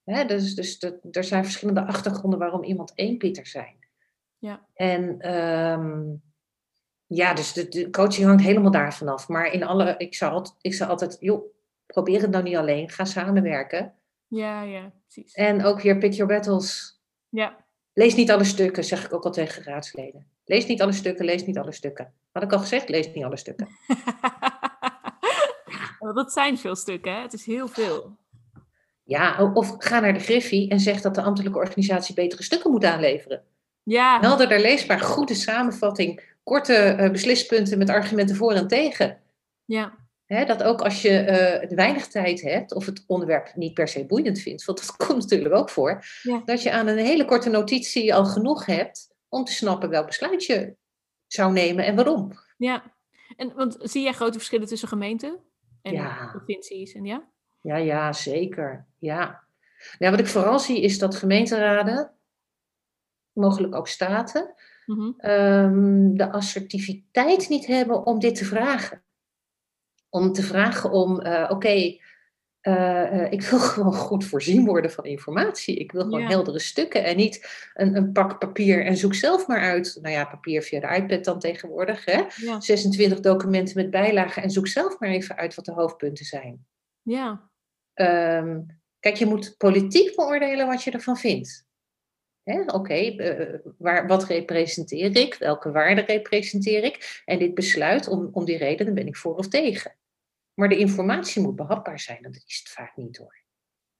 Hè, 0.07 0.25
dus 0.25 0.55
dus 0.55 0.83
er 1.11 1.25
zijn 1.25 1.45
verschillende 1.45 1.87
achtergronden 1.87 2.39
waarom 2.39 2.63
iemand 2.63 2.93
één 2.95 3.19
Pieter 3.19 3.47
zijn. 3.47 3.77
Ja. 4.39 4.67
En 4.75 5.21
ehm, 5.21 6.15
ja, 7.07 7.35
dus 7.35 7.53
de, 7.53 7.69
de 7.69 7.91
coaching 7.91 8.27
hangt 8.27 8.43
helemaal 8.43 8.71
daarvan 8.71 9.09
af. 9.09 9.29
Maar 9.29 9.53
in 9.53 9.65
alle, 9.65 9.95
ik 9.99 10.15
zou 10.15 10.33
altijd, 10.33 10.57
ik 10.61 10.75
zou 10.75 10.91
altijd 10.91 11.17
joh, 11.21 11.55
probeer 11.87 12.21
het 12.21 12.31
nou 12.31 12.45
niet 12.45 12.57
alleen. 12.57 12.91
Ga 12.91 13.05
samenwerken. 13.05 13.95
ja, 14.29 14.63
ja, 14.63 14.93
precies. 15.07 15.35
En 15.35 15.65
ook 15.65 15.81
weer 15.81 15.99
pick 15.99 16.13
your 16.13 16.33
battles. 16.33 17.01
Ja, 17.29 17.66
Lees 17.99 18.15
niet 18.15 18.31
alle 18.31 18.45
stukken, 18.45 18.85
zeg 18.85 19.05
ik 19.05 19.13
ook 19.13 19.25
al 19.25 19.31
tegen 19.31 19.63
raadsleden. 19.63 20.27
Lees 20.45 20.67
niet 20.67 20.83
alle 20.83 20.93
stukken, 20.93 21.25
lees 21.25 21.45
niet 21.45 21.59
alle 21.59 21.73
stukken. 21.73 22.13
Had 22.33 22.43
ik 22.43 22.53
al 22.53 22.59
gezegd, 22.59 22.89
lees 22.89 23.13
niet 23.13 23.25
alle 23.25 23.37
stukken. 23.37 23.69
Dat 26.15 26.33
zijn 26.33 26.59
veel 26.59 26.77
stukken, 26.77 27.13
hè? 27.15 27.21
Het 27.21 27.33
is 27.33 27.47
heel 27.47 27.69
veel. 27.69 28.17
Ja, 29.03 29.53
of 29.55 29.75
ga 29.79 30.01
naar 30.01 30.13
de 30.13 30.21
Griffie 30.21 30.71
en 30.71 30.81
zeg 30.81 31.01
dat 31.01 31.15
de 31.15 31.23
ambtelijke 31.23 31.59
organisatie 31.59 32.15
betere 32.15 32.43
stukken 32.43 32.71
moet 32.71 32.85
aanleveren. 32.85 33.43
Ja, 33.83 34.21
Helderder 34.21 34.61
leesbaar, 34.61 35.01
goede 35.01 35.35
samenvatting, 35.35 36.35
korte 36.43 36.75
eh, 36.75 37.11
beslispunten 37.11 37.79
met 37.79 37.91
argumenten 37.91 38.37
voor 38.37 38.53
en 38.53 38.69
tegen. 38.69 39.21
ja, 39.65 40.06
Dat 40.27 40.63
ook 40.63 40.81
als 40.81 41.03
je 41.03 41.11
eh, 41.19 41.71
weinig 41.77 42.07
tijd 42.07 42.41
hebt 42.43 42.75
of 42.75 42.87
het 42.87 43.05
onderwerp 43.07 43.55
niet 43.55 43.75
per 43.75 43.89
se 43.89 44.07
boeiend 44.07 44.39
vindt, 44.39 44.65
want 44.65 44.79
dat 44.87 44.97
komt 45.07 45.21
natuurlijk 45.23 45.55
ook 45.55 45.71
voor, 45.71 46.05
Ja. 46.23 46.43
dat 46.45 46.63
je 46.63 46.73
aan 46.73 46.87
een 46.87 46.99
hele 46.99 47.25
korte 47.25 47.51
notitie 47.51 48.15
al 48.15 48.25
genoeg 48.25 48.67
hebt 48.67 49.15
om 49.29 49.45
te 49.45 49.53
snappen 49.53 49.89
welk 49.89 50.07
besluit 50.07 50.45
je 50.45 50.77
zou 51.27 51.53
nemen 51.53 51.85
en 51.85 51.95
waarom. 51.95 52.33
ja. 52.57 52.95
En 53.37 53.55
want 53.55 53.77
zie 53.81 54.03
jij 54.03 54.13
grote 54.13 54.39
verschillen 54.39 54.67
tussen 54.67 54.89
gemeenten 54.89 55.39
en 55.83 55.93
Ja. 55.93 56.29
provincies? 56.31 56.93
En 56.93 57.05
ja? 57.05 57.29
Ja, 57.61 57.77
ja, 57.77 58.13
zeker. 58.13 58.87
Ja. 58.99 59.45
ja, 59.99 60.11
wat 60.11 60.19
ik 60.19 60.27
vooral 60.27 60.59
zie 60.59 60.81
is 60.81 60.99
dat 60.99 61.15
gemeenteraden, 61.17 62.13
mogelijk 63.33 63.75
ook 63.75 63.89
staten, 63.89 64.55
Mhm. 64.87 65.13
ehm, 65.17 66.15
de 66.15 66.31
assertiviteit 66.33 67.49
niet 67.49 67.67
hebben 67.67 68.07
om 68.07 68.19
dit 68.19 68.35
te 68.35 68.45
vragen. 68.45 69.03
Om 70.09 70.33
te 70.33 70.43
vragen 70.43 70.91
om, 70.91 71.21
eh, 71.21 71.51
oké, 71.51 71.97
eh, 72.61 73.23
eh, 73.23 73.33
ik 73.33 73.43
wil 73.43 73.59
gewoon 73.71 73.95
goed 73.95 74.25
voorzien 74.25 74.65
worden 74.65 74.91
van 74.91 75.05
informatie. 75.05 75.77
Ik 75.77 75.93
wil 75.93 76.03
gewoon 76.03 76.21
Ja. 76.21 76.29
heldere 76.29 76.59
stukken 76.59 77.05
en 77.05 77.17
niet 77.17 77.69
een, 77.75 77.97
een 77.97 78.13
pak 78.13 78.39
papier 78.39 78.85
en 78.85 78.97
zoek 78.97 79.15
zelf 79.15 79.47
maar 79.47 79.61
uit. 79.61 79.99
Nou 80.03 80.15
ja, 80.15 80.25
papier 80.25 80.63
via 80.63 80.81
de 80.81 81.03
iPad 81.03 81.25
dan 81.25 81.39
tegenwoordig. 81.39 82.05
Hè? 82.05 82.23
Ja. 82.37 82.61
26 82.61 83.21
documenten 83.21 83.77
met 83.77 83.91
bijlagen 83.91 84.43
en 84.43 84.51
zoek 84.51 84.69
zelf 84.69 84.99
maar 84.99 85.09
even 85.09 85.37
uit 85.37 85.55
wat 85.55 85.65
de 85.65 85.73
hoofdpunten 85.73 86.25
zijn. 86.25 86.67
Ja. 87.03 87.51
Ehm, 87.95 88.61
kijk, 89.01 89.17
je 89.17 89.27
moet 89.27 89.55
politiek 89.59 90.17
beoordelen 90.17 90.67
wat 90.67 90.83
je 90.83 90.91
ervan 90.91 91.17
vindt. 91.17 91.66
Oké, 92.55 92.95
eh, 92.95 93.59
waar- 93.79 94.07
wat 94.07 94.25
representeer 94.25 95.17
ik? 95.17 95.35
Welke 95.35 95.71
waarden 95.71 96.05
representeer 96.05 96.85
ik? 96.85 97.23
En 97.25 97.39
dit 97.39 97.55
besluit, 97.55 98.09
om, 98.09 98.29
om 98.33 98.45
die 98.45 98.57
reden, 98.57 98.95
ben 98.95 99.07
ik 99.07 99.17
voor 99.17 99.37
of 99.37 99.49
tegen. 99.49 99.97
Maar 100.55 100.69
de 100.69 100.79
informatie 100.79 101.43
moet 101.43 101.57
behapbaar 101.57 102.01
zijn, 102.01 102.23
dat 102.23 102.35
is 102.47 102.59
het 102.65 102.69
vaak 102.69 102.97
niet 102.97 103.17
hoor. 103.17 103.37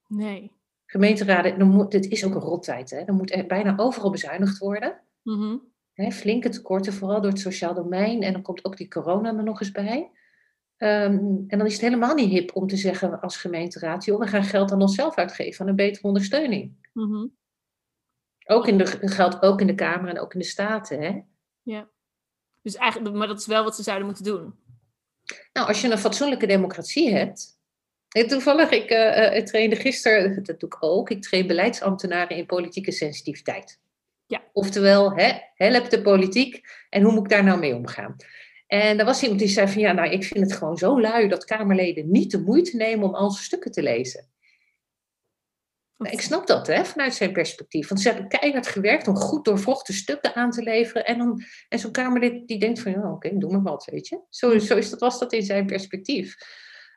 Nee. 0.07 0.53
Gemeenteraden, 0.87 1.59
dan 1.59 1.69
moet, 1.69 1.91
dit 1.91 2.07
is 2.09 2.25
ook 2.25 2.35
een 2.35 2.41
rottijd, 2.41 2.91
hè? 2.91 3.05
dan 3.05 3.17
moet 3.17 3.33
er 3.33 3.47
bijna 3.47 3.75
overal 3.77 4.11
bezuinigd 4.11 4.59
worden. 4.59 5.01
Mhm. 5.23 5.57
Hè, 5.93 6.11
flinke 6.11 6.49
tekorten, 6.49 6.93
vooral 6.93 7.21
door 7.21 7.31
het 7.31 7.41
sociaal 7.41 7.75
domein. 7.75 8.23
En 8.23 8.33
dan 8.33 8.43
komt 8.43 8.65
ook 8.65 8.77
die 8.77 8.89
corona 8.89 9.37
er 9.37 9.43
nog 9.45 9.61
eens 9.61 9.71
bij. 9.71 10.11
Ehm, 10.77 11.15
en 11.47 11.59
dan 11.59 11.67
is 11.67 11.73
het 11.73 11.83
helemaal 11.83 12.15
niet 12.15 12.31
hip 12.31 12.57
om 12.57 12.67
te 12.67 12.77
zeggen 12.77 13.21
als 13.21 13.37
gemeenteraad, 13.37 14.05
joh, 14.05 14.19
we 14.21 14.27
gaan 14.27 14.45
geld 14.45 14.73
aan 14.73 14.81
onszelf 14.83 15.15
uitgeven, 15.15 15.61
aan 15.61 15.69
een 15.71 15.77
betere 15.77 16.07
ondersteuning. 16.07 16.89
Mhm. 16.93 17.27
Ook 18.47 18.67
in 18.67 18.79
de, 18.79 18.87
geldt 19.01 19.43
ook 19.43 19.61
in 19.61 19.67
de 19.67 19.75
Kamer 19.75 20.11
en 20.11 20.21
ook 20.21 20.35
in 20.35 20.41
de 20.41 20.47
Staten. 20.47 21.03
Hè? 21.03 21.21
Ja. 21.63 21.89
Dus 22.63 22.75
eigenlijk, 22.75 23.15
maar 23.15 23.27
dat 23.27 23.39
is 23.39 23.47
wel 23.47 23.65
wat 23.65 23.77
ze 23.77 23.83
zouden 23.83 24.07
moeten 24.07 24.25
doen. 24.25 24.55
Nou, 25.53 25.69
als 25.69 25.81
je 25.81 25.91
een 25.91 25.99
fatsoenlijke 25.99 26.47
democratie 26.47 27.13
hebt. 27.13 27.55
En 28.09 28.29
toevallig, 28.29 28.71
ik 28.71 28.91
eh, 28.91 29.37
eh, 29.37 29.45
trainde 29.45 29.77
gisteren, 29.77 30.45
dat 30.45 30.61
doe 30.61 30.69
ik 30.69 30.77
ook, 30.81 31.11
ik 31.11 31.23
train 31.23 31.47
beleidsambtenaren 31.47 32.37
in 32.37 32.47
politieke 32.47 32.93
sensitiviteit. 32.93 33.81
Ja. 34.27 34.43
Oftewel, 34.53 35.13
hè, 35.13 35.33
help 35.55 35.91
de 35.91 36.03
politiek 36.03 36.61
en 36.91 37.03
hoe 37.03 37.13
moet 37.13 37.25
ik 37.25 37.31
daar 37.31 37.45
nou 37.45 37.59
mee 37.59 37.75
omgaan? 37.75 38.17
En 38.67 38.99
er 38.99 39.05
was 39.05 39.23
iemand 39.23 39.41
die 39.41 39.49
zei 39.49 39.69
van 39.69 39.81
ja, 39.81 39.93
nou 39.93 40.11
ik 40.11 40.25
vind 40.25 40.45
het 40.51 40.59
gewoon 40.59 40.77
zo 40.77 41.01
lui 41.01 41.29
dat 41.29 41.45
Kamerleden 41.45 42.11
niet 42.11 42.31
de 42.31 42.41
moeite 42.41 42.77
nemen 42.77 43.09
om 43.09 43.15
al 43.15 43.31
zijn 43.31 43.45
stukken 43.45 43.73
te 43.73 43.83
lezen. 43.83 44.29
Nou, 45.97 46.13
ik 46.13 46.21
snap 46.21 46.47
dat 46.47 46.67
hè, 46.67 46.85
vanuit 46.85 47.15
zijn 47.15 47.33
perspectief. 47.33 47.89
Want 47.89 48.01
ze 48.01 48.09
hebben 48.09 48.29
keihard 48.29 48.67
gewerkt 48.67 49.09
om 49.09 49.17
goed 49.17 49.45
doorvrochte 49.45 49.93
stukken 49.93 50.35
aan 50.35 50.51
te 50.51 50.63
leveren. 50.63 51.05
En, 51.05 51.19
dan, 51.19 51.43
en 51.69 51.79
zo'n 51.79 51.93
Kamerlid 51.93 52.49
die 52.49 52.59
denkt 52.59 52.81
van 52.81 52.93
ja, 52.93 53.13
oké, 53.13 53.39
doe 53.39 53.53
maar 53.53 53.63
wat, 53.63 53.85
weet 53.85 54.09
je. 54.09 54.21
Zo, 54.31 54.59
zo 54.59 54.77
is 54.77 54.91
dat, 54.91 55.01
was 55.01 55.19
dat 55.19 55.33
in 55.33 55.43
zijn 55.43 55.67
perspectief. 55.67 56.37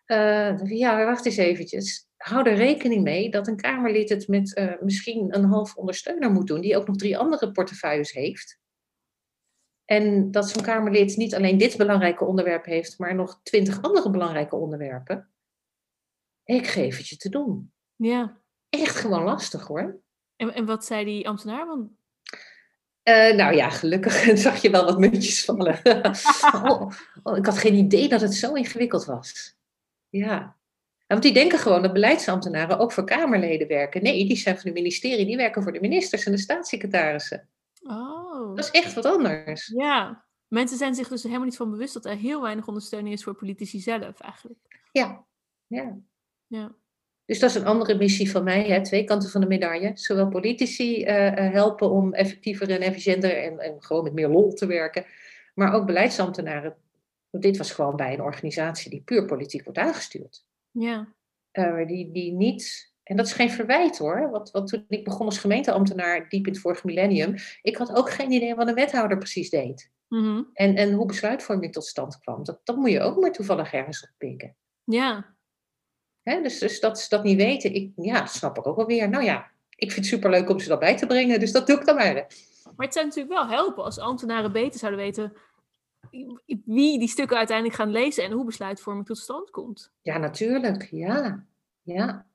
Eh, 0.06 0.56
ja, 0.64 1.06
wacht 1.06 1.26
eens 1.26 1.38
eventjes. 1.38 2.08
Hou 2.18 2.50
er 2.50 2.56
rekening 2.56 3.04
mee 3.04 3.32
dat 3.32 3.48
een 3.48 3.56
Kamerlid 3.56 4.10
het 4.10 4.28
met 4.28 4.56
eh, 4.56 4.82
misschien 4.82 5.36
een 5.36 5.44
half 5.44 5.76
ondersteuner 5.76 6.32
moet 6.32 6.48
doen, 6.48 6.62
die 6.62 6.78
ook 6.78 6.88
nog 6.88 6.96
drie 6.96 7.18
andere 7.18 7.52
portefeuilles 7.52 8.12
heeft. 8.12 8.60
En 9.86 10.32
dat 10.32 10.50
zo'n 10.50 10.64
Kamerlid 10.64 11.18
niet 11.18 11.36
alleen 11.36 11.58
dit 11.58 11.78
belangrijke 11.78 12.26
onderwerp 12.26 12.66
heeft, 12.66 13.00
maar 13.00 13.16
nog 13.16 13.40
twintig 13.44 13.82
andere 13.82 14.10
belangrijke 14.10 14.56
onderwerpen. 14.56 15.30
Ik 16.44 16.68
geef 16.68 16.98
het 16.98 17.08
je 17.08 17.18
te 17.18 17.30
doen. 17.30 17.74
Ja. 17.96 18.42
Echt 18.70 18.96
gewoon 18.96 19.24
lastig 19.24 19.68
hoor. 19.68 20.00
En, 20.36 20.54
en 20.54 20.66
wat 20.66 20.86
zei 20.86 21.06
die 21.06 21.28
ambtenaar? 21.28 21.68
Want... 21.68 21.90
Eh, 23.04 23.36
nou 23.36 23.56
ja, 23.56 23.70
gelukkig 23.70 24.14
zag 24.38 24.62
je 24.62 24.70
wel 24.70 24.86
wat 24.86 25.00
muntjes 25.00 25.46
vallen. 25.46 25.80
oh, 26.56 26.92
oh, 27.24 27.38
ik 27.38 27.46
had 27.46 27.58
geen 27.58 27.74
idee 27.74 28.10
dat 28.10 28.22
het 28.22 28.34
zo 28.34 28.54
ingewikkeld 28.54 29.06
was. 29.06 29.58
Ja. 30.10 30.58
Want 31.08 31.22
die 31.22 31.34
denken 31.34 31.60
gewoon 31.60 31.82
dat 31.82 31.94
beleidsambtenaren 31.94 32.80
ook 32.80 32.92
voor 32.92 33.06
Kamerleden 33.06 33.68
werken. 33.68 34.04
Nee, 34.04 34.28
die 34.28 34.38
zijn 34.38 34.56
van 34.56 34.66
het 34.66 34.74
ministerie, 34.74 35.26
die 35.26 35.38
werken 35.38 35.64
voor 35.64 35.72
de 35.72 35.80
ministers 35.80 36.26
en 36.26 36.32
de 36.32 36.38
staatssecretarissen. 36.38 37.48
Oh. 37.82 38.56
Dat 38.56 38.66
is 38.66 38.72
echt 38.72 38.94
wat 38.94 39.06
anders. 39.06 39.68
Ja. 39.68 40.26
Mensen 40.48 40.78
zijn 40.78 40.96
zich 40.96 41.08
dus 41.08 41.24
helemaal 41.24 41.46
niet 41.46 41.58
van 41.58 41.70
bewust 41.70 41.94
dat 41.94 42.06
er 42.06 42.16
heel 42.16 42.42
weinig 42.42 42.68
ondersteuning 42.68 43.14
is 43.14 43.24
voor 43.24 43.36
politici 43.36 43.80
zelf 43.80 44.20
eigenlijk. 44.20 44.82
Ja, 44.92 45.26
ja. 45.68 45.98
Ja. 46.48 46.76
Dus 47.30 47.40
dat 47.40 47.50
is 47.50 47.56
een 47.56 47.66
andere 47.66 47.96
missie 47.96 48.32
van 48.32 48.44
mij, 48.44 48.64
hè? 48.64 48.84
twee 48.84 49.04
kanten 49.04 49.30
van 49.30 49.42
de 49.42 49.48
medaille. 49.48 49.92
Zowel 49.94 50.28
politici 50.28 51.04
eh, 51.04 51.28
eh, 51.28 51.54
helpen 51.54 51.90
om 51.90 52.14
effectiever 52.14 52.70
en 52.70 52.82
efficiënter 52.82 53.44
en, 53.44 53.60
en 53.60 53.76
gewoon 53.84 54.04
met 54.04 54.14
meer 54.14 54.28
lol 54.28 54.54
te 54.54 54.66
werken, 54.66 55.06
maar 55.54 55.74
ook 55.74 55.86
beleidsambtenaren. 55.86 56.76
Want 57.30 57.44
dit 57.44 57.58
was 57.58 57.72
gewoon 57.72 57.96
bij 57.96 58.14
een 58.14 58.22
organisatie 58.22 58.90
die 58.90 59.02
puur 59.02 59.26
politiek 59.26 59.64
wordt 59.64 59.80
aangestuurd. 59.80 60.46
Ja. 60.72 61.14
Eh, 61.52 61.88
die, 61.88 62.12
die 62.12 62.32
niet, 62.32 62.94
en 63.04 63.16
dat 63.16 63.26
is 63.26 63.34
geen 63.34 63.52
verwijt 63.52 63.98
hoor, 63.98 64.30
want, 64.30 64.52
want 64.52 64.68
toen 64.68 64.86
ik 64.88 65.04
begon 65.04 65.26
als 65.26 65.38
gemeenteambtenaar 65.38 66.30
diep 66.30 66.46
in 66.46 66.52
het 66.52 66.62
vorige 66.62 66.86
millennium, 66.86 67.36
ik 67.62 67.78
had 67.78 67.96
ook 67.96 68.10
geen 68.10 68.32
idee 68.32 68.56
wat 68.56 68.68
een 68.68 68.76
wethouder 68.76 69.18
precies 69.18 69.50
deed. 69.50 69.92
Mhm. 70.08 70.44
En, 70.54 70.76
en 70.76 70.94
hoe 70.94 71.06
besluitvorming 71.06 71.74
tot 71.74 71.86
stand 71.86 72.20
kwam. 72.20 72.44
Dat, 72.44 72.60
dat 72.64 72.76
moet 72.76 72.92
je 72.92 73.02
ook 73.02 73.20
maar 73.20 73.32
toevallig 73.32 73.74
ergens 73.74 74.10
oppikken. 74.12 74.56
Ja. 74.84 75.38
Hè, 76.30 76.42
dus, 76.42 76.60
dus 76.60 76.80
dat 76.80 77.00
ze 77.00 77.10
dat 77.10 77.24
niet 77.24 77.38
weten, 77.38 77.74
ik, 77.74 77.92
ja, 77.96 78.20
dat 78.20 78.32
snap 78.32 78.58
ik 78.58 78.68
ook 78.68 78.76
wel 78.76 78.86
weer. 78.86 79.10
Nou 79.10 79.24
ja, 79.24 79.48
ik 79.76 79.92
vind 79.92 80.06
het 80.06 80.14
superleuk 80.14 80.50
om 80.50 80.60
ze 80.60 80.68
dat 80.68 80.80
bij 80.80 80.98
te 80.98 81.06
brengen, 81.06 81.40
dus 81.40 81.52
dat 81.52 81.68
doe 81.68 81.80
ik 81.80 81.86
dan 81.86 81.96
maar. 81.96 82.14
Maar 82.76 82.86
het 82.86 82.94
zou 82.94 83.06
natuurlijk 83.06 83.34
wel 83.36 83.48
helpen 83.48 83.84
als 83.84 84.00
ambtenaren 84.00 84.52
beter 84.52 84.80
zouden 84.80 85.00
weten 85.00 85.34
wie 86.66 87.00
die 87.00 87.08
stukken 87.08 87.38
uiteindelijk 87.38 87.78
gaan 87.78 87.92
lezen 87.92 88.24
en 88.24 88.32
hoe 88.32 88.46
besluitvorming 88.46 89.06
tot 89.06 89.18
stand 89.18 89.50
komt. 89.50 89.92
Ja, 90.02 90.18
natuurlijk, 90.18 90.88
ja. 90.92 91.46
ja. 91.82 92.26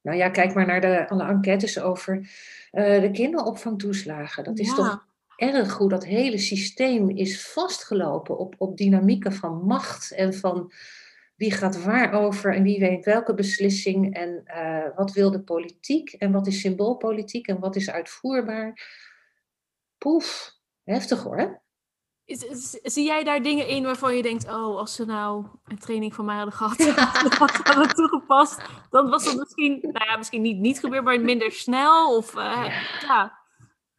Nou 0.00 0.16
ja, 0.16 0.28
kijk 0.28 0.54
maar 0.54 0.66
naar 0.66 0.80
de, 0.80 1.08
alle 1.08 1.24
enquêtes 1.24 1.80
over 1.80 2.28
eh, 2.70 3.00
de 3.00 3.10
kinderopvangtoeslagen. 3.10 4.44
Dat 4.44 4.58
is 4.58 4.68
Ja. 4.68 4.74
toch 4.74 5.06
erg 5.36 5.76
hoe 5.76 5.88
dat 5.88 6.04
hele 6.04 6.38
systeem 6.38 7.10
is 7.10 7.46
vastgelopen 7.52 8.38
op, 8.38 8.54
op 8.58 8.76
dynamieken 8.76 9.32
van 9.32 9.64
macht 9.64 10.12
en 10.12 10.34
van 10.34 10.72
wie 11.36 11.52
gaat 11.52 11.82
waar 11.82 12.12
over 12.12 12.54
en 12.54 12.62
wie 12.62 12.78
weet 12.78 13.04
welke 13.04 13.34
beslissing 13.34 14.14
en 14.14 14.42
eh, 14.44 14.96
wat 14.96 15.12
wil 15.12 15.30
de 15.30 15.42
politiek 15.42 16.12
en 16.12 16.32
wat 16.32 16.46
is 16.46 16.60
symboolpolitiek 16.60 17.46
en 17.46 17.58
wat 17.58 17.76
is 17.76 17.90
uitvoerbaar. 17.90 18.92
Poef, 19.98 20.50
heftig 20.82 21.22
hoor. 21.22 21.62
Zie 22.82 23.04
jij 23.04 23.24
daar 23.24 23.42
dingen 23.42 23.68
in 23.68 23.82
waarvan 23.82 24.16
je 24.16 24.22
denkt, 24.22 24.44
oh, 24.44 24.78
als 24.78 24.94
ze 24.94 25.04
nou 25.04 25.46
een 25.64 25.78
training 25.78 26.14
van 26.14 26.24
mij 26.24 26.36
hadden 26.36 26.54
gehad, 26.54 26.78
dat 27.38 27.50
hadden 27.62 27.94
toegepast, 27.94 28.62
dan 28.90 29.10
was 29.10 29.24
het 29.24 29.38
misschien, 29.38 29.78
nou 29.80 30.10
ja, 30.10 30.16
misschien 30.16 30.42
niet, 30.42 30.58
niet 30.58 30.80
gebeurd, 30.80 31.04
maar 31.04 31.20
minder 31.20 31.52
snel. 31.52 32.16
Of, 32.16 32.36
eh, 32.36 32.82
ja. 33.00 33.43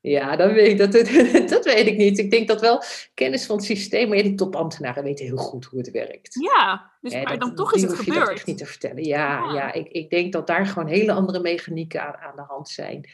Ja, 0.07 0.35
dat 0.35 0.51
weet, 0.51 0.67
ik, 0.71 0.77
dat, 0.77 0.91
dat, 1.49 1.65
weet 1.65 1.87
ik 1.87 1.97
niet. 1.97 2.17
Ik 2.17 2.31
denk 2.31 2.47
dat 2.47 2.61
wel 2.61 2.81
kennis 3.13 3.45
van 3.45 3.55
het 3.55 3.65
systeem, 3.65 4.07
maar 4.07 4.17
ja, 4.17 4.23
die 4.23 4.35
topambtenaren 4.35 5.03
weten 5.03 5.25
heel 5.25 5.37
goed 5.37 5.65
hoe 5.65 5.79
het 5.79 5.91
werkt. 5.91 6.33
ja, 6.55 6.91
dus 7.01 7.13
maar 7.13 7.25
dat- 7.25 7.39
dan 7.39 7.55
toch 7.55 7.73
is 7.73 7.81
het 7.81 7.91
hoef 7.91 7.99
je 7.99 8.05
dat 8.05 8.13
gebeurd. 8.19 8.37
echt 8.37 8.47
niet 8.47 8.57
te 8.57 8.65
vertellen. 8.65 9.03
Ja, 9.03 9.37
Ja. 9.39 9.53
ja. 9.53 9.73
ik, 9.73 9.87
ik 9.87 10.09
denk 10.09 10.33
dat 10.33 10.47
daar 10.47 10.65
gewoon 10.65 10.87
hele 10.87 11.11
andere 11.11 11.39
mechanieken 11.39 12.01
aan, 12.05 12.15
aan 12.17 12.35
de 12.35 12.41
hand 12.47 12.69
zijn. 12.69 13.09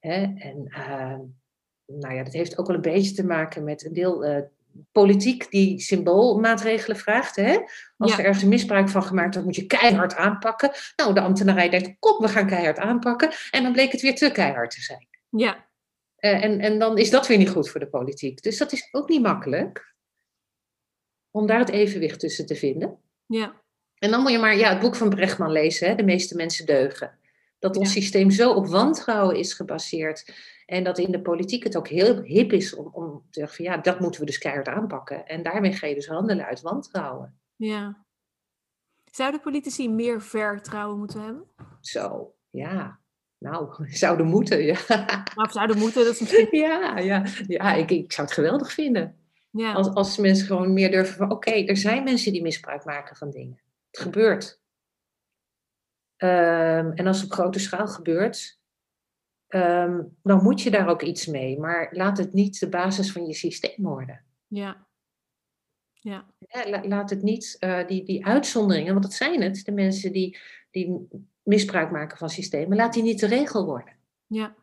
Hè? 0.00 0.22
En 0.22 0.66
eh, 0.68 1.16
nou 1.86 2.14
ja, 2.14 2.22
dat 2.22 2.32
heeft 2.32 2.58
ook 2.58 2.66
wel 2.66 2.76
een 2.76 2.82
beetje 2.82 3.12
te 3.12 3.24
maken 3.26 3.64
met 3.64 3.84
een 3.84 3.92
deel 3.92 4.24
eh, 4.24 4.42
politiek 4.92 5.50
die 5.50 5.80
symboolmaatregelen 5.80 6.96
vraagt. 6.96 7.36
Hè? 7.36 7.58
Als 7.96 8.12
Ja. 8.12 8.18
er 8.18 8.24
ergens 8.24 8.44
misbruik 8.44 8.88
van 8.88 9.02
gemaakt 9.02 9.30
wordt, 9.34 9.46
moet 9.46 9.56
je 9.56 9.66
keihard 9.66 10.16
aanpakken. 10.16 10.70
Nou, 10.96 11.14
de 11.14 11.20
ambtenarij 11.20 11.68
denkt, 11.68 11.96
kom, 11.98 12.20
we 12.20 12.28
gaan 12.28 12.46
keihard 12.46 12.78
aanpakken. 12.78 13.30
En 13.50 13.62
dan 13.62 13.72
bleek 13.72 13.92
het 13.92 14.00
weer 14.00 14.14
te 14.14 14.30
keihard 14.32 14.70
te 14.70 14.80
zijn. 14.80 15.06
Ja, 15.30 15.64
en, 16.32 16.60
en 16.60 16.78
dan 16.78 16.98
is 16.98 17.10
dat 17.10 17.26
weer 17.26 17.38
niet 17.38 17.50
goed 17.50 17.68
voor 17.70 17.80
de 17.80 17.88
politiek. 17.88 18.42
Dus 18.42 18.58
dat 18.58 18.72
is 18.72 18.88
ook 18.92 19.08
niet 19.08 19.22
makkelijk. 19.22 19.94
Om 21.30 21.46
daar 21.46 21.58
het 21.58 21.70
evenwicht 21.70 22.20
tussen 22.20 22.46
te 22.46 22.54
vinden. 22.54 22.98
ja, 23.26 23.62
En 23.98 24.10
dan 24.10 24.20
moet 24.22 24.30
je 24.30 24.38
maar 24.38 24.56
ja, 24.56 24.68
het 24.70 24.80
boek 24.80 24.94
van 24.96 25.08
Brechtman 25.08 25.50
lezen, 25.52 25.88
hè? 25.88 25.94
De 25.94 26.04
meeste 26.04 26.36
mensen 26.36 26.66
deugen. 26.66 27.18
Dat 27.58 27.76
ons 27.76 27.94
Ja. 27.94 28.00
systeem 28.00 28.30
zo 28.30 28.52
op 28.52 28.66
wantrouwen 28.66 29.36
is 29.36 29.52
gebaseerd. 29.52 30.32
En 30.66 30.84
dat 30.84 30.98
in 30.98 31.12
de 31.12 31.20
politiek 31.22 31.64
het 31.64 31.76
ook 31.76 31.88
heel 31.88 32.20
hip 32.22 32.52
is 32.52 32.74
om, 32.74 32.86
om 32.92 33.26
te 33.30 33.40
zeggen 33.40 33.56
van 33.56 33.64
ja, 33.64 33.76
dat 33.76 34.00
moeten 34.00 34.20
we 34.20 34.26
dus 34.26 34.38
keihard 34.38 34.68
aanpakken. 34.68 35.26
En 35.26 35.42
daarmee 35.42 35.72
ga 35.72 35.86
je 35.86 35.94
dus 35.94 36.06
handelen 36.06 36.46
uit 36.46 36.60
wantrouwen. 36.60 37.38
ja. 37.56 38.02
Zouden 39.10 39.40
politici 39.40 39.88
meer 39.90 40.22
vertrouwen 40.22 40.98
moeten 40.98 41.20
hebben? 41.20 41.44
Zo, 41.80 42.34
ja. 42.50 43.00
Nou, 43.44 43.86
zouden 43.88 44.26
moeten, 44.26 44.62
ja. 44.64 44.78
Of 45.34 45.52
zouden 45.52 45.78
moeten, 45.78 46.04
dat 46.04 46.14
is 46.14 46.20
misschien... 46.20 46.48
Ja, 46.66 46.98
ja, 46.98 47.24
ja 47.46 47.74
ik, 47.74 47.90
ik 47.90 48.12
zou 48.12 48.26
het 48.26 48.36
geweldig 48.36 48.72
vinden. 48.72 49.16
Ja, 49.50 49.72
Als, 49.72 49.88
als 49.88 50.16
mensen 50.18 50.46
gewoon 50.46 50.72
meer 50.72 50.90
durven 50.90 51.16
van, 51.16 51.30
oké, 51.30 51.50
er 51.50 51.76
zijn 51.76 52.04
mensen 52.04 52.32
die 52.32 52.42
misbruik 52.42 52.84
maken 52.84 53.16
van 53.16 53.30
dingen. 53.30 53.60
Het 53.90 54.00
gebeurt. 54.00 54.60
Ehm, 56.16 56.90
en 56.94 57.06
als 57.06 57.16
het 57.20 57.26
op 57.30 57.32
grote 57.32 57.58
schaal 57.58 57.86
gebeurt, 57.88 58.60
ehm, 59.46 60.02
dan 60.22 60.42
moet 60.42 60.60
je 60.62 60.70
daar 60.70 60.88
ook 60.88 61.02
iets 61.02 61.26
mee. 61.26 61.58
Maar 61.58 61.88
laat 61.92 62.18
het 62.18 62.32
niet 62.32 62.60
de 62.60 62.68
basis 62.68 63.12
van 63.12 63.26
je 63.26 63.34
systeem 63.34 63.76
worden. 63.84 64.24
ja. 64.48 64.86
Ja. 65.92 66.26
La- 66.48 66.86
Laat 66.86 67.10
het 67.10 67.22
niet, 67.22 67.56
eh, 67.58 67.86
die, 67.86 68.04
die 68.04 68.26
uitzonderingen, 68.26 68.92
want 68.92 69.04
dat 69.04 69.12
zijn 69.12 69.42
het, 69.42 69.64
de 69.64 69.72
mensen 69.72 70.12
die, 70.12 70.38
die 70.70 71.08
misbruik 71.44 71.90
maken 71.90 72.18
van 72.18 72.30
systemen, 72.30 72.76
laat 72.76 72.92
die 72.92 73.02
niet 73.02 73.20
de 73.20 73.26
regel 73.26 73.64
worden. 73.64 73.96
Ja. 74.26 74.54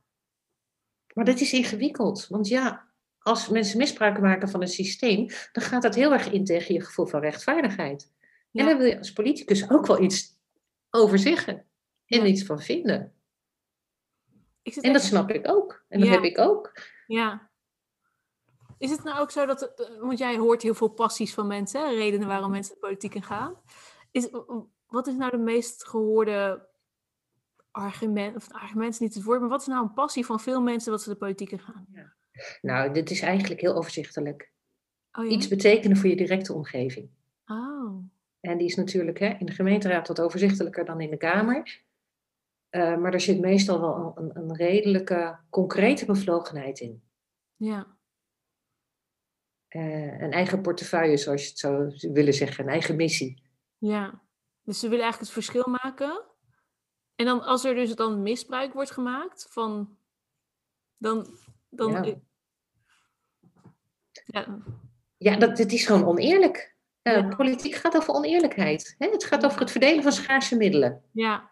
Maar 1.14 1.26
dat 1.26 1.40
is 1.40 1.54
ingewikkeld, 1.54 2.28
want 2.28 2.48
ja, 2.48 2.88
als 3.20 3.50
mensen 3.50 3.78
misbruik 3.78 4.20
maken 4.20 4.50
van 4.50 4.62
een 4.62 4.68
systeem, 4.68 5.28
dan 5.52 5.64
gaat 5.64 5.82
dat 5.82 5.96
heel 5.96 6.12
erg 6.14 6.32
in 6.32 6.46
tegen 6.46 6.74
je 6.74 6.82
gevoel 6.82 7.06
van 7.06 7.20
rechtvaardigheid. 7.22 8.12
Ja. 8.52 8.62
En 8.62 8.66
daar 8.66 8.78
wil 8.78 8.88
je 8.88 8.98
als 8.98 9.14
politicus 9.14 9.70
ook 9.70 9.86
wel 9.86 10.02
iets 10.02 10.40
over 10.90 11.20
zeggen 11.20 11.56
en 12.06 12.20
Ja. 12.20 12.26
iets 12.26 12.44
van 12.44 12.60
vinden. 12.62 13.14
En 14.82 14.94
dat 14.94 15.02
snap 15.02 15.30
ik 15.30 15.48
ook. 15.50 15.86
En 15.88 16.00
dat 16.00 16.10
heb 16.10 16.24
ik 16.24 16.38
ook. 16.40 16.72
Ja. 17.08 17.50
Is 18.78 18.92
het 18.92 19.04
nou 19.04 19.20
ook 19.20 19.32
zo 19.32 19.46
dat, 19.46 19.60
het- 19.60 19.80
eh, 19.80 20.00
want 20.00 20.18
jij 20.18 20.38
hoort 20.38 20.62
heel 20.62 20.74
veel 20.74 20.88
passies 20.88 21.34
van 21.34 21.48
mensen, 21.48 21.90
redenen 21.96 22.28
waarom 22.28 22.52
mensen 22.52 22.74
de 22.74 22.80
politiek 22.80 23.16
in 23.16 23.24
gaan. 23.24 23.62
Is, 24.12 24.30
wat 24.88 25.08
is 25.08 25.16
nou 25.16 25.32
de 25.32 25.38
meest 25.38 25.88
gehoorde 25.88 26.70
argument, 27.72 28.36
of 28.36 28.52
argument 28.52 28.94
is 28.94 29.00
niet 29.00 29.14
het 29.14 29.24
woord, 29.24 29.40
maar 29.40 29.50
wat 29.50 29.62
is 29.62 29.68
nou 29.68 29.84
een 29.84 29.94
passie 29.94 30.26
van 30.26 30.40
veel 30.40 30.62
mensen 30.62 30.92
dat 30.92 31.02
ze 31.02 31.10
de 31.10 31.16
politiek 31.16 31.52
in 31.52 31.60
gaan? 31.60 31.88
Nou, 32.62 32.94
dit 32.94 33.10
is 33.12 33.22
eigenlijk 33.22 33.62
heel 33.62 33.76
overzichtelijk. 33.76 34.52
Oh 35.12 35.26
ja? 35.26 35.32
Iets 35.32 35.48
betekenen 35.48 35.98
voor 35.98 36.10
je 36.10 36.16
directe 36.16 36.54
omgeving. 36.54 37.10
Oh, 37.46 38.04
En 38.40 38.58
die 38.58 38.68
is 38.68 38.76
natuurlijk 38.76 39.20
hè, 39.20 39.28
in 39.40 39.46
de 39.46 39.52
gemeenteraad 39.52 40.08
wat 40.08 40.22
overzichtelijker 40.22 40.86
dan 40.86 41.02
in 41.02 41.10
de 41.10 41.18
Kamer. 41.18 41.82
Eh, 42.70 42.98
maar 42.98 43.14
er 43.14 43.22
zit 43.22 43.40
meestal 43.40 43.82
wel 43.82 44.14
een, 44.16 44.26
een, 44.26 44.38
een 44.50 44.56
redelijke, 44.56 45.40
concrete 45.50 46.06
bevlogenheid 46.06 46.80
in. 46.80 47.04
ja. 47.56 48.00
Eh, 49.68 50.22
een 50.22 50.32
eigen 50.32 50.62
portefeuille, 50.62 51.18
zoals 51.18 51.42
je 51.44 51.50
het 51.50 51.60
zou 51.60 51.96
willen 52.14 52.34
zeggen, 52.34 52.64
een 52.64 52.70
eigen 52.70 52.96
missie. 52.96 53.44
Ja. 53.78 54.22
Dus 54.64 54.80
ze 54.80 54.88
willen 54.90 55.04
eigenlijk 55.04 55.34
het 55.34 55.44
verschil 55.44 55.72
maken. 55.84 56.24
En 57.22 57.28
dan 57.28 57.44
als 57.44 57.64
er 57.64 57.76
dus 57.76 57.96
dan 57.96 58.22
misbruik 58.22 58.74
wordt 58.74 58.92
gemaakt 58.92 59.48
van, 59.50 59.98
dan, 60.98 61.28
dan 61.70 62.22
Ja. 64.26 64.58
ja. 65.18 65.36
dat, 65.36 65.58
het 65.58 65.72
is 65.72 65.86
gewoon 65.86 66.06
oneerlijk. 66.06 66.76
Eh, 67.02 67.14
Ja. 67.14 67.36
Politiek 67.36 67.76
gaat 67.76 67.96
over 67.96 68.14
oneerlijkheid. 68.14 68.96
Hè? 68.98 69.10
Het 69.10 69.24
gaat 69.24 69.46
over 69.46 69.60
het 69.60 69.72
verdelen 69.72 70.04
van 70.04 70.12
schaarse 70.12 70.56
middelen. 70.56 71.02
ja, 71.12 71.50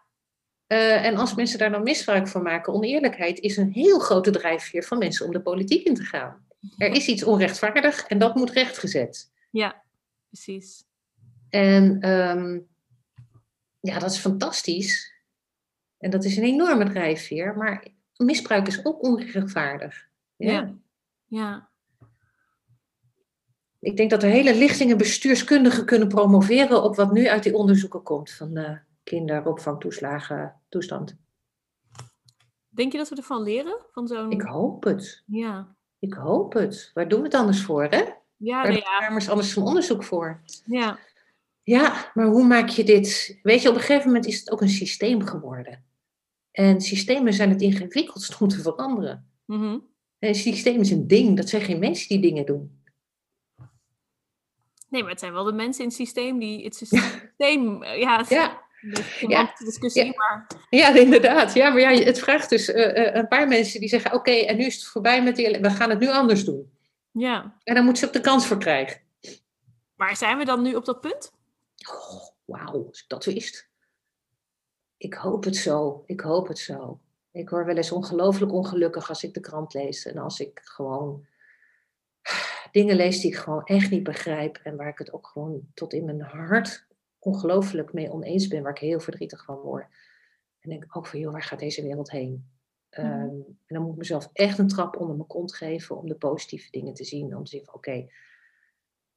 Eh, 0.66 1.04
en 1.04 1.16
als 1.16 1.34
mensen 1.34 1.58
daar 1.58 1.70
dan 1.70 1.82
misbruik 1.82 2.28
van 2.28 2.42
maken, 2.42 2.72
oneerlijkheid 2.72 3.38
is 3.38 3.56
een 3.56 3.72
heel 3.72 3.98
grote 3.98 4.30
drijfveer 4.30 4.82
van 4.84 4.98
mensen 4.98 5.26
om 5.26 5.32
de 5.32 5.42
politiek 5.42 5.86
in 5.86 5.94
te 5.94 6.04
gaan. 6.04 6.46
Er 6.78 6.94
is 6.94 7.06
iets 7.06 7.24
onrechtvaardig 7.24 8.06
en 8.06 8.18
dat 8.18 8.34
moet 8.34 8.50
rechtgezet. 8.50 9.30
ja, 9.50 9.82
precies. 10.28 10.84
En 11.48 12.00
ehm, 12.00 12.60
ja, 13.80 13.98
dat 13.98 14.10
is 14.10 14.18
fantastisch. 14.18 15.18
En 16.00 16.10
dat 16.10 16.24
is 16.24 16.36
een 16.36 16.44
enorme 16.44 16.90
drijfveer, 16.90 17.56
maar 17.56 17.86
misbruik 18.16 18.66
is 18.66 18.84
ook 18.84 19.02
onrechtvaardig. 19.02 20.08
Ja. 20.36 20.52
Ja. 20.52 20.74
Ja, 21.26 21.68
Ik 23.78 23.96
denk 23.96 24.10
dat 24.10 24.22
er 24.22 24.30
hele 24.30 24.54
lichtingen 24.54 24.98
bestuurskundigen 24.98 25.84
kunnen 25.84 26.08
promoveren 26.08 26.82
op 26.82 26.96
wat 26.96 27.12
nu 27.12 27.28
uit 27.28 27.42
die 27.42 27.54
onderzoeken 27.54 28.02
komt 28.02 28.30
van 28.30 28.54
de 28.54 28.78
kinderopvangtoeslagen 29.04 30.60
toestand. 30.68 31.16
Denk 32.68 32.92
je 32.92 32.98
dat 32.98 33.08
we 33.08 33.16
ervan 33.16 33.42
leren? 33.42 33.78
Van 33.92 34.06
zo'n... 34.06 34.30
Ik 34.30 34.42
hoop 34.42 34.84
het. 34.84 35.22
Ja. 35.26 35.74
Ik 35.98 36.12
hoop 36.14 36.52
het. 36.52 36.90
Waar 36.94 37.08
doen 37.08 37.18
we 37.18 37.24
het 37.24 37.34
anders 37.34 37.62
voor, 37.62 37.84
hè? 37.84 38.02
Ja, 38.36 38.56
Waar 38.62 38.72
nee, 38.72 38.72
doen 38.72 38.90
ja. 38.90 38.98
Kamers 38.98 39.28
anders 39.28 39.52
van 39.52 39.62
onderzoek 39.62 40.04
voor? 40.04 40.40
ja. 40.64 40.98
Ja, 41.62 42.10
maar 42.14 42.26
hoe 42.26 42.46
maak 42.46 42.68
je 42.68 42.84
dit? 42.84 43.38
Weet 43.42 43.62
je, 43.62 43.68
op 43.68 43.74
een 43.74 43.80
gegeven 43.80 44.06
moment 44.06 44.26
is 44.26 44.38
het 44.38 44.50
ook 44.50 44.60
een 44.60 44.68
systeem 44.68 45.22
geworden. 45.22 45.84
En 46.52 46.80
systemen 46.80 47.32
zijn 47.32 47.50
het 47.50 47.60
ingewikkeldst 47.62 48.40
om 48.40 48.48
te 48.48 48.60
veranderen. 48.62 49.30
Mhm. 49.46 49.78
En 50.18 50.28
een 50.28 50.34
systeem 50.34 50.80
is 50.80 50.90
een 50.90 51.06
ding, 51.06 51.36
dat 51.36 51.48
zijn 51.48 51.62
geen 51.62 51.78
mensen 51.78 52.08
die 52.08 52.20
dingen 52.20 52.46
doen. 52.46 52.82
Nee, 54.88 55.02
maar 55.02 55.10
het 55.10 55.20
zijn 55.20 55.32
wel 55.32 55.44
de 55.44 55.52
mensen 55.52 55.82
in 55.82 55.88
het 55.88 55.96
systeem 55.98 56.38
die 56.38 56.64
het 56.64 56.74
systeem... 56.86 57.82
eh, 57.82 58.00
Ja, 58.00 58.24
Ja, 58.28 58.60
Ja. 59.28 59.54
discussie, 59.58 60.04
Ja. 60.04 60.12
maar... 60.16 60.46
ja 60.70 60.94
inderdaad. 60.94 61.54
Ja, 61.54 61.70
maar 61.70 61.80
ja, 61.80 61.90
het 62.04 62.18
vraagt 62.18 62.48
dus 62.50 62.70
eh, 62.70 63.06
eh, 63.06 63.14
een 63.14 63.28
paar 63.28 63.48
mensen 63.48 63.80
die 63.80 63.88
zeggen: 63.88 64.12
Oké, 64.12 64.30
en 64.30 64.56
nu 64.56 64.64
is 64.64 64.74
het 64.74 64.84
voorbij 64.84 65.22
met 65.22 65.36
die. 65.36 65.58
We 65.60 65.70
gaan 65.70 65.90
het 65.90 65.98
nu 65.98 66.08
anders 66.08 66.44
doen. 66.44 66.72
Ja. 67.12 67.56
En 67.64 67.74
dan 67.74 67.84
moeten 67.84 68.02
ze 68.02 68.08
ook 68.08 68.14
de 68.14 68.20
kans 68.20 68.46
voor 68.46 68.58
krijgen. 68.58 69.00
Maar 69.96 70.16
zijn 70.16 70.38
we 70.38 70.44
dan 70.44 70.62
nu 70.62 70.74
op 70.74 70.84
dat 70.84 71.00
punt? 71.00 71.32
Oh, 71.92 72.28
Wauw, 72.44 72.86
als 72.88 73.00
ik 73.02 73.08
dat 73.08 73.24
wist. 73.24 73.69
Ik 75.00 75.14
hoop 75.14 75.44
het 75.44 75.56
zo. 75.56 76.02
Ik 76.06 76.20
hoop 76.20 76.48
het 76.48 76.58
zo. 76.58 77.00
Ik 77.30 77.50
word 77.50 77.66
wel 77.66 77.76
eens 77.76 77.92
ongelooflijk 77.92 78.52
ongelukkig 78.52 79.08
als 79.08 79.24
ik 79.24 79.34
de 79.34 79.40
krant 79.40 79.74
lees. 79.74 80.06
En 80.06 80.18
als 80.18 80.40
ik 80.40 80.60
gewoon 80.64 81.26
dingen 82.72 82.96
lees 82.96 83.20
die 83.20 83.30
ik 83.30 83.36
gewoon 83.36 83.64
echt 83.64 83.90
niet 83.90 84.02
begrijp. 84.02 84.56
En 84.56 84.76
waar 84.76 84.88
ik 84.88 84.98
het 84.98 85.12
ook 85.12 85.26
gewoon 85.26 85.70
tot 85.74 85.92
in 85.92 86.04
mijn 86.04 86.20
hart 86.20 86.86
ongelooflijk 87.18 87.92
mee 87.92 88.10
oneens 88.10 88.48
ben. 88.48 88.62
Waar 88.62 88.72
ik 88.72 88.78
heel 88.78 89.00
verdrietig 89.00 89.44
van 89.44 89.56
word. 89.56 89.86
En 90.60 90.70
denk 90.70 90.96
ook 90.96 91.06
van, 91.06 91.20
joh, 91.20 91.32
waar 91.32 91.42
gaat 91.42 91.58
deze 91.58 91.82
wereld 91.82 92.10
heen? 92.10 92.50
Mhm. 92.90 93.06
Ehm, 93.06 93.34
en 93.40 93.56
dan 93.66 93.82
moet 93.82 93.92
ik 93.92 93.98
mezelf 93.98 94.30
echt 94.32 94.58
een 94.58 94.68
trap 94.68 94.96
onder 94.96 95.16
mijn 95.16 95.28
kont 95.28 95.54
geven 95.54 95.96
om 95.96 96.06
de 96.06 96.16
positieve 96.16 96.70
dingen 96.70 96.94
te 96.94 97.04
zien. 97.04 97.36
Om 97.36 97.44
te 97.44 97.50
zien 97.50 97.64
van, 97.64 97.74
oké. 97.74 98.08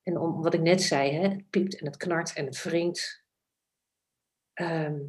En 0.04 0.18
om 0.18 0.42
wat 0.42 0.54
ik 0.54 0.62
net 0.62 0.82
zei, 0.82 1.12
hè, 1.12 1.28
het 1.28 1.50
piept 1.50 1.80
en 1.80 1.86
het 1.86 1.98
knart 1.98 2.34
en 2.34 2.46
het 2.46 2.64
wringt. 2.64 3.24
Ehm, 4.54 5.00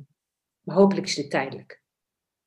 maar 0.65 0.77
hopelijk 0.77 1.07
is 1.07 1.15
dit 1.15 1.31
tijdelijk. 1.31 1.81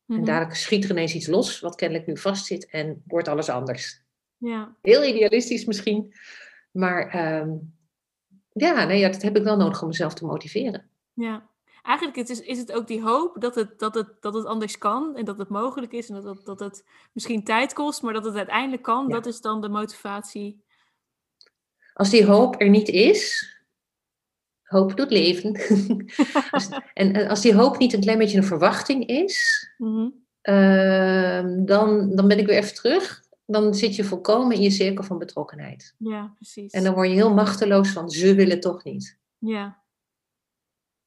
Mhm. 0.06 0.20
En 0.20 0.26
dadelijk 0.26 0.56
schiet 0.56 0.84
er 0.84 0.90
ineens 0.90 1.14
iets 1.14 1.28
los, 1.28 1.60
wat 1.60 1.76
kennelijk 1.76 2.08
nu 2.08 2.18
vastzit, 2.18 2.70
en 2.70 3.04
wordt 3.08 3.28
alles 3.28 3.50
anders. 3.50 4.02
Ja. 4.38 4.76
Heel 4.82 5.04
idealistisch 5.04 5.66
misschien, 5.66 6.14
maar 6.72 7.08
ehm, 7.08 7.50
ja, 8.54 8.86
nee, 8.86 9.00
ja, 9.00 9.10
dat 9.10 9.22
heb 9.22 9.36
ik 9.38 9.44
wel 9.44 9.58
nodig 9.58 9.82
om 9.82 9.88
mezelf 9.88 10.14
te 10.14 10.26
motiveren. 10.26 10.90
Ja. 11.14 11.50
Eigenlijk 11.82 12.30
is, 12.30 12.42
is 12.42 12.58
het 12.58 12.72
ook 12.72 12.88
die 12.88 13.02
hoop 13.02 13.42
dat 13.42 13.56
het, 13.56 13.80
dat, 13.80 13.94
het, 13.94 14.22
dat 14.22 14.34
het 14.34 14.46
anders 14.46 14.78
kan 14.78 15.16
en 15.16 15.26
dat 15.26 15.38
het 15.38 15.50
mogelijk 15.50 15.92
is 15.92 16.10
en 16.10 16.16
dat, 16.16 16.24
het- 16.24 16.46
dat 16.46 16.60
het 16.60 16.86
misschien 17.12 17.44
tijd 17.44 17.74
kost, 17.74 18.02
maar 18.02 18.14
dat 18.14 18.26
het 18.26 18.36
uiteindelijk 18.36 18.84
kan. 18.84 19.08
Ja. 19.08 19.14
Dat 19.14 19.26
is 19.26 19.42
dan 19.42 19.62
de 19.62 19.70
motivatie. 19.70 20.62
Als 21.94 22.10
die 22.10 22.26
hoop 22.26 22.62
er 22.62 22.70
niet 22.70 22.88
is, 22.88 23.57
hoop 24.68 24.98
doet 24.98 25.12
leven. 25.12 25.52
Als- 26.52 26.70
en, 26.94 27.14
en 27.14 27.28
als 27.28 27.42
die 27.42 27.54
hoop 27.56 27.78
niet 27.78 27.94
een 27.94 28.02
klein 28.02 28.18
beetje 28.18 28.38
een 28.38 28.44
verwachting 28.44 29.06
is, 29.08 29.70
Mhm. 29.78 30.10
ehm, 30.42 31.66
dan, 31.66 32.16
dan 32.16 32.28
ben 32.28 32.40
ik 32.40 32.46
weer 32.48 32.58
even 32.58 32.76
terug. 32.76 33.26
Dan 33.46 33.74
zit 33.76 33.96
je 33.96 34.04
volkomen 34.04 34.56
in 34.56 34.62
je 34.62 34.70
cirkel 34.70 35.04
van 35.04 35.18
betrokkenheid. 35.18 35.96
Ja, 35.98 36.32
precies. 36.36 36.72
En 36.72 36.84
dan 36.84 36.94
word 36.94 37.08
je 37.08 37.14
heel 37.14 37.34
machteloos 37.34 37.90
van 37.90 38.10
ze 38.10 38.36
willen 38.36 38.60
toch 38.60 38.84
niet. 38.84 39.18
Ja, 39.38 39.84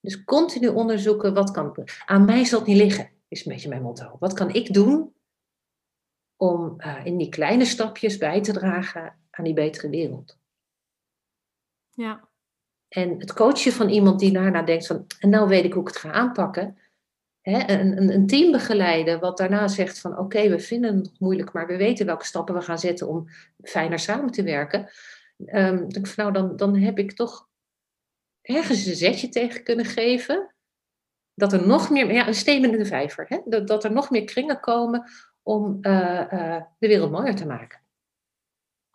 Dus 0.01 0.25
continu 0.25 0.69
onderzoeken, 0.69 1.35
wat 1.35 1.51
kan. 1.51 1.77
Aan 2.07 2.25
mij 2.25 2.45
zal 2.45 2.59
het 2.59 2.69
niet 2.69 2.77
liggen, 2.77 3.11
is 3.29 3.45
een 3.47 3.53
beetje 3.53 3.69
mijn 3.69 3.83
motto. 3.83 4.17
Wat 4.19 4.33
kan 4.33 4.55
ik 4.55 4.73
doen 4.75 5.15
om 6.37 6.75
eh, 6.81 7.05
in 7.05 7.17
die 7.17 7.29
kleine 7.29 7.65
stapjes 7.65 8.17
bij 8.19 8.41
te 8.43 8.53
dragen 8.53 9.17
aan 9.31 9.45
die 9.45 9.55
betere 9.55 9.89
wereld? 9.89 10.39
ja, 11.91 12.29
En 12.91 13.18
het 13.18 13.32
coachen 13.32 13.72
van 13.72 13.88
iemand 13.88 14.20
die 14.20 14.32
daarna 14.32 14.62
denkt 14.62 14.86
van, 14.86 15.07
en 15.18 15.28
nou 15.28 15.49
weet 15.49 15.64
ik 15.64 15.72
hoe 15.72 15.82
ik 15.82 15.88
het 15.88 15.97
ga 15.97 16.12
aanpakken. 16.12 16.78
Hè, 17.41 17.68
een, 17.68 18.12
een, 18.12 18.26
team 18.26 18.53
begeleiden 18.53 19.20
wat 19.20 19.36
daarna 19.36 19.68
zegt 19.68 19.99
van, 20.01 20.18
oké, 20.18 20.49
we 20.49 20.59
vinden 20.59 20.97
het 20.97 21.20
moeilijk, 21.20 21.53
maar 21.53 21.66
we 21.66 21.76
weten 21.76 22.07
welke 22.07 22.24
stappen 22.24 22.55
we 22.55 22.61
gaan 22.61 22.78
zetten 22.78 23.09
om 23.09 23.28
fijner 23.62 23.99
samen 23.99 24.30
te 24.30 24.43
werken. 24.43 24.91
Ehm, 25.47 25.88
denk 25.88 26.07
van, 26.07 26.24
nou, 26.24 26.32
dan, 26.32 26.57
dan 26.57 26.76
heb 26.76 26.99
ik 26.99 27.12
toch 27.12 27.49
ergens 28.43 28.86
een 28.86 28.95
zetje 28.95 29.28
tegen 29.28 29.62
kunnen 29.62 29.84
geven. 29.84 30.55
Dat 31.34 31.53
er 31.53 31.66
nog 31.66 31.91
meer, 31.91 32.12
ja, 32.12 32.26
een 32.26 32.34
steen 32.34 32.64
in 32.64 32.78
de 32.78 32.84
vijver, 32.84 33.24
hè? 33.28 33.41
Dat, 33.45 33.66
dat 33.66 33.84
er 33.84 33.93
nog 33.93 34.11
meer 34.11 34.24
kringen 34.24 34.61
komen 34.61 35.11
om 35.43 35.78
eh, 35.80 36.32
eh, 36.32 36.62
de 36.78 36.88
wereld 36.88 37.11
mooier 37.11 37.36
te 37.36 37.47
maken. 37.47 37.80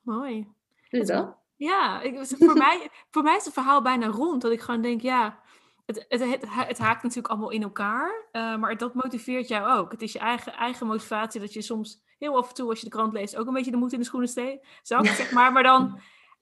mooi. 0.02 0.48
Doe 0.90 1.00
je 1.00 1.06
dat? 1.06 1.45
Ja, 1.58 2.02
ik, 2.02 2.18
voor, 2.40 2.58
mij, 2.58 2.90
voor 3.12 3.24
mij 3.24 3.36
is 3.36 3.46
het 3.46 3.54
verhaal 3.54 3.82
bijna 3.82 4.08
rond. 4.08 4.42
Dat 4.42 4.52
ik 4.52 4.62
gewoon 4.62 4.82
denk, 4.82 5.02
ja, 5.02 5.40
het, 5.86 6.06
het, 6.10 6.24
het, 6.24 6.44
het 6.50 6.78
haakt 6.78 7.04
natuurlijk 7.04 7.28
allemaal 7.28 7.50
in 7.50 7.64
elkaar. 7.64 8.28
eh, 8.32 8.56
maar 8.56 8.78
dat 8.78 8.94
motiveert 8.94 9.48
jou 9.48 9.78
ook. 9.80 9.92
Het 9.92 10.02
is 10.02 10.12
je 10.14 10.20
eigen, 10.20 10.54
eigen 10.54 10.88
motivatie 10.88 11.40
dat 11.42 11.54
je 11.54 11.62
soms 11.62 12.04
heel 12.18 12.38
af 12.38 12.48
en 12.50 12.54
toe, 12.56 12.70
als 12.70 12.80
je 12.80 12.86
de 12.86 12.92
krant 12.92 13.14
leest, 13.14 13.36
ook 13.38 13.48
een 13.48 13.54
beetje 13.54 13.72
de 13.72 13.78
moed 13.78 13.94
in 13.94 14.00
de 14.00 14.06
schoenen 14.06 14.30
steekt. 14.30 14.68
Zeg 14.82 15.32
maar. 15.32 15.52
Maar 15.52 15.64
dan, 15.64 16.00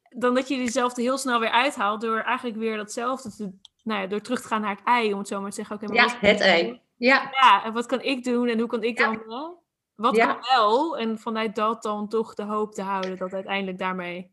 dan 0.10 0.34
dat 0.36 0.48
je 0.48 0.58
jezelf 0.58 0.96
er 0.96 1.02
heel 1.02 1.18
snel 1.18 1.40
weer 1.40 1.50
uithaalt 1.52 2.02
door 2.02 2.18
eigenlijk 2.20 2.58
weer 2.58 2.78
datzelfde 2.78 3.36
te... 3.36 3.52
Nou 3.84 4.02
ja, 4.02 4.08
door 4.08 4.22
terug 4.22 4.42
te 4.42 4.48
gaan 4.48 4.62
naar 4.62 4.76
het 4.76 4.84
ei, 4.86 5.14
om 5.14 5.20
het 5.20 5.28
zo 5.28 5.42
maar 5.42 5.50
te 5.50 5.56
zeggen. 5.56 5.78
Maar 5.82 5.96
Ja, 5.96 6.18
het 6.20 6.40
ei. 6.40 6.82
Ja, 6.98 7.30
Ja, 7.32 7.64
en 7.64 7.74
wat 7.74 7.86
kan 7.86 8.02
ik 8.02 8.24
doen 8.24 8.48
en 8.48 8.60
hoe 8.60 8.68
kan 8.68 8.84
ik 8.84 8.98
Ja. 9.00 9.06
dan 9.06 9.24
wel? 9.26 9.64
Wat 9.96 10.16
Ja. 10.16 10.26
kan 10.34 10.46
wel? 10.56 10.98
En 10.98 11.20
vanuit 11.20 11.56
dat 11.56 11.84
dan 11.84 12.08
toch 12.08 12.34
de 12.34 12.44
hoop 12.44 12.74
te 12.74 12.82
houden 12.82 13.18
dat 13.18 13.34
uiteindelijk 13.34 13.78
daarmee... 13.78 14.33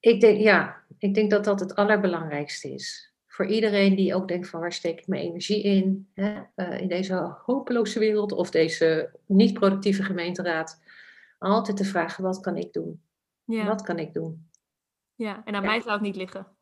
Ik 0.00 0.20
denk, 0.20 0.40
ja, 0.40 0.84
ik 0.98 1.14
denk 1.14 1.30
dat 1.30 1.44
dat 1.44 1.60
het 1.60 1.74
allerbelangrijkste 1.74 2.72
is. 2.74 3.12
Voor 3.26 3.46
iedereen 3.46 3.94
die 3.94 4.14
ook 4.14 4.28
denkt 4.28 4.48
van 4.48 4.60
waar 4.60 4.72
steek 4.72 4.98
ik 4.98 5.06
mijn 5.06 5.22
energie 5.22 5.62
in? 5.62 6.08
Hè? 6.14 6.42
eh, 6.54 6.80
in 6.80 6.88
deze 6.88 7.36
hopeloze 7.44 7.98
wereld 7.98 8.32
of 8.32 8.50
deze 8.50 9.10
niet 9.26 9.52
productieve 9.52 10.02
gemeenteraad. 10.02 10.82
Altijd 11.38 11.76
te 11.76 11.84
vragen, 11.84 12.24
wat 12.24 12.40
kan 12.40 12.56
ik 12.56 12.72
doen? 12.72 13.02
Ja, 13.44 13.66
Wat 13.66 13.82
kan 13.82 13.98
ik 13.98 14.12
doen? 14.14 14.48
ja. 15.14 15.42
en 15.44 15.54
aan 15.54 15.62
Ja. 15.62 15.68
mij 15.68 15.80
zou 15.80 15.92
het 15.92 16.00
niet 16.02 16.16
liggen. 16.16 16.46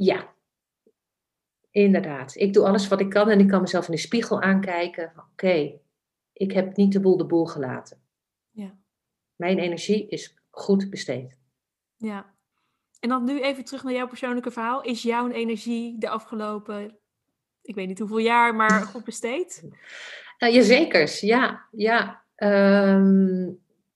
Ja, 0.00 0.34
inderdaad. 1.70 2.34
Ik 2.36 2.52
doe 2.52 2.66
alles 2.66 2.88
wat 2.88 3.00
ik 3.00 3.10
kan 3.10 3.28
en 3.30 3.40
ik 3.40 3.48
kan 3.48 3.60
mezelf 3.60 3.86
in 3.86 3.92
de 3.92 3.98
spiegel 4.00 4.42
aankijken. 4.42 5.12
Oké, 5.32 5.78
ik 6.32 6.52
heb 6.52 6.76
niet 6.76 6.92
de 6.92 7.00
boel 7.00 7.16
de 7.16 7.26
boel 7.26 7.46
gelaten. 7.46 8.00
Ja. 8.50 8.78
Mijn 9.36 9.58
energie 9.58 10.08
is 10.08 10.38
goed 10.50 10.90
besteed. 10.90 11.37
Ja. 11.98 12.34
En 13.00 13.08
dan 13.08 13.24
nu 13.24 13.40
even 13.40 13.64
terug 13.64 13.82
naar 13.82 13.92
jouw 13.92 14.08
persoonlijke 14.08 14.50
verhaal. 14.50 14.82
Is 14.82 15.02
jouw 15.02 15.30
energie 15.30 15.98
de 15.98 16.08
afgelopen, 16.08 16.98
ik 17.62 17.74
weet 17.74 17.86
niet 17.86 17.98
hoeveel 17.98 18.18
jaar, 18.18 18.54
maar 18.54 18.82
goed 18.92 19.04
besteed? 19.04 19.62
Uh, 20.38 20.54
Jazekers, 20.54 21.20
ja. 21.20 21.66
ja. 21.70 22.22
Ehm, 22.34 23.50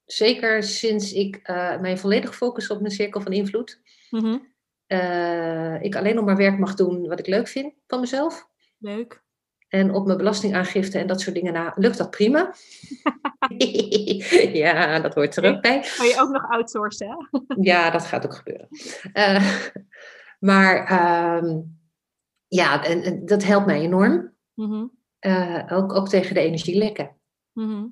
zeker 0.06 0.62
sinds 0.62 1.12
ik 1.12 1.36
eh, 1.36 1.80
mij 1.80 1.98
volledig 1.98 2.36
focus 2.36 2.70
op 2.70 2.80
mijn 2.80 2.92
cirkel 2.92 3.20
van 3.20 3.32
invloed. 3.32 3.80
Eh, 4.86 5.82
ik 5.82 5.96
alleen 5.96 6.14
nog 6.14 6.24
maar 6.24 6.36
werk 6.36 6.58
mag 6.58 6.74
doen 6.74 7.08
wat 7.08 7.18
ik 7.18 7.26
leuk 7.26 7.48
vind 7.48 7.74
van 7.86 8.00
mezelf. 8.00 8.48
Leuk. 8.78 9.22
En 9.72 9.94
op 9.94 10.06
mijn 10.06 10.18
belastingaangifte 10.18 10.98
en 10.98 11.06
dat 11.06 11.20
soort 11.20 11.34
dingen 11.34 11.52
na, 11.52 11.72
lukt 11.76 11.98
dat 11.98 12.10
prima. 12.10 12.54
ja, 14.62 15.00
dat 15.00 15.14
hoort 15.14 15.36
er 15.36 15.54
ook 15.54 15.62
bij. 15.62 15.84
Kan 15.96 16.06
je 16.06 16.20
ook 16.20 16.30
nog 16.30 16.50
outsourcen, 16.50 17.08
hè? 17.08 17.44
Ja, 17.60 17.90
dat 17.90 18.04
gaat 18.04 18.24
ook 18.24 18.34
gebeuren. 18.34 18.68
Eh, 19.12 19.66
maar 20.38 20.86
ehm, 20.86 21.60
ja, 22.48 22.84
en, 22.84 23.02
en 23.02 23.26
dat 23.26 23.44
helpt 23.44 23.66
mij 23.66 23.80
enorm. 23.80 24.34
Mhm. 24.54 24.86
Eh, 25.18 25.66
ook, 25.68 25.92
ook 25.92 26.08
tegen 26.08 26.34
de 26.34 26.40
energielekken. 26.40 27.16
Mhm. 27.52 27.86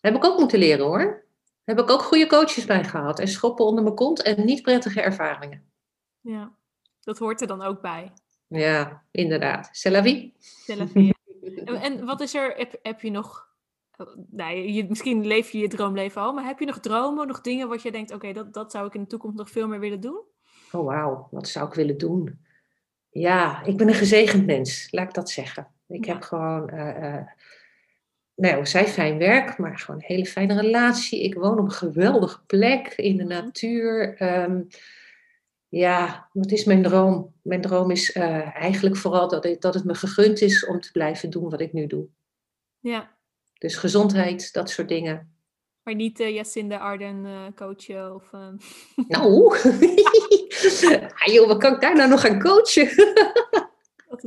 Heb 0.00 0.14
ik 0.14 0.24
ook 0.24 0.38
moeten 0.38 0.58
leren 0.58 0.86
hoor. 0.86 1.26
Heb 1.64 1.78
ik 1.78 1.90
ook 1.90 2.02
goede 2.02 2.26
coaches 2.26 2.64
bij 2.64 2.84
gehad. 2.84 3.18
En 3.18 3.28
schoppen 3.28 3.64
onder 3.64 3.84
mijn 3.84 3.96
kont 3.96 4.22
en 4.22 4.44
niet 4.44 4.62
prettige 4.62 5.00
ervaringen. 5.00 5.72
Ja, 6.20 6.52
dat 7.00 7.18
hoort 7.18 7.40
er 7.40 7.46
dan 7.46 7.62
ook 7.62 7.80
bij. 7.80 8.12
Ja, 8.58 9.02
inderdaad. 9.10 9.70
Weer. 9.82 10.30
En, 11.82 12.04
wat 12.04 12.20
is 12.20 12.34
er, 12.34 12.54
heb, 12.56 12.78
heb 12.82 13.00
je 13.00 13.10
nog, 13.10 13.48
nou, 14.30 14.56
je, 14.56 14.86
misschien 14.88 15.26
leef 15.26 15.50
je 15.50 15.58
je 15.58 15.68
droomleven 15.68 16.22
al, 16.22 16.32
maar 16.32 16.44
heb 16.44 16.58
je 16.58 16.66
nog 16.66 16.80
dromen, 16.80 17.26
nog 17.26 17.40
dingen 17.40 17.68
wat 17.68 17.82
je 17.82 17.92
denkt, 17.92 18.12
oké, 18.14 18.32
dat, 18.32 18.54
dat 18.54 18.70
zou 18.70 18.86
ik 18.86 18.94
in 18.94 19.00
de 19.00 19.06
toekomst 19.06 19.36
nog 19.36 19.50
veel 19.50 19.68
meer 19.68 19.80
willen 19.80 20.00
doen? 20.00 20.20
Oh 20.72 20.84
wauw, 20.86 21.28
wat 21.30 21.48
zou 21.48 21.66
ik 21.68 21.74
willen 21.74 21.98
doen? 21.98 22.44
Ja, 23.10 23.62
ik 23.64 23.76
ben 23.76 23.88
een 23.88 23.94
gezegend 23.94 24.46
mens, 24.46 24.88
laat 24.90 25.08
ik 25.08 25.14
dat 25.14 25.30
zeggen. 25.30 25.66
Ik 25.88 26.04
Ja. 26.04 26.12
heb 26.12 26.22
gewoon, 26.22 26.68
eh 26.70 27.14
eh 27.16 27.26
nou, 28.34 28.66
zij 28.66 28.86
fijn 28.86 29.18
werk, 29.18 29.58
maar 29.58 29.78
gewoon 29.78 30.00
een 30.00 30.06
hele 30.06 30.26
fijne 30.26 30.60
relatie. 30.60 31.22
Ik 31.22 31.34
woon 31.34 31.58
op 31.58 31.64
een 31.64 31.70
geweldige 31.70 32.44
plek 32.46 32.86
in 32.96 33.16
de 33.16 33.24
Mhm. 33.24 33.32
natuur. 33.32 34.16
Ehm, 34.16 34.60
ja, 35.70 36.28
wat 36.32 36.50
is 36.50 36.64
mijn 36.64 36.82
droom? 36.82 37.34
Mijn 37.42 37.60
droom 37.60 37.90
is 37.90 38.12
eh, 38.12 38.56
eigenlijk 38.56 38.96
vooral 38.96 39.28
dat, 39.28 39.44
ik, 39.44 39.60
dat 39.60 39.74
het 39.74 39.84
me 39.84 39.94
gegund 39.94 40.40
is 40.40 40.66
om 40.66 40.80
te 40.80 40.92
blijven 40.92 41.30
doen 41.30 41.50
wat 41.50 41.60
ik 41.60 41.72
nu 41.72 41.86
doe. 41.86 42.06
Ja, 42.80 43.16
Dus 43.58 43.76
gezondheid, 43.76 44.52
dat 44.52 44.70
soort 44.70 44.88
dingen. 44.88 45.34
maar 45.82 45.94
niet 45.94 46.20
uh, 46.20 46.34
Jacinda 46.34 46.76
Arden 46.76 47.26
eh, 47.26 47.46
coachen 47.54 48.14
of... 48.14 48.32
ehm, 48.32 48.56
Nou, 49.08 49.54
ah, 51.24 51.32
joh, 51.32 51.46
wat 51.46 51.58
kan 51.58 51.74
ik 51.74 51.80
daar 51.80 51.96
nou 51.96 52.08
nog 52.08 52.24
aan 52.26 52.40
coachen? 52.40 52.88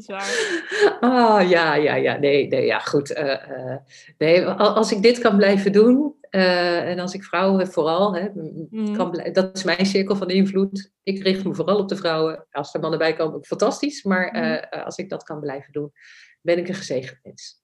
is 0.10 0.16
waar. 0.16 0.97
Ah, 0.99 1.49
ja, 1.49 1.76
ja, 1.76 1.95
ja. 1.95 2.18
Nee, 2.18 2.47
nee, 2.47 2.66
ja, 2.66 2.80
goed. 2.80 3.14
eh, 3.14 3.72
eh, 3.72 3.78
nee, 4.18 4.45
al- 4.45 4.76
als 4.76 4.91
ik 4.91 5.01
dit 5.01 5.20
kan 5.20 5.36
blijven 5.38 5.72
doen, 5.72 6.16
eh, 6.30 6.89
en 6.89 6.99
als 6.99 7.14
ik 7.14 7.24
vrouwen 7.24 7.68
vooral, 7.68 8.16
hè, 8.16 8.30
Mhm. 8.34 8.95
kan 8.95 9.30
dat 9.34 9.56
is 9.58 9.64
mijn 9.64 9.86
cirkel 9.86 10.16
van 10.16 10.30
invloed. 10.30 10.91
Ik 11.04 11.24
richt 11.24 11.43
me 11.43 11.56
vooral 11.56 11.78
op 11.80 11.89
de 11.89 11.95
vrouwen. 11.95 12.45
Als 12.51 12.74
er 12.74 12.80
mannen 12.80 12.99
bij 12.99 13.14
komen, 13.14 13.36
ook 13.36 13.45
fantastisch. 13.45 14.04
Maar 14.04 14.32
Mhm. 14.32 14.82
als 14.84 14.97
ik 14.97 15.10
dat 15.10 15.24
kan 15.24 15.39
blijven 15.39 15.72
doen, 15.72 15.91
ben 16.41 16.58
ik 16.58 16.68
een 16.68 16.76
gezegend 16.76 17.20
mens. 17.24 17.62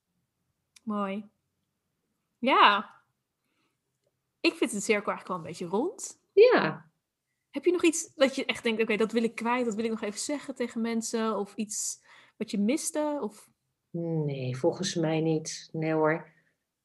Mooi. 0.83 1.25
Ja. 2.37 2.89
Ik 4.41 4.53
vind 4.53 4.71
het 4.71 4.83
cirkel 4.83 5.11
eigenlijk 5.11 5.27
wel 5.27 5.37
een 5.37 5.43
beetje 5.43 5.65
rond. 5.77 6.19
Ja, 6.33 6.87
Heb 7.49 7.65
je 7.65 7.71
nog 7.71 7.83
iets 7.83 8.13
dat 8.15 8.35
je 8.35 8.45
echt 8.45 8.63
denkt, 8.63 8.81
oké, 8.81 8.95
dat 8.97 9.11
wil 9.11 9.23
ik 9.23 9.35
kwijt, 9.35 9.65
dat 9.65 9.75
wil 9.75 9.83
ik 9.83 9.89
nog 9.91 10.01
even 10.01 10.19
zeggen 10.19 10.55
tegen 10.55 10.81
mensen? 10.81 11.37
Of 11.37 11.53
iets 11.55 11.99
wat 12.39 12.51
je 12.51 12.59
miste? 12.59 13.17
Of... 13.21 13.49
nee, 13.91 14.57
volgens 14.57 14.95
mij 14.95 15.21
niet. 15.21 15.69
Nee 15.71 15.91
hoor. 15.93 16.27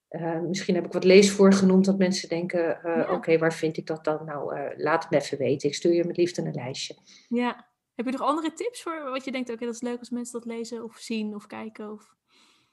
Eh, 0.09 0.41
misschien 0.41 0.75
heb 0.75 0.85
ik 0.87 0.93
wat 0.93 1.05
leesvoor 1.05 1.53
genoemd 1.53 1.85
dat 1.85 1.99
mensen 1.99 2.29
denken, 2.29 2.83
eh, 2.83 2.97
Ja. 2.97 3.13
oké, 3.13 3.39
waar 3.39 3.53
vind 3.55 3.77
ik 3.77 3.87
dat 3.87 4.05
dan? 4.05 4.25
Nou, 4.25 4.57
eh, 4.57 4.79
laat 4.79 5.03
het 5.03 5.11
me 5.13 5.19
even 5.19 5.39
weten. 5.39 5.69
Ik 5.69 5.75
stuur 5.75 5.93
je 5.93 6.05
met 6.05 6.17
liefde 6.17 6.43
een 6.43 6.55
lijstje. 6.55 6.97
Ja. 7.29 7.73
Heb 7.95 8.07
je 8.07 8.13
nog 8.13 8.21
andere 8.21 8.53
tips 8.53 8.83
voor 8.83 9.11
wat 9.11 9.25
je 9.25 9.33
denkt, 9.33 9.51
oké, 9.51 9.65
dat 9.65 9.75
is 9.75 9.81
leuk 9.81 9.99
als 9.99 10.11
mensen 10.11 10.41
dat 10.41 10.49
lezen 10.49 10.85
of 10.85 10.97
zien 10.97 11.35
of 11.35 11.47
kijken? 11.47 11.93
Of... 11.93 12.15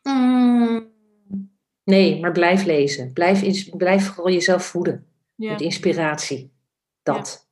Mm, 0.04 0.92
Nee, 1.84 2.20
maar 2.20 2.32
blijf 2.32 2.64
lezen. 2.66 3.14
Blijf, 3.14 3.70
blijf 3.78 4.06
vooral 4.08 4.34
jezelf 4.34 4.66
voeden 4.66 5.08
Ja. 5.36 5.52
met 5.52 5.62
inspiratie. 5.62 6.54
Dat. 7.04 7.51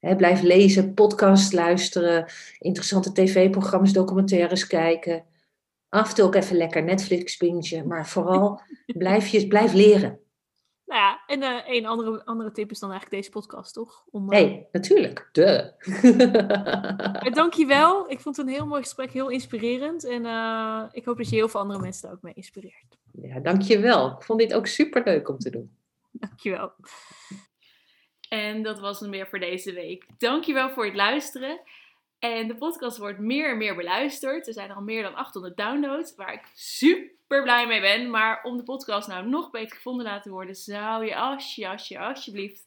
Blijf 0.00 0.42
lezen, 0.42 0.94
podcast 0.94 1.52
luisteren, 1.52 2.26
interessante 2.58 3.12
tv-programma's, 3.12 3.92
documentaires 3.92 4.66
kijken. 4.66 5.24
Af 5.88 6.08
en 6.08 6.14
toe 6.14 6.24
ook 6.24 6.34
even 6.34 6.56
lekker 6.56 6.82
Netflix 6.82 7.36
bingen, 7.36 7.86
maar 7.86 8.08
vooral 8.08 8.60
blijf, 8.86 9.26
je, 9.26 9.46
blijf 9.46 9.72
leren. 9.72 10.18
Nou 10.90 11.02
ja, 11.02 11.20
en 11.26 11.42
eh 11.42 11.76
een 11.76 11.86
andere, 11.86 12.24
andere 12.24 12.52
tip 12.52 12.70
is 12.70 12.78
dan 12.78 12.90
eigenlijk 12.90 13.22
deze 13.22 13.38
podcast, 13.38 13.74
toch? 13.74 14.04
Om, 14.10 14.32
eh, 14.32 14.40
Nee, 14.40 14.66
natuurlijk. 14.72 15.28
De. 15.32 15.72
Maar 17.22 17.32
dankjewel. 17.32 18.10
Ik 18.10 18.20
vond 18.20 18.36
het 18.36 18.46
een 18.46 18.52
heel 18.52 18.66
mooi 18.66 18.82
gesprek, 18.82 19.10
heel 19.10 19.28
inspirerend. 19.28 20.04
En 20.04 20.26
eh, 20.26 20.84
ik 20.90 21.04
hoop 21.04 21.16
dat 21.16 21.28
je 21.28 21.36
heel 21.36 21.48
veel 21.48 21.60
andere 21.60 21.80
mensen 21.80 22.02
daar 22.02 22.12
ook 22.12 22.22
mee 22.22 22.34
inspireert. 22.34 22.98
ja, 23.22 23.40
dankjewel. 23.40 24.10
Ik 24.10 24.22
vond 24.22 24.38
dit 24.38 24.54
ook 24.54 24.66
super 24.66 25.02
leuk 25.04 25.28
om 25.28 25.38
te 25.38 25.50
doen. 25.50 25.76
Dankjewel. 26.10 26.72
En 28.30 28.62
dat 28.62 28.80
was 28.80 29.00
het 29.00 29.10
weer 29.10 29.26
voor 29.28 29.38
deze 29.38 29.72
week. 29.72 30.06
Dankjewel 30.18 30.70
voor 30.70 30.84
het 30.84 30.94
luisteren. 30.94 31.60
En 32.18 32.48
de 32.48 32.56
podcast 32.56 32.98
wordt 32.98 33.18
meer 33.18 33.50
en 33.50 33.56
meer 33.56 33.76
beluisterd. 33.76 34.46
Er 34.46 34.52
zijn 34.52 34.72
al 34.72 34.82
meer 34.82 35.02
dan 35.02 35.14
800 35.14 35.56
downloads, 35.56 36.14
waar 36.14 36.32
ik 36.32 36.42
super 36.54 37.42
blij 37.42 37.66
mee 37.66 37.80
ben. 37.80 38.10
Maar 38.10 38.42
om 38.42 38.56
de 38.56 38.62
podcast 38.62 39.08
nou 39.08 39.26
nog 39.26 39.50
beter 39.50 39.76
gevonden 39.76 40.04
te 40.04 40.10
laten 40.10 40.30
worden, 40.30 40.54
zou 40.54 41.04
je 41.04 41.16
alsje, 41.16 41.68
alsje, 41.68 41.98
alsjeblieft 41.98 42.66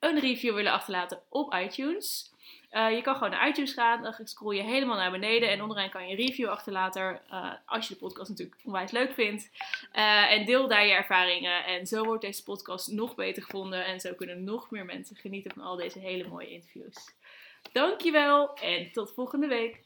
een 0.00 0.20
review 0.20 0.54
willen 0.54 0.72
achterlaten 0.72 1.22
op 1.28 1.54
iTunes. 1.54 2.33
Eh, 2.74 2.90
je 2.90 3.02
kan 3.02 3.14
gewoon 3.14 3.30
naar 3.30 3.48
iTunes 3.48 3.72
gaan, 3.72 4.02
dan 4.02 4.14
scroll 4.24 4.56
je 4.56 4.62
helemaal 4.62 4.96
naar 4.96 5.10
beneden 5.10 5.50
en 5.50 5.62
onderaan 5.62 5.90
kan 5.90 6.06
je 6.06 6.10
een 6.10 6.26
review 6.26 6.48
achterlaten. 6.48 7.20
eh, 7.30 7.52
als 7.66 7.88
je 7.88 7.94
de 7.94 8.00
podcast 8.00 8.28
natuurlijk 8.28 8.60
onwijs 8.64 8.90
leuk 8.90 9.12
vindt. 9.12 9.50
Eh, 9.92 10.32
en 10.32 10.44
deel 10.44 10.68
daar 10.68 10.86
je 10.86 10.92
ervaringen. 10.92 11.64
En 11.64 11.86
zo 11.86 12.04
wordt 12.04 12.22
deze 12.22 12.42
podcast 12.42 12.88
nog 12.88 13.14
beter 13.14 13.42
gevonden. 13.42 13.84
En 13.84 14.00
zo 14.00 14.14
kunnen 14.14 14.44
nog 14.44 14.70
meer 14.70 14.84
mensen 14.84 15.16
genieten 15.16 15.52
van 15.54 15.62
al 15.62 15.76
deze 15.76 15.98
hele 15.98 16.28
mooie 16.28 16.50
interviews. 16.50 17.14
Dankjewel 17.72 18.54
en 18.54 18.92
tot 18.92 19.12
volgende 19.14 19.46
week. 19.46 19.80